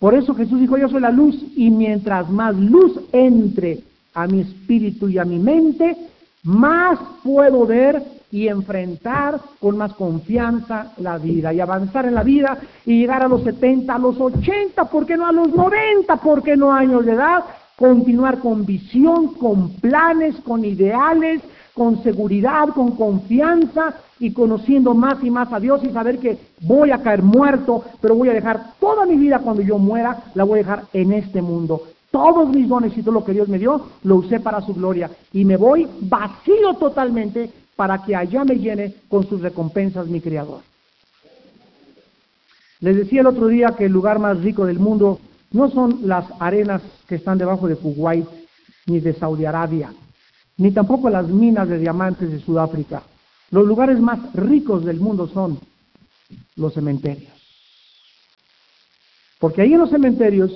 Por 0.00 0.16
eso 0.16 0.34
Jesús 0.34 0.58
dijo, 0.58 0.76
yo 0.76 0.88
soy 0.88 1.00
la 1.00 1.12
luz 1.12 1.36
y 1.54 1.70
mientras 1.70 2.28
más 2.28 2.56
luz 2.56 2.98
entre 3.12 3.84
a 4.14 4.26
mi 4.26 4.40
espíritu 4.40 5.08
y 5.08 5.18
a 5.18 5.24
mi 5.24 5.38
mente, 5.38 5.96
más 6.42 6.98
puedo 7.22 7.66
ver 7.66 8.02
y 8.34 8.48
enfrentar 8.48 9.40
con 9.60 9.76
más 9.76 9.92
confianza 9.92 10.92
la 10.96 11.18
vida 11.18 11.54
y 11.54 11.60
avanzar 11.60 12.06
en 12.06 12.16
la 12.16 12.24
vida 12.24 12.58
y 12.84 12.98
llegar 12.98 13.22
a 13.22 13.28
los 13.28 13.44
70, 13.44 13.94
a 13.94 13.98
los 14.00 14.20
80, 14.20 14.86
¿por 14.86 15.06
qué 15.06 15.16
no 15.16 15.28
a 15.28 15.30
los 15.30 15.54
90, 15.54 16.16
por 16.16 16.42
qué 16.42 16.56
no 16.56 16.72
años 16.72 17.06
de 17.06 17.12
edad? 17.12 17.44
Continuar 17.78 18.40
con 18.40 18.66
visión, 18.66 19.34
con 19.34 19.74
planes, 19.74 20.34
con 20.40 20.64
ideales, 20.64 21.42
con 21.74 22.02
seguridad, 22.02 22.70
con 22.70 22.96
confianza 22.96 23.94
y 24.18 24.32
conociendo 24.32 24.94
más 24.94 25.22
y 25.22 25.30
más 25.30 25.52
a 25.52 25.60
Dios 25.60 25.84
y 25.84 25.90
saber 25.90 26.18
que 26.18 26.36
voy 26.62 26.90
a 26.90 27.02
caer 27.02 27.22
muerto, 27.22 27.84
pero 28.00 28.16
voy 28.16 28.30
a 28.30 28.34
dejar 28.34 28.72
toda 28.80 29.06
mi 29.06 29.16
vida 29.16 29.38
cuando 29.38 29.62
yo 29.62 29.78
muera, 29.78 30.24
la 30.34 30.42
voy 30.42 30.58
a 30.58 30.62
dejar 30.62 30.82
en 30.92 31.12
este 31.12 31.40
mundo. 31.40 31.82
Todos 32.10 32.48
mis 32.48 32.68
dones 32.68 32.98
y 32.98 33.02
todo 33.02 33.14
lo 33.14 33.24
que 33.24 33.32
Dios 33.32 33.48
me 33.48 33.60
dio, 33.60 33.90
lo 34.02 34.16
usé 34.16 34.40
para 34.40 34.60
su 34.60 34.74
gloria. 34.74 35.08
Y 35.32 35.44
me 35.44 35.56
voy 35.56 35.86
vacío 36.00 36.74
totalmente 36.80 37.63
para 37.76 38.02
que 38.04 38.14
allá 38.14 38.44
me 38.44 38.56
llene 38.56 38.94
con 39.08 39.28
sus 39.28 39.40
recompensas 39.40 40.06
mi 40.06 40.20
Creador. 40.20 40.62
Les 42.80 42.96
decía 42.96 43.20
el 43.20 43.26
otro 43.26 43.48
día 43.48 43.74
que 43.76 43.86
el 43.86 43.92
lugar 43.92 44.18
más 44.18 44.40
rico 44.40 44.66
del 44.66 44.78
mundo 44.78 45.20
no 45.52 45.70
son 45.70 46.00
las 46.08 46.26
arenas 46.40 46.82
que 47.08 47.14
están 47.14 47.38
debajo 47.38 47.68
de 47.68 47.76
Kuwait 47.76 48.26
ni 48.86 49.00
de 49.00 49.14
Saudi 49.14 49.44
Arabia 49.44 49.92
ni 50.56 50.70
tampoco 50.70 51.10
las 51.10 51.28
minas 51.28 51.68
de 51.68 51.78
diamantes 51.78 52.30
de 52.30 52.40
Sudáfrica. 52.40 53.02
Los 53.50 53.66
lugares 53.66 54.00
más 54.00 54.18
ricos 54.34 54.84
del 54.84 55.00
mundo 55.00 55.28
son 55.28 55.58
los 56.56 56.74
cementerios. 56.74 57.32
Porque 59.38 59.62
ahí 59.62 59.72
en 59.72 59.80
los 59.80 59.90
cementerios 59.90 60.52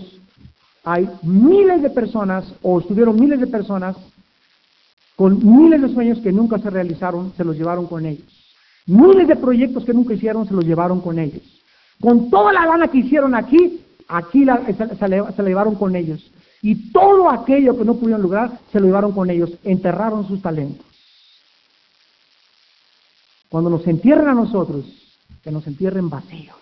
hay 0.84 1.08
miles 1.22 1.82
de 1.82 1.90
personas, 1.90 2.44
o 2.62 2.80
estuvieron 2.80 3.20
miles 3.20 3.40
de 3.40 3.46
personas, 3.46 3.96
con 5.18 5.44
miles 5.44 5.82
de 5.82 5.92
sueños 5.92 6.20
que 6.20 6.30
nunca 6.30 6.60
se 6.60 6.70
realizaron, 6.70 7.32
se 7.36 7.42
los 7.42 7.56
llevaron 7.56 7.88
con 7.88 8.06
ellos. 8.06 8.24
Miles 8.86 9.26
de 9.26 9.34
proyectos 9.34 9.84
que 9.84 9.92
nunca 9.92 10.14
hicieron, 10.14 10.46
se 10.46 10.54
los 10.54 10.64
llevaron 10.64 11.00
con 11.00 11.18
ellos. 11.18 11.42
Con 12.00 12.30
toda 12.30 12.52
la 12.52 12.64
gana 12.64 12.86
que 12.86 12.98
hicieron 12.98 13.34
aquí, 13.34 13.80
aquí 14.06 14.44
se, 14.44 15.08
la 15.08 15.48
llevaron 15.48 15.74
con 15.74 15.96
ellos. 15.96 16.30
Y 16.62 16.92
todo 16.92 17.30
aquello 17.30 17.76
que 17.76 17.84
no 17.84 17.96
pudieron 17.96 18.22
lograr, 18.22 18.60
se 18.70 18.78
lo 18.78 18.86
llevaron 18.86 19.10
con 19.10 19.28
ellos, 19.28 19.50
enterraron 19.64 20.28
sus 20.28 20.40
talentos. 20.40 20.86
Cuando 23.48 23.70
nos 23.70 23.84
entierren 23.88 24.28
a 24.28 24.34
nosotros, 24.34 24.84
que 25.42 25.50
nos 25.50 25.66
entierren 25.66 26.08
vacíos. 26.08 26.54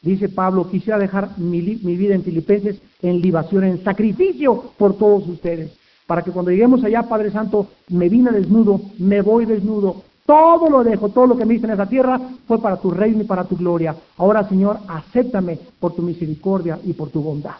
Dice 0.00 0.28
Pablo, 0.28 0.70
quisiera 0.70 0.96
dejar 0.96 1.36
mi, 1.38 1.60
vida 1.60 2.14
en 2.14 2.22
Filipenses 2.22 2.80
en 3.02 3.20
libación, 3.20 3.64
en 3.64 3.82
sacrificio 3.82 4.72
por 4.78 4.96
todos 4.96 5.26
ustedes, 5.26 5.72
para 6.06 6.22
que 6.22 6.30
cuando 6.30 6.50
lleguemos 6.50 6.84
allá, 6.84 7.02
Padre 7.04 7.30
Santo, 7.30 7.68
me 7.88 8.08
vine 8.08 8.30
desnudo, 8.30 8.80
me 8.98 9.22
voy 9.22 9.46
desnudo, 9.46 10.02
todo 10.26 10.70
lo 10.70 10.84
dejo, 10.84 11.10
todo 11.10 11.26
lo 11.26 11.36
que 11.36 11.44
me 11.44 11.54
hice 11.54 11.66
en 11.66 11.72
esa 11.72 11.86
tierra 11.86 12.20
fue 12.46 12.60
para 12.60 12.76
tu 12.76 12.90
reino 12.90 13.22
y 13.22 13.26
para 13.26 13.44
tu 13.44 13.56
gloria. 13.56 13.94
Ahora, 14.16 14.48
Señor, 14.48 14.78
acéptame 14.88 15.58
por 15.78 15.94
tu 15.94 16.02
misericordia 16.02 16.78
y 16.84 16.92
por 16.94 17.10
tu 17.10 17.22
bondad. 17.22 17.56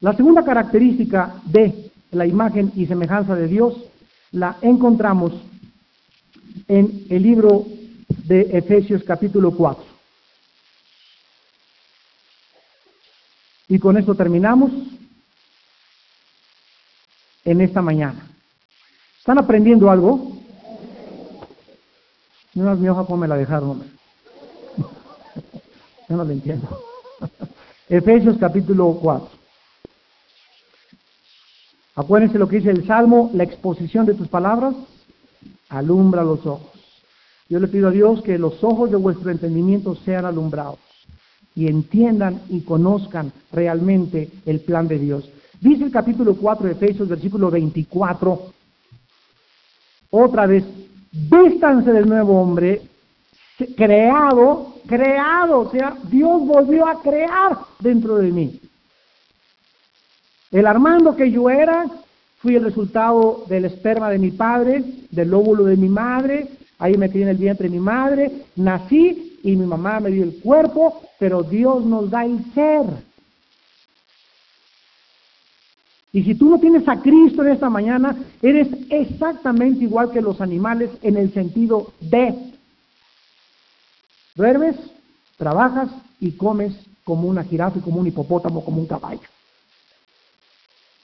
La 0.00 0.14
segunda 0.14 0.44
característica 0.44 1.34
de 1.44 1.90
la 2.12 2.26
imagen 2.26 2.72
y 2.76 2.86
semejanza 2.86 3.34
de 3.34 3.48
Dios 3.48 3.74
la 4.30 4.56
encontramos 4.62 5.32
en 6.68 7.06
el 7.08 7.22
libro 7.22 7.66
de 8.24 8.42
Efesios 8.52 9.02
capítulo 9.02 9.50
4. 9.50 9.84
Y 13.68 13.78
con 13.78 13.96
esto 13.98 14.14
terminamos 14.14 14.70
en 17.50 17.62
esta 17.62 17.80
mañana. 17.80 18.26
¿Están 19.18 19.38
aprendiendo 19.38 19.90
algo? 19.90 20.32
No, 22.54 22.76
mi 22.76 22.88
hoja, 22.88 23.04
¿cómo 23.04 23.18
me 23.18 23.28
la 23.28 23.36
dejaron? 23.36 23.84
Yo 26.08 26.16
no 26.16 26.24
lo 26.24 26.30
entiendo. 26.30 26.68
Efesios 27.88 28.36
capítulo 28.38 28.98
4. 29.00 29.28
Acuérdense 31.96 32.38
lo 32.38 32.48
que 32.48 32.56
dice 32.56 32.70
el 32.70 32.86
Salmo, 32.86 33.30
la 33.32 33.44
exposición 33.44 34.04
de 34.04 34.14
tus 34.14 34.28
palabras 34.28 34.74
alumbra 35.70 36.22
los 36.22 36.44
ojos. 36.44 36.70
Yo 37.48 37.60
le 37.60 37.68
pido 37.68 37.88
a 37.88 37.92
Dios 37.92 38.22
que 38.22 38.38
los 38.38 38.62
ojos 38.62 38.90
de 38.90 38.96
vuestro 38.98 39.30
entendimiento 39.30 39.94
sean 40.04 40.26
alumbrados 40.26 40.78
y 41.54 41.66
entiendan 41.66 42.42
y 42.50 42.60
conozcan 42.60 43.32
realmente 43.52 44.30
el 44.44 44.60
plan 44.60 44.86
de 44.86 44.98
Dios. 44.98 45.30
Dice 45.60 45.84
el 45.84 45.90
capítulo 45.90 46.36
4 46.36 46.66
de 46.66 46.72
Efesios, 46.72 47.08
versículo 47.08 47.50
24, 47.50 48.52
otra 50.10 50.46
vez, 50.46 50.64
vístanse 51.12 51.92
del 51.92 52.08
nuevo 52.08 52.40
hombre, 52.40 52.82
creado, 53.76 54.74
creado, 54.86 55.60
o 55.60 55.70
sea, 55.70 55.96
Dios 56.04 56.46
volvió 56.46 56.86
a 56.86 57.02
crear 57.02 57.58
dentro 57.80 58.18
de 58.18 58.30
mí. 58.30 58.60
El 60.52 60.66
Armando 60.66 61.16
que 61.16 61.30
yo 61.30 61.50
era, 61.50 61.86
fui 62.38 62.54
el 62.54 62.64
resultado 62.64 63.44
del 63.48 63.64
esperma 63.64 64.10
de 64.10 64.18
mi 64.18 64.30
padre, 64.30 64.84
del 65.10 65.34
óvulo 65.34 65.64
de 65.64 65.76
mi 65.76 65.88
madre, 65.88 66.46
ahí 66.78 66.96
me 66.96 67.10
crié 67.10 67.24
en 67.24 67.30
el 67.30 67.36
vientre 67.36 67.68
de 67.68 67.74
mi 67.74 67.80
madre, 67.80 68.44
nací 68.54 69.40
y 69.42 69.56
mi 69.56 69.66
mamá 69.66 69.98
me 69.98 70.10
dio 70.10 70.22
el 70.22 70.40
cuerpo, 70.40 71.02
pero 71.18 71.42
Dios 71.42 71.84
nos 71.84 72.08
da 72.10 72.24
el 72.24 72.44
ser. 72.54 73.07
Y 76.12 76.22
si 76.22 76.34
tú 76.34 76.48
no 76.48 76.58
tienes 76.58 76.88
a 76.88 77.00
Cristo 77.00 77.42
en 77.42 77.52
esta 77.52 77.68
mañana, 77.68 78.16
eres 78.40 78.68
exactamente 78.88 79.84
igual 79.84 80.10
que 80.10 80.22
los 80.22 80.40
animales 80.40 80.90
en 81.02 81.16
el 81.16 81.32
sentido 81.34 81.92
de 82.00 82.34
duermes, 84.34 84.76
trabajas 85.36 85.90
y 86.20 86.32
comes 86.32 86.74
como 87.04 87.28
una 87.28 87.44
jirafa 87.44 87.78
y 87.78 87.82
como 87.82 88.00
un 88.00 88.06
hipopótamo, 88.06 88.64
como 88.64 88.80
un 88.80 88.86
caballo. 88.86 89.28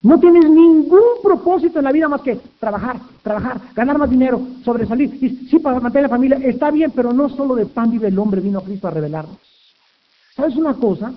No 0.03 0.21
tienes 0.21 0.45
ningún 0.45 1.01
propósito 1.23 1.79
en 1.79 1.85
la 1.87 1.93
vida 1.93 2.09
más 2.09 2.21
que 2.21 2.39
trabajar, 2.61 3.01
trabajar, 3.23 3.59
ganar 3.75 3.97
más 3.97 4.11
dinero, 4.11 4.39
sobresalir. 4.63 5.19
Y 5.23 5.49
sí, 5.49 5.59
para 5.59 5.81
mantener 5.81 6.11
la 6.11 6.17
familia 6.17 6.39
está 6.43 6.71
bien, 6.71 6.91
pero 6.95 7.13
no 7.13 7.31
solo 7.31 7.55
de 7.55 7.65
pan 7.65 7.91
vive 7.91 8.09
el 8.09 8.19
hombre, 8.19 8.43
vino 8.43 8.61
Cristo 8.61 8.87
a 8.87 8.91
revelarnos. 8.91 9.39
¿Sabes 10.37 10.57
una 10.57 10.75
cosa? 10.75 11.13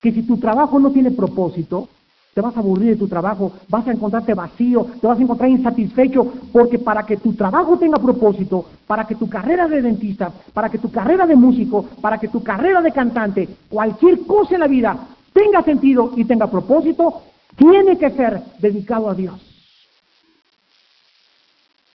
Que 0.00 0.10
si 0.10 0.22
tu 0.22 0.38
trabajo 0.38 0.80
no 0.80 0.90
tiene 0.90 1.12
propósito, 1.12 1.88
te 2.36 2.42
vas 2.42 2.54
a 2.54 2.60
aburrir 2.60 2.90
de 2.90 2.96
tu 2.96 3.08
trabajo, 3.08 3.50
vas 3.70 3.88
a 3.88 3.92
encontrarte 3.92 4.34
vacío, 4.34 4.86
te 5.00 5.06
vas 5.06 5.18
a 5.18 5.22
encontrar 5.22 5.48
insatisfecho, 5.48 6.34
porque 6.52 6.78
para 6.78 7.06
que 7.06 7.16
tu 7.16 7.32
trabajo 7.32 7.78
tenga 7.78 7.96
propósito, 7.96 8.66
para 8.86 9.06
que 9.06 9.14
tu 9.14 9.26
carrera 9.26 9.66
de 9.66 9.80
dentista, 9.80 10.30
para 10.52 10.68
que 10.68 10.76
tu 10.76 10.90
carrera 10.90 11.26
de 11.26 11.34
músico, 11.34 11.86
para 12.02 12.18
que 12.18 12.28
tu 12.28 12.42
carrera 12.42 12.82
de 12.82 12.92
cantante, 12.92 13.48
cualquier 13.70 14.26
cosa 14.26 14.52
en 14.52 14.60
la 14.60 14.66
vida 14.66 14.98
tenga 15.32 15.62
sentido 15.62 16.12
y 16.14 16.26
tenga 16.26 16.46
propósito, 16.50 17.22
tiene 17.56 17.96
que 17.96 18.10
ser 18.10 18.42
dedicado 18.60 19.08
a 19.08 19.14
Dios. 19.14 19.40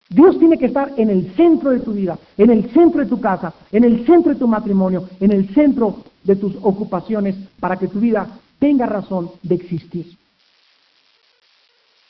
Dios 0.08 0.38
tiene 0.38 0.56
que 0.56 0.66
estar 0.66 0.90
en 0.96 1.10
el 1.10 1.34
centro 1.34 1.68
de 1.68 1.80
tu 1.80 1.92
vida, 1.92 2.18
en 2.38 2.48
el 2.48 2.70
centro 2.70 3.02
de 3.02 3.10
tu 3.10 3.20
casa, 3.20 3.52
en 3.70 3.84
el 3.84 4.06
centro 4.06 4.32
de 4.32 4.38
tu 4.38 4.48
matrimonio, 4.48 5.06
en 5.20 5.32
el 5.32 5.52
centro 5.52 5.96
de 6.24 6.36
tus 6.36 6.56
ocupaciones, 6.62 7.36
para 7.60 7.76
que 7.76 7.88
tu 7.88 8.00
vida 8.00 8.26
tenga 8.58 8.86
razón 8.86 9.32
de 9.42 9.56
existir. 9.56 10.19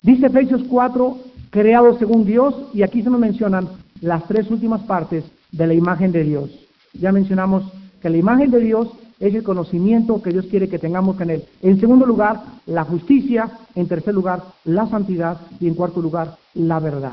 Dice 0.02 0.26
Efesios 0.26 0.62
4, 0.68 1.18
creado 1.50 1.98
según 1.98 2.24
Dios, 2.24 2.54
y 2.72 2.82
aquí 2.82 3.02
se 3.02 3.10
nos 3.10 3.20
mencionan 3.20 3.68
las 4.00 4.26
tres 4.26 4.50
últimas 4.50 4.82
partes 4.82 5.24
de 5.52 5.66
la 5.66 5.74
imagen 5.74 6.12
de 6.12 6.24
Dios. 6.24 6.50
Ya 6.94 7.12
mencionamos 7.12 7.64
que 8.00 8.08
la 8.08 8.16
imagen 8.16 8.50
de 8.50 8.60
Dios 8.60 8.88
es 9.18 9.34
el 9.34 9.42
conocimiento 9.42 10.22
que 10.22 10.30
Dios 10.30 10.46
quiere 10.46 10.68
que 10.68 10.78
tengamos 10.78 11.20
en 11.20 11.30
Él. 11.30 11.44
En 11.60 11.78
segundo 11.78 12.06
lugar, 12.06 12.42
la 12.64 12.84
justicia. 12.84 13.50
En 13.74 13.86
tercer 13.86 14.14
lugar, 14.14 14.42
la 14.64 14.88
santidad. 14.88 15.38
Y 15.60 15.68
en 15.68 15.74
cuarto 15.74 16.00
lugar, 16.00 16.38
la 16.54 16.80
verdad. 16.80 17.12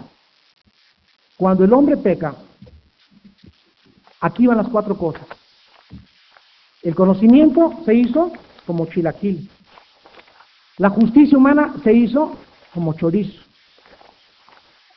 Cuando 1.36 1.66
el 1.66 1.74
hombre 1.74 1.98
peca, 1.98 2.36
aquí 4.22 4.48
van 4.48 4.58
las 4.58 4.70
cuatro 4.70 4.98
cosas. 4.98 5.28
El 6.82 6.96
conocimiento 6.96 7.74
se 7.84 7.94
hizo 7.94 8.32
como 8.66 8.86
chilaquil. 8.86 9.50
La 10.78 10.90
justicia 10.90 11.38
humana 11.38 11.76
se 11.84 11.92
hizo 11.92 12.38
como 12.78 12.94
chorizo. 12.94 13.42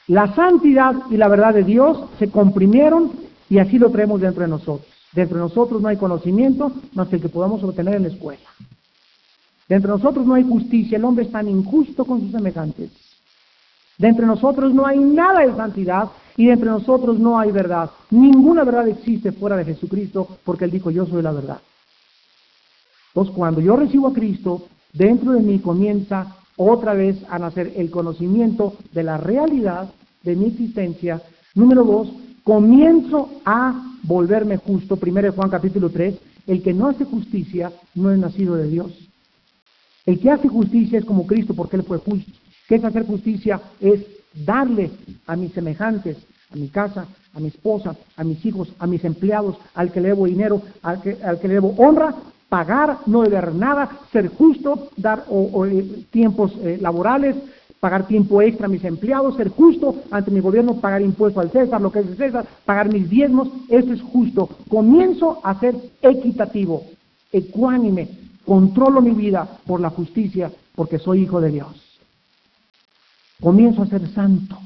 La 0.07 0.35
santidad 0.35 0.93
y 1.11 1.17
la 1.17 1.29
verdad 1.29 1.55
de 1.55 1.65
Dios 1.65 2.11
se 2.19 2.31
comprimieron 2.31 3.11
y 3.49 3.59
así 3.59 3.79
lo 3.79 3.91
traemos 3.91 4.21
dentro 4.21 4.43
de 4.43 4.49
nosotros. 4.49 4.87
Dentro 5.15 5.39
de 5.39 5.45
nosotros 5.45 5.81
no 5.81 5.89
hay 5.89 5.97
conocimiento 5.97 6.73
más 6.93 7.09
que 7.09 7.17
el 7.17 7.23
que 7.23 7.31
podamos 7.31 7.63
obtener 7.63 7.95
en 7.95 8.03
la 8.03 8.09
escuela. 8.09 8.51
Dentro 9.67 9.93
de 9.93 9.99
nosotros 9.99 10.27
no 10.27 10.35
hay 10.35 10.43
justicia, 10.43 10.99
el 10.99 11.05
hombre 11.07 11.25
es 11.25 11.33
tan 11.33 11.49
injusto 11.49 12.05
con 12.05 12.21
sus 12.21 12.33
semejantes. 12.33 12.91
Dentro 13.97 14.27
de 14.27 14.35
nosotros 14.35 14.75
no 14.75 14.85
hay 14.85 14.99
nada 14.99 15.41
de 15.41 15.57
santidad 15.57 16.11
y 16.37 16.49
dentro 16.49 16.73
de 16.73 16.81
nosotros 16.81 17.19
no 17.19 17.39
hay 17.39 17.51
verdad. 17.51 17.91
Ninguna 18.11 18.63
verdad 18.63 18.89
existe 18.89 19.33
fuera 19.33 19.57
de 19.57 19.65
Jesucristo 19.65 20.29
porque 20.45 20.67
Él 20.67 20.71
dijo 20.71 20.91
yo 20.91 21.07
soy 21.07 21.23
la 21.23 21.33
verdad. 21.33 21.61
Entonces 23.09 23.35
cuando 23.35 23.63
yo 23.63 23.75
recibo 23.77 24.09
a 24.09 24.13
Cristo, 24.13 24.67
dentro 24.93 25.33
de 25.33 25.41
mí 25.41 25.61
comienza 25.61 26.37
otra 26.69 26.93
vez 26.95 27.17
a 27.31 27.39
nacer 27.39 27.73
el 27.77 27.91
conocimiento 27.91 28.75
de 28.93 29.03
la 29.03 29.17
realidad 29.17 29.89
de 30.23 30.37
mi 30.37 30.47
existencia. 30.47 31.23
Número 31.55 31.85
dos, 31.85 32.13
comienzo 32.45 33.31
a 33.45 33.97
volverme 34.03 34.59
justo. 34.59 34.97
Primero 34.97 35.33
Juan 35.33 35.49
capítulo 35.49 35.89
3, 35.89 36.15
el 36.47 36.63
que 36.63 36.75
no 36.75 36.89
hace 36.89 37.05
justicia 37.05 37.73
no 37.95 38.11
es 38.11 38.19
nacido 38.19 38.57
de 38.57 38.69
Dios. 38.69 38.93
El 40.05 40.21
que 40.21 40.31
hace 40.31 40.49
justicia 40.49 40.99
es 40.99 41.05
como 41.05 41.27
Cristo 41.27 41.55
porque 41.55 41.77
Él 41.77 41.83
fue 41.83 41.99
justo. 41.99 42.31
¿Qué 42.69 42.75
es 42.77 42.85
hacer 42.85 43.07
justicia? 43.07 43.61
Es 43.81 44.05
darle 44.35 44.91
a 45.27 45.37
mis 45.37 45.53
semejantes, 45.53 46.19
a 46.53 46.57
mi 46.57 46.69
casa, 46.69 47.07
a 47.33 47.41
mi 47.41 47.49
esposa, 47.49 47.97
a 48.17 48.25
mis 48.25 48.45
hijos, 48.45 48.69
a 48.79 48.87
mis 48.87 49.05
empleados, 49.05 49.57
al 49.75 49.91
que 49.93 50.01
le 50.01 50.09
debo 50.09 50.27
dinero, 50.27 50.63
al 50.83 51.01
que, 51.01 51.17
al 51.23 51.41
que 51.41 51.49
le 51.49 51.55
debo 51.55 51.75
honra, 51.79 52.15
pagar, 52.51 52.99
no 53.07 53.23
deber 53.23 53.55
nada, 53.55 53.89
ser 54.13 54.29
justo, 54.29 54.89
dar 54.97 55.25
eh, 55.31 56.05
tiempos 56.11 56.53
eh, 56.63 56.79
laborales, 56.81 57.37
pagar 57.79 58.07
tiempo 58.07 58.43
extra 58.43 58.67
a 58.67 58.69
mis 58.69 58.85
empleados, 58.85 59.37
ser 59.37 59.49
justo 59.49 60.03
ante 60.11 60.31
mi 60.31 60.41
gobierno, 60.41 60.81
pagar 60.81 61.01
impuestos 61.01 61.43
al 61.43 61.51
César, 61.51 61.81
lo 61.81 61.91
que 61.91 62.01
es 62.01 62.09
el 62.09 62.17
César, 62.17 62.45
pagar 62.67 62.93
mis 62.93 63.09
diezmos, 63.09 63.49
eso 63.69 63.93
es 63.93 64.03
justo. 64.03 64.51
Comienzo 64.69 65.41
a 65.43 65.59
ser 65.59 65.75
equitativo, 66.03 66.83
ecuánime, 67.33 68.09
controlo 68.45 69.01
mi 69.01 69.13
vida 69.13 69.49
por 69.65 69.81
la 69.81 69.91
justicia, 69.91 70.51
porque 70.75 70.99
soy 70.99 71.23
hijo 71.23 71.41
de 71.41 71.53
Dios. 71.53 72.01
Comienzo 73.41 73.83
a 73.83 73.87
ser 73.87 74.07
santo. 74.09 74.59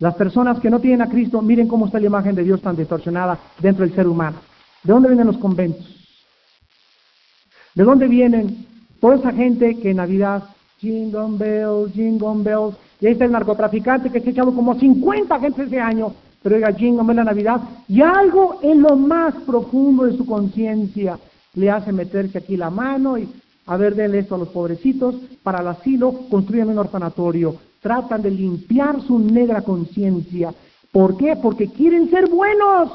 Las 0.00 0.14
personas 0.14 0.60
que 0.60 0.70
no 0.70 0.80
tienen 0.80 1.02
a 1.02 1.08
Cristo, 1.08 1.40
miren 1.40 1.68
cómo 1.68 1.86
está 1.86 1.98
la 1.98 2.06
imagen 2.06 2.34
de 2.34 2.44
Dios 2.44 2.60
tan 2.60 2.76
distorsionada 2.76 3.38
dentro 3.60 3.84
del 3.84 3.94
ser 3.94 4.06
humano. 4.06 4.38
¿De 4.82 4.92
dónde 4.92 5.08
vienen 5.08 5.26
los 5.26 5.38
conventos? 5.38 5.86
¿De 7.74 7.84
dónde 7.84 8.08
vienen 8.08 8.66
toda 9.00 9.16
esa 9.16 9.32
gente 9.32 9.76
que 9.76 9.90
en 9.90 9.98
Navidad, 9.98 10.44
jingle 10.78 11.36
bells, 11.38 11.92
jingle 11.92 12.42
bells, 12.42 12.76
y 13.00 13.06
ahí 13.06 13.12
está 13.12 13.24
el 13.24 13.32
narcotraficante 13.32 14.10
que 14.10 14.20
se 14.20 14.28
ha 14.28 14.32
echado 14.32 14.54
como 14.54 14.78
50 14.78 15.38
gente 15.40 15.62
ese 15.62 15.80
año, 15.80 16.12
pero 16.42 16.56
oiga, 16.56 16.72
jingle 16.72 17.04
bells 17.04 17.16
la 17.16 17.24
Navidad, 17.24 17.60
y 17.88 18.00
algo 18.00 18.60
en 18.62 18.82
lo 18.82 18.96
más 18.96 19.34
profundo 19.46 20.04
de 20.04 20.16
su 20.16 20.26
conciencia 20.26 21.18
le 21.54 21.70
hace 21.70 21.92
meterse 21.92 22.38
aquí 22.38 22.56
la 22.56 22.70
mano 22.70 23.18
y 23.18 23.28
a 23.68 23.76
ver, 23.76 23.94
denle 23.94 24.20
esto 24.20 24.34
a 24.34 24.38
los 24.38 24.48
pobrecitos, 24.48 25.14
para 25.42 25.60
el 25.60 25.68
asilo 25.68 26.12
construyen 26.30 26.70
un 26.70 26.78
orfanatorio, 26.78 27.56
tratan 27.82 28.22
de 28.22 28.30
limpiar 28.30 29.02
su 29.02 29.18
negra 29.18 29.60
conciencia. 29.60 30.54
¿Por 30.90 31.18
qué? 31.18 31.36
Porque 31.36 31.68
quieren 31.68 32.08
ser 32.08 32.30
buenos. 32.30 32.92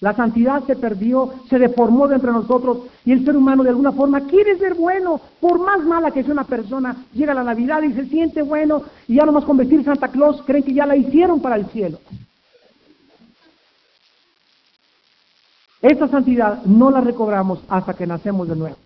La 0.00 0.14
santidad 0.14 0.64
se 0.64 0.76
perdió, 0.76 1.32
se 1.50 1.58
deformó 1.58 2.06
de 2.06 2.18
nosotros 2.18 2.78
y 3.04 3.10
el 3.10 3.24
ser 3.24 3.36
humano 3.36 3.64
de 3.64 3.70
alguna 3.70 3.90
forma 3.90 4.20
quiere 4.20 4.56
ser 4.56 4.74
bueno. 4.74 5.20
Por 5.40 5.58
más 5.58 5.84
mala 5.84 6.12
que 6.12 6.22
sea 6.22 6.32
una 6.32 6.44
persona, 6.44 7.04
llega 7.12 7.34
la 7.34 7.42
Navidad 7.42 7.82
y 7.82 7.92
se 7.92 8.06
siente 8.06 8.42
bueno 8.42 8.82
y 9.08 9.16
ya 9.16 9.26
nomás 9.26 9.44
con 9.44 9.56
vestir 9.56 9.84
Santa 9.84 10.08
Claus 10.08 10.40
creen 10.46 10.62
que 10.62 10.74
ya 10.74 10.86
la 10.86 10.96
hicieron 10.96 11.40
para 11.40 11.56
el 11.56 11.66
cielo. 11.66 11.98
Esta 15.82 16.08
santidad 16.08 16.62
no 16.64 16.90
la 16.90 17.00
recobramos 17.00 17.60
hasta 17.68 17.94
que 17.94 18.06
nacemos 18.06 18.48
de 18.48 18.56
nuevo. 18.56 18.76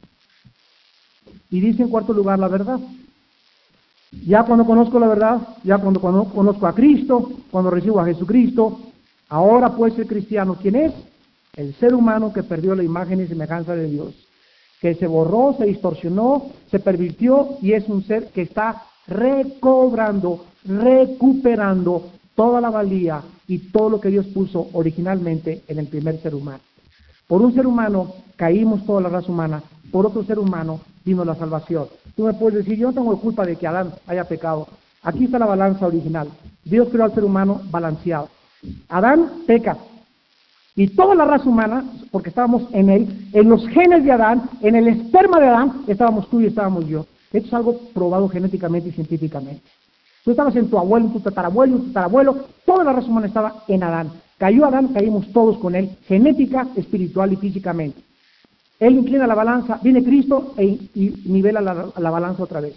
Y 1.51 1.61
dice 1.61 1.83
en 1.83 1.91
cuarto 1.91 2.15
lugar 2.15 2.39
la 2.39 2.49
verdad. 2.49 2.81
Ya 4.27 4.45
cuando 4.45 4.65
conozco 4.65 4.99
la 4.99 5.09
verdad, 5.09 5.41
ya 5.63 5.79
cuando, 5.79 6.01
conozco 6.01 6.67
a 6.67 6.75
Cristo, 6.75 7.31
cuando 7.51 7.71
recibo 7.71 8.01
a 8.01 8.05
Jesucristo, 8.05 8.92
ahora 9.33 9.71
pues 9.71 9.99
el 9.99 10.07
cristiano, 10.07 10.59
¿quién 10.61 10.77
es? 10.77 10.93
El 11.57 11.75
ser 11.77 11.95
humano 11.95 12.35
que 12.35 12.43
perdió 12.43 12.75
la 12.75 12.83
imagen 12.83 13.19
y 13.19 13.27
semejanza 13.27 13.75
de 13.75 13.89
Dios, 13.89 14.15
que 14.79 14.95
se 14.95 15.07
borró, 15.07 15.57
se 15.59 15.65
distorsionó, 15.65 16.51
se 16.71 16.79
pervirtió 16.79 17.57
y 17.63 17.73
es 17.73 17.89
un 17.89 18.05
ser 18.05 18.27
que 18.29 18.43
está 18.43 18.83
recobrando, 19.07 20.45
recuperando 20.65 22.11
toda 22.35 22.61
la 22.61 22.69
valía 22.69 23.23
y 23.49 23.59
todo 23.71 23.89
lo 23.89 24.01
que 24.01 24.11
Dios 24.11 24.27
puso 24.27 24.69
originalmente 24.75 25.63
en 25.67 25.79
el 25.79 25.87
primer 25.87 26.21
ser 26.21 26.35
humano. 26.35 26.61
Por 27.27 27.41
un 27.41 27.55
ser 27.55 27.67
humano 27.67 28.15
caímos 28.37 28.85
toda 28.85 29.01
la 29.01 29.09
raza 29.09 29.33
humana, 29.33 29.63
por 29.91 30.05
otro 30.05 30.25
ser 30.25 30.39
humano 30.39 30.81
vino 31.07 31.25
la 31.25 31.37
salvación. 31.37 31.87
Tú 32.15 32.25
me 32.25 32.35
puedes 32.35 32.59
decir, 32.59 32.79
yo 32.79 32.89
no 32.89 32.95
tengo 32.95 33.19
culpa 33.19 33.47
de 33.47 33.57
que 33.57 33.67
Adán 33.67 33.95
haya 34.07 34.25
pecado. 34.25 34.69
Aquí 35.03 35.25
está 35.25 35.39
la 35.39 35.47
balanza 35.47 35.87
original. 35.87 36.29
Dios 36.65 36.89
creó 36.91 37.05
al 37.05 37.15
ser 37.15 37.25
humano 37.25 37.63
balanceado. 37.71 38.29
Adán 38.89 39.31
peca. 39.47 39.77
Y 40.75 40.89
toda 40.89 41.15
la 41.15 41.25
raza 41.25 41.49
humana, 41.49 41.85
porque 42.11 42.31
estábamos 42.31 42.63
en 42.73 42.89
él, 42.89 43.29
en 43.33 43.49
los 43.49 43.67
genes 43.69 44.05
de 44.05 44.13
Adán, 44.13 44.49
en 44.63 44.75
el 44.75 44.89
esperma 44.89 45.39
de 45.39 45.49
Adán, 45.49 45.83
estábamos 45.87 46.29
tú 46.31 46.41
y 46.41 46.47
estábamos 46.47 46.87
yo. 46.87 47.07
Esto 47.33 47.49
es 47.49 47.55
algo 47.55 47.79
probado 47.93 48.29
genéticamente 48.29 48.89
y 48.89 48.93
científicamente. 48.93 49.63
Tú 50.25 50.31
estabas 50.31 50.55
en 50.57 50.71
tu 50.71 50.79
abuelo, 50.79 51.07
en 51.07 51.13
tu 51.13 51.21
tatarabuelo, 51.21 51.77
en 51.77 51.83
tu 51.83 51.89
tatarabuelo, 51.89 52.45
toda 52.65 52.85
la 52.85 52.93
raza 52.93 53.09
humana 53.09 53.27
estaba 53.27 53.65
en 53.69 53.83
Adán. 53.83 54.13
Cayó 54.39 54.67
Adán, 54.67 54.89
caímos 54.89 55.31
todos 55.33 55.59
con 55.59 55.75
él, 55.75 55.97
genética, 56.07 56.69
espiritual 56.77 57.33
y 57.33 57.37
físicamente. 57.37 58.01
Él 58.79 58.95
inclina 58.95 59.27
la 59.27 59.35
balanza, 59.35 59.79
viene 59.83 60.03
Cristo 60.03 60.55
e, 60.57 60.65
y 60.65 61.23
nivela 61.27 61.61
la, 61.61 62.11
balanza 62.11 62.43
otra 62.43 62.61
vez. 62.61 62.75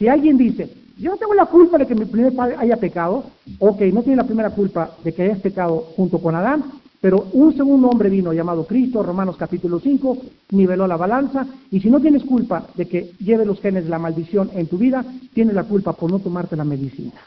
Si 0.00 0.08
alguien 0.08 0.38
dice, 0.38 0.66
yo 0.96 1.10
no 1.10 1.18
tengo 1.18 1.34
la 1.34 1.44
culpa 1.44 1.76
de 1.76 1.86
que 1.86 1.94
mi 1.94 2.06
primer 2.06 2.34
padre 2.34 2.56
haya 2.58 2.78
pecado, 2.78 3.22
ok, 3.58 3.82
no 3.92 4.02
tiene 4.02 4.16
la 4.16 4.24
primera 4.24 4.48
culpa 4.48 4.96
de 5.04 5.12
que 5.12 5.24
hayas 5.24 5.40
pecado 5.40 5.92
junto 5.94 6.22
con 6.22 6.34
Adán, 6.34 6.64
pero 7.02 7.28
un 7.34 7.54
segundo 7.54 7.90
hombre 7.90 8.08
vino 8.08 8.32
llamado 8.32 8.66
Cristo, 8.66 9.02
Romanos 9.02 9.36
capítulo 9.36 9.78
5, 9.78 10.16
niveló 10.52 10.86
la 10.86 10.96
balanza, 10.96 11.46
y 11.70 11.80
si 11.80 11.90
no 11.90 12.00
tienes 12.00 12.24
culpa 12.24 12.66
de 12.76 12.88
que 12.88 13.12
lleve 13.18 13.44
los 13.44 13.60
genes 13.60 13.84
de 13.84 13.90
la 13.90 13.98
maldición 13.98 14.50
en 14.54 14.68
tu 14.68 14.78
vida, 14.78 15.04
tienes 15.34 15.54
la 15.54 15.64
culpa 15.64 15.92
por 15.92 16.10
no 16.10 16.18
tomarte 16.18 16.56
la 16.56 16.64
medicina. 16.64 17.20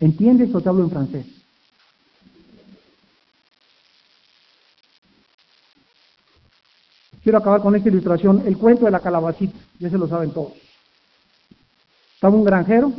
¿Entiendes 0.00 0.52
o 0.52 0.60
te 0.60 0.68
hablo 0.68 0.82
en 0.82 0.90
francés? 0.90 1.39
Quiero 7.22 7.38
acabar 7.38 7.60
con 7.60 7.76
esta 7.76 7.88
ilustración, 7.88 8.42
el 8.46 8.56
cuento 8.56 8.86
de 8.86 8.90
la 8.90 9.00
calabacita, 9.00 9.58
ya 9.78 9.90
se 9.90 9.98
lo 9.98 10.08
saben 10.08 10.30
todos. 10.30 10.52
Estaba 12.14 12.34
un 12.34 12.44
granjero 12.44 12.92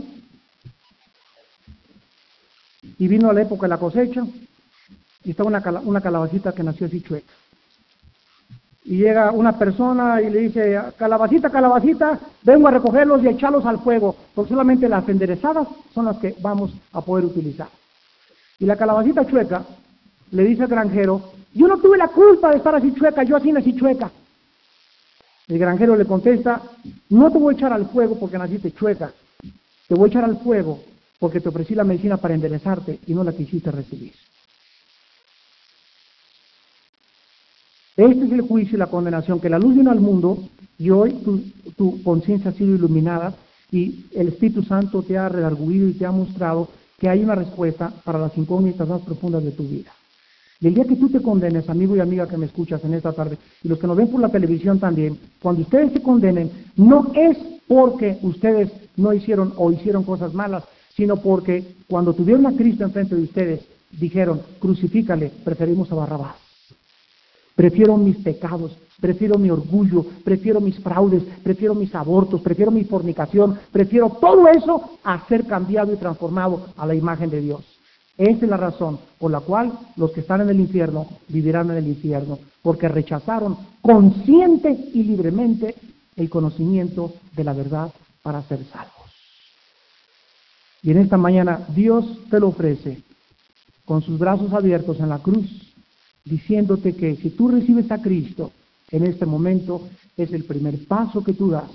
y 2.97 3.07
vino 3.07 3.29
a 3.29 3.33
la 3.33 3.41
época 3.41 3.63
de 3.63 3.69
la 3.69 3.77
cosecha 3.77 4.23
y 5.23 5.31
estaba 5.31 5.49
una, 5.83 6.01
calabacita 6.01 6.53
que 6.53 6.63
nació 6.63 6.87
así 6.87 7.01
chueca. 7.01 7.31
Y 8.83 8.97
llega 8.97 9.31
una 9.31 9.57
persona 9.57 10.21
y 10.21 10.29
le 10.29 10.39
dice, 10.39 10.79
calabacita, 10.97 11.51
calabacita, 11.51 12.19
vengo 12.43 12.67
a 12.67 12.71
recogerlos 12.71 13.23
y 13.23 13.27
a 13.27 13.31
echarlos 13.31 13.65
al 13.65 13.79
fuego, 13.79 14.15
porque 14.33 14.49
solamente 14.49 14.89
las 14.89 15.07
enderezadas 15.07 15.67
son 15.93 16.05
las 16.05 16.17
que 16.17 16.35
vamos 16.41 16.71
a 16.91 17.01
poder 17.01 17.25
utilizar. 17.25 17.69
Y 18.59 18.65
la 18.65 18.75
calabacita 18.75 19.25
chueca 19.25 19.63
le 20.31 20.43
dice 20.43 20.63
al 20.63 20.69
granjero, 20.69 21.31
yo 21.53 21.67
no 21.67 21.77
tuve 21.77 21.97
la 21.97 22.07
culpa 22.07 22.51
de 22.51 22.57
estar 22.57 22.75
así 22.75 22.93
chueca, 22.93 23.23
yo 23.23 23.35
así 23.35 23.51
nací 23.51 23.75
chueca. 23.75 24.11
El 25.47 25.59
granjero 25.59 25.95
le 25.95 26.05
contesta, 26.05 26.61
no 27.09 27.31
te 27.31 27.37
voy 27.37 27.53
a 27.53 27.57
echar 27.57 27.73
al 27.73 27.89
fuego 27.89 28.17
porque 28.17 28.37
naciste 28.37 28.71
chueca, 28.71 29.11
te 29.87 29.95
voy 29.95 30.07
a 30.07 30.11
echar 30.11 30.23
al 30.23 30.39
fuego 30.39 30.79
porque 31.19 31.41
te 31.41 31.49
ofrecí 31.49 31.75
la 31.75 31.83
medicina 31.83 32.17
para 32.17 32.33
enderezarte 32.33 32.99
y 33.05 33.13
no 33.13 33.23
la 33.23 33.33
quisiste 33.33 33.69
recibir. 33.69 34.13
Este 37.97 38.25
es 38.25 38.31
el 38.31 38.41
juicio 38.41 38.77
y 38.77 38.79
la 38.79 38.87
condenación, 38.87 39.39
que 39.39 39.49
la 39.49 39.59
luz 39.59 39.75
vino 39.75 39.91
al 39.91 39.99
mundo 39.99 40.37
y 40.79 40.89
hoy 40.89 41.11
tu, 41.23 41.41
tu 41.75 42.01
conciencia 42.01 42.51
ha 42.51 42.53
sido 42.53 42.73
iluminada 42.73 43.35
y 43.71 44.05
el 44.13 44.29
Espíritu 44.29 44.63
Santo 44.63 45.03
te 45.03 45.17
ha 45.17 45.29
redarguido 45.29 45.89
y 45.89 45.93
te 45.93 46.05
ha 46.05 46.11
mostrado 46.11 46.69
que 46.97 47.09
hay 47.09 47.23
una 47.23 47.35
respuesta 47.35 47.91
para 48.03 48.19
las 48.19 48.37
incógnitas 48.37 48.87
más 48.87 49.01
profundas 49.01 49.43
de 49.43 49.51
tu 49.51 49.63
vida. 49.63 49.91
Y 50.61 50.67
el 50.67 50.75
día 50.75 50.85
que 50.85 50.95
tú 50.95 51.09
te 51.09 51.21
condenes, 51.21 51.67
amigo 51.69 51.95
y 51.95 51.99
amiga 51.99 52.27
que 52.27 52.37
me 52.37 52.45
escuchas 52.45 52.83
en 52.85 52.93
esta 52.93 53.11
tarde, 53.13 53.37
y 53.63 53.67
los 53.67 53.79
que 53.79 53.87
nos 53.87 53.97
ven 53.97 54.09
por 54.09 54.21
la 54.21 54.29
televisión 54.29 54.79
también, 54.79 55.17
cuando 55.41 55.63
ustedes 55.63 55.91
se 55.91 56.03
condenen, 56.03 56.51
no 56.75 57.11
es 57.15 57.35
porque 57.67 58.19
ustedes 58.21 58.71
no 58.95 59.11
hicieron 59.11 59.53
o 59.57 59.71
hicieron 59.71 60.03
cosas 60.03 60.35
malas, 60.35 60.63
sino 60.95 61.17
porque 61.17 61.75
cuando 61.89 62.13
tuvieron 62.13 62.45
a 62.45 62.55
Cristo 62.55 62.83
enfrente 62.83 63.15
de 63.15 63.23
ustedes, 63.23 63.61
dijeron, 63.99 64.39
crucifícale, 64.59 65.31
preferimos 65.43 65.91
a 65.91 65.95
Barrabás. 65.95 66.35
Prefiero 67.55 67.97
mis 67.97 68.17
pecados, 68.17 68.77
prefiero 68.99 69.39
mi 69.39 69.49
orgullo, 69.49 70.05
prefiero 70.23 70.61
mis 70.61 70.79
fraudes, 70.79 71.23
prefiero 71.43 71.73
mis 71.73 71.93
abortos, 71.95 72.39
prefiero 72.41 72.69
mi 72.69 72.83
fornicación, 72.83 73.57
prefiero 73.71 74.09
todo 74.21 74.47
eso 74.47 74.91
a 75.03 75.27
ser 75.27 75.47
cambiado 75.47 75.91
y 75.91 75.97
transformado 75.97 76.67
a 76.77 76.85
la 76.85 76.93
imagen 76.93 77.31
de 77.31 77.41
Dios. 77.41 77.70
Esa 78.21 78.45
es 78.45 78.51
la 78.51 78.57
razón 78.57 78.99
por 79.17 79.31
la 79.31 79.39
cual 79.39 79.73
los 79.95 80.11
que 80.11 80.19
están 80.19 80.41
en 80.41 80.49
el 80.49 80.59
infierno 80.59 81.07
vivirán 81.27 81.71
en 81.71 81.77
el 81.77 81.87
infierno, 81.87 82.37
porque 82.61 82.87
rechazaron 82.87 83.57
consciente 83.81 84.69
y 84.93 85.01
libremente 85.01 85.73
el 86.15 86.29
conocimiento 86.29 87.15
de 87.35 87.43
la 87.43 87.53
verdad 87.53 87.91
para 88.21 88.43
ser 88.43 88.63
salvos. 88.65 89.09
Y 90.83 90.91
en 90.91 90.99
esta 90.99 91.17
mañana 91.17 91.65
Dios 91.69 92.05
te 92.29 92.39
lo 92.39 92.49
ofrece 92.49 93.01
con 93.85 94.03
sus 94.03 94.19
brazos 94.19 94.53
abiertos 94.53 94.99
en 94.99 95.09
la 95.09 95.17
cruz, 95.17 95.49
diciéndote 96.23 96.95
que 96.95 97.15
si 97.15 97.31
tú 97.31 97.47
recibes 97.47 97.89
a 97.89 98.03
Cristo, 98.03 98.51
en 98.91 99.07
este 99.07 99.25
momento 99.25 99.89
es 100.15 100.31
el 100.31 100.43
primer 100.43 100.85
paso 100.85 101.23
que 101.23 101.33
tú 101.33 101.49
das 101.49 101.71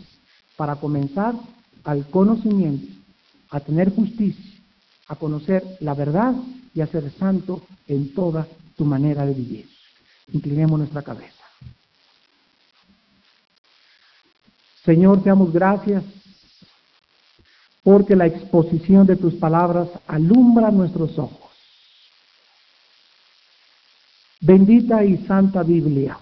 para 0.57 0.77
comenzar 0.77 1.35
al 1.83 2.07
conocimiento, 2.07 2.87
a 3.51 3.59
tener 3.59 3.93
justicia, 3.93 4.56
a 5.09 5.17
conocer 5.17 5.77
la 5.81 5.95
verdad 5.95 6.35
y 6.75 6.81
a 6.81 6.87
ser 6.87 7.11
santo 7.13 7.63
en 7.87 8.15
toda 8.15 8.47
tu 8.77 8.85
manera 8.85 9.25
de 9.25 9.35
vivir. 9.35 9.69
Inclinemos 10.33 10.79
nuestra 10.79 11.03
cabeza. 11.03 11.33
Señor, 14.85 15.23
te 15.23 15.31
damos 15.31 15.53
gracias 15.53 16.05
porque 17.83 18.17
la 18.17 18.27
exposición 18.27 19.07
de 19.07 19.17
tus 19.17 19.35
palabras 19.35 19.89
alumbra 20.07 20.71
nuestros 20.71 21.19
ojos. 21.19 21.51
Bendita 24.41 25.05
y 25.05 25.19
santa 25.27 25.63
Biblia. 25.63 26.19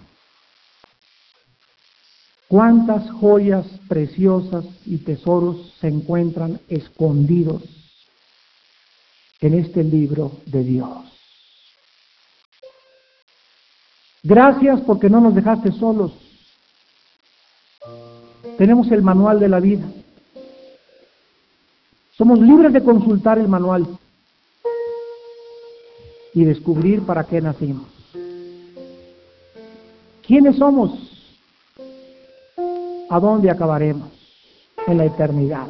Cuántas 2.49 3.11
joyas 3.11 3.67
preciosas 3.89 4.65
y 4.87 4.99
tesoros 4.99 5.73
se 5.81 5.89
encuentran 5.89 6.61
escondidos 6.69 7.63
en 9.45 9.53
este 9.53 9.85
libro 9.85 10.33
de 10.47 10.65
Dios. 10.65 10.89
Gracias 14.23 14.81
porque 14.81 15.11
no 15.11 15.21
nos 15.21 15.35
dejaste 15.35 15.71
solos. 15.73 16.13
Tenemos 18.57 18.91
el 18.91 19.03
manual 19.03 19.39
de 19.39 19.51
la 19.51 19.61
vida. 19.61 19.85
Somos 22.17 22.39
libres 22.39 22.73
de 22.73 22.83
consultar 22.83 23.39
el 23.39 23.47
manual 23.47 23.87
y 26.33 26.45
descubrir 26.45 27.03
para 27.03 27.25
qué 27.25 27.43
nacimos. 27.43 27.87
¿Quiénes 30.27 30.57
somos? 30.57 30.91
¿A 33.11 33.21
dónde 33.21 33.51
acabaremos? 33.51 34.09
En 34.87 34.97
la 34.97 35.05
eternidad. 35.05 35.69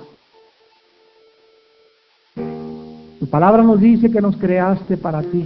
Palabra 3.34 3.64
nos 3.64 3.80
dice 3.80 4.12
que 4.12 4.20
nos 4.20 4.36
creaste 4.36 4.96
para 4.96 5.20
ti, 5.20 5.44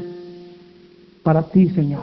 para 1.23 1.43
ti, 1.45 1.71
Señor. 1.71 2.03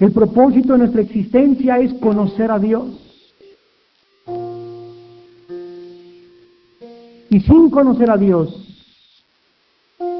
El 0.00 0.10
propósito 0.10 0.72
de 0.72 0.80
nuestra 0.80 1.02
existencia 1.02 1.78
es 1.78 1.94
conocer 2.00 2.50
a 2.50 2.58
Dios. 2.58 2.86
Y 7.30 7.38
sin 7.42 7.70
conocer 7.70 8.10
a 8.10 8.16
Dios, 8.16 8.48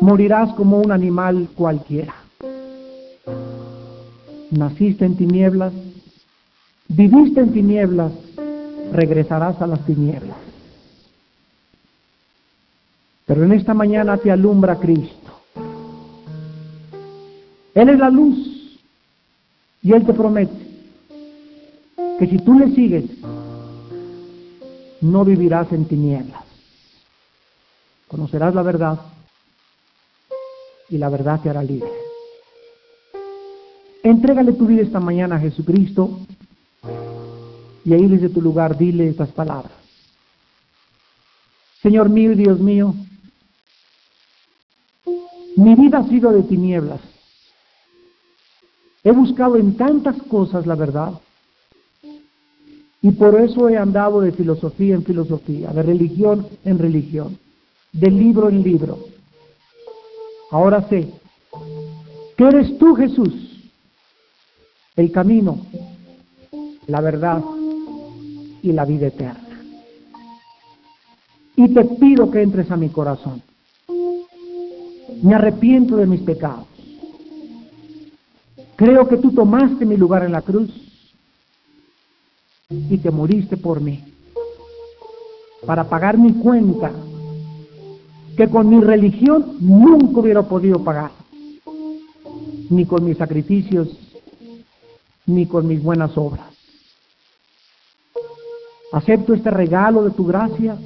morirás 0.01 0.55
como 0.55 0.81
un 0.81 0.93
animal 0.93 1.49
cualquiera. 1.57 2.15
Naciste 4.53 5.07
en 5.07 5.17
tinieblas, 5.17 5.73
viviste 6.87 7.41
en 7.41 7.53
tinieblas, 7.53 8.13
regresarás 8.93 9.61
a 9.61 9.67
las 9.67 9.85
tinieblas. 9.87 10.34
Pero 13.27 13.45
en 13.45 13.53
esta 13.53 13.75
mañana 13.75 14.17
te 14.19 14.31
alumbra 14.31 14.79
Cristo. 14.79 15.33
Él 17.75 17.89
es 17.89 17.99
la 17.99 18.11
luz 18.11 18.79
y 19.83 19.93
Él 19.93 20.07
te 20.07 20.13
promete 20.13 20.65
que 22.19 22.27
si 22.27 22.39
tú 22.39 22.59
le 22.59 22.75
sigues, 22.75 23.05
no 25.01 25.25
vivirás 25.25 25.73
en 25.73 25.87
tinieblas. 25.87 26.45
Conocerás 28.09 28.55
la 28.55 28.63
verdad 28.63 29.01
y 30.89 30.99
la 30.99 31.09
verdad 31.09 31.41
te 31.41 31.51
hará 31.51 31.63
libre. 31.63 31.91
Entrégale 34.03 34.53
tu 34.53 34.67
vida 34.67 34.83
esta 34.83 35.01
mañana 35.01 35.37
a 35.37 35.41
Jesucristo 35.41 36.21
y 37.85 37.93
ahí 37.93 38.07
desde 38.07 38.29
tu 38.29 38.41
lugar 38.41 38.77
dile 38.79 39.09
estas 39.09 39.31
palabras. 39.31 39.73
Señor 41.83 42.09
mío 42.09 42.35
Dios 42.35 42.61
mío, 42.61 42.95
mi 45.57 45.75
vida 45.75 45.99
ha 45.99 46.09
sido 46.09 46.33
de 46.33 46.43
tinieblas. 46.43 47.01
He 49.03 49.13
buscado 49.13 49.57
en 49.57 49.77
tantas 49.77 50.17
cosas 50.25 50.67
la 50.67 50.75
verdad. 50.75 51.13
Y 53.03 53.11
por 53.11 53.39
eso 53.39 53.69
he 53.69 53.77
andado 53.77 54.23
de 54.23 54.33
filosofía 54.33 54.95
en 54.95 55.05
filosofía, 55.05 55.71
de 55.71 55.83
religión 55.83 56.47
en 56.65 56.79
religión, 56.79 57.39
de 57.93 58.11
libro 58.11 58.49
en 58.49 58.63
libro. 58.63 58.99
Ahora 60.51 60.89
sé 60.89 61.13
que 62.37 62.45
eres 62.45 62.79
tú, 62.79 62.95
Jesús, 62.95 63.71
el 64.97 65.13
camino, 65.13 65.59
la 66.87 67.01
verdad 67.01 67.43
y 68.63 68.73
la 68.73 68.85
vida 68.85 69.09
eterna. 69.09 69.61
Y 71.57 71.69
te 71.73 71.85
pido 71.85 72.31
que 72.31 72.43
entres 72.43 72.71
a 72.71 72.77
mi 72.77 72.89
corazón. 72.89 73.43
Me 75.23 75.35
arrepiento 75.35 75.97
de 75.97 76.07
mis 76.07 76.21
pecados. 76.21 76.67
Creo 78.77 79.07
que 79.09 79.17
tú 79.17 79.31
tomaste 79.31 79.85
mi 79.85 79.97
lugar 79.97 80.25
en 80.25 80.33
la 80.33 80.43
cruz 80.43 80.71
y 82.69 82.99
te 82.99 83.11
moriste 83.11 83.57
por 83.57 83.81
mí 83.81 84.03
para 85.67 85.85
pagar 85.85 86.19
mi 86.19 86.33
cuenta 86.33 86.93
que 88.37 88.49
con 88.49 88.69
mi 88.69 88.81
religión 88.81 89.57
nunca 89.61 90.21
hubiera 90.21 90.43
podido 90.43 90.83
pagar, 90.83 91.13
ni 92.69 92.85
con 92.85 93.05
mis 93.05 93.17
sacrificios, 93.17 93.97
ni 95.27 95.47
con 95.47 95.67
mis 95.67 95.83
buenas 95.83 96.17
obras. 96.17 96.47
Acepto 98.93 99.35
este 99.35 99.51
regalo 99.51 100.05
de 100.05 100.11
tu 100.11 100.27
gracia 100.27 100.77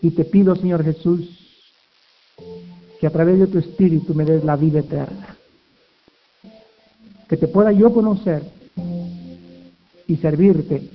y 0.00 0.10
te 0.10 0.24
pido, 0.24 0.56
Señor 0.56 0.84
Jesús, 0.84 1.41
que 3.02 3.08
a 3.08 3.10
través 3.10 3.36
de 3.36 3.48
tu 3.48 3.58
Espíritu 3.58 4.14
me 4.14 4.24
des 4.24 4.44
la 4.44 4.54
vida 4.54 4.78
eterna. 4.78 5.36
Que 7.28 7.36
te 7.36 7.48
pueda 7.48 7.72
yo 7.72 7.92
conocer 7.92 8.44
y 10.06 10.16
servirte 10.18 10.88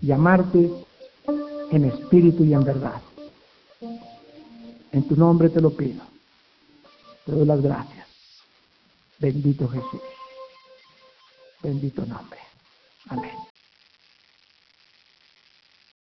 y 0.00 0.10
amarte 0.10 0.70
en 1.70 1.84
espíritu 1.84 2.44
y 2.44 2.54
en 2.54 2.64
verdad. 2.64 3.02
En 4.90 5.06
tu 5.06 5.16
nombre 5.16 5.50
te 5.50 5.60
lo 5.60 5.76
pido. 5.76 6.02
Te 7.26 7.32
doy 7.32 7.44
las 7.44 7.60
gracias. 7.60 8.06
Bendito 9.18 9.68
Jesús. 9.68 10.00
Bendito 11.62 12.06
nombre. 12.06 12.40
Amén. 13.10 13.55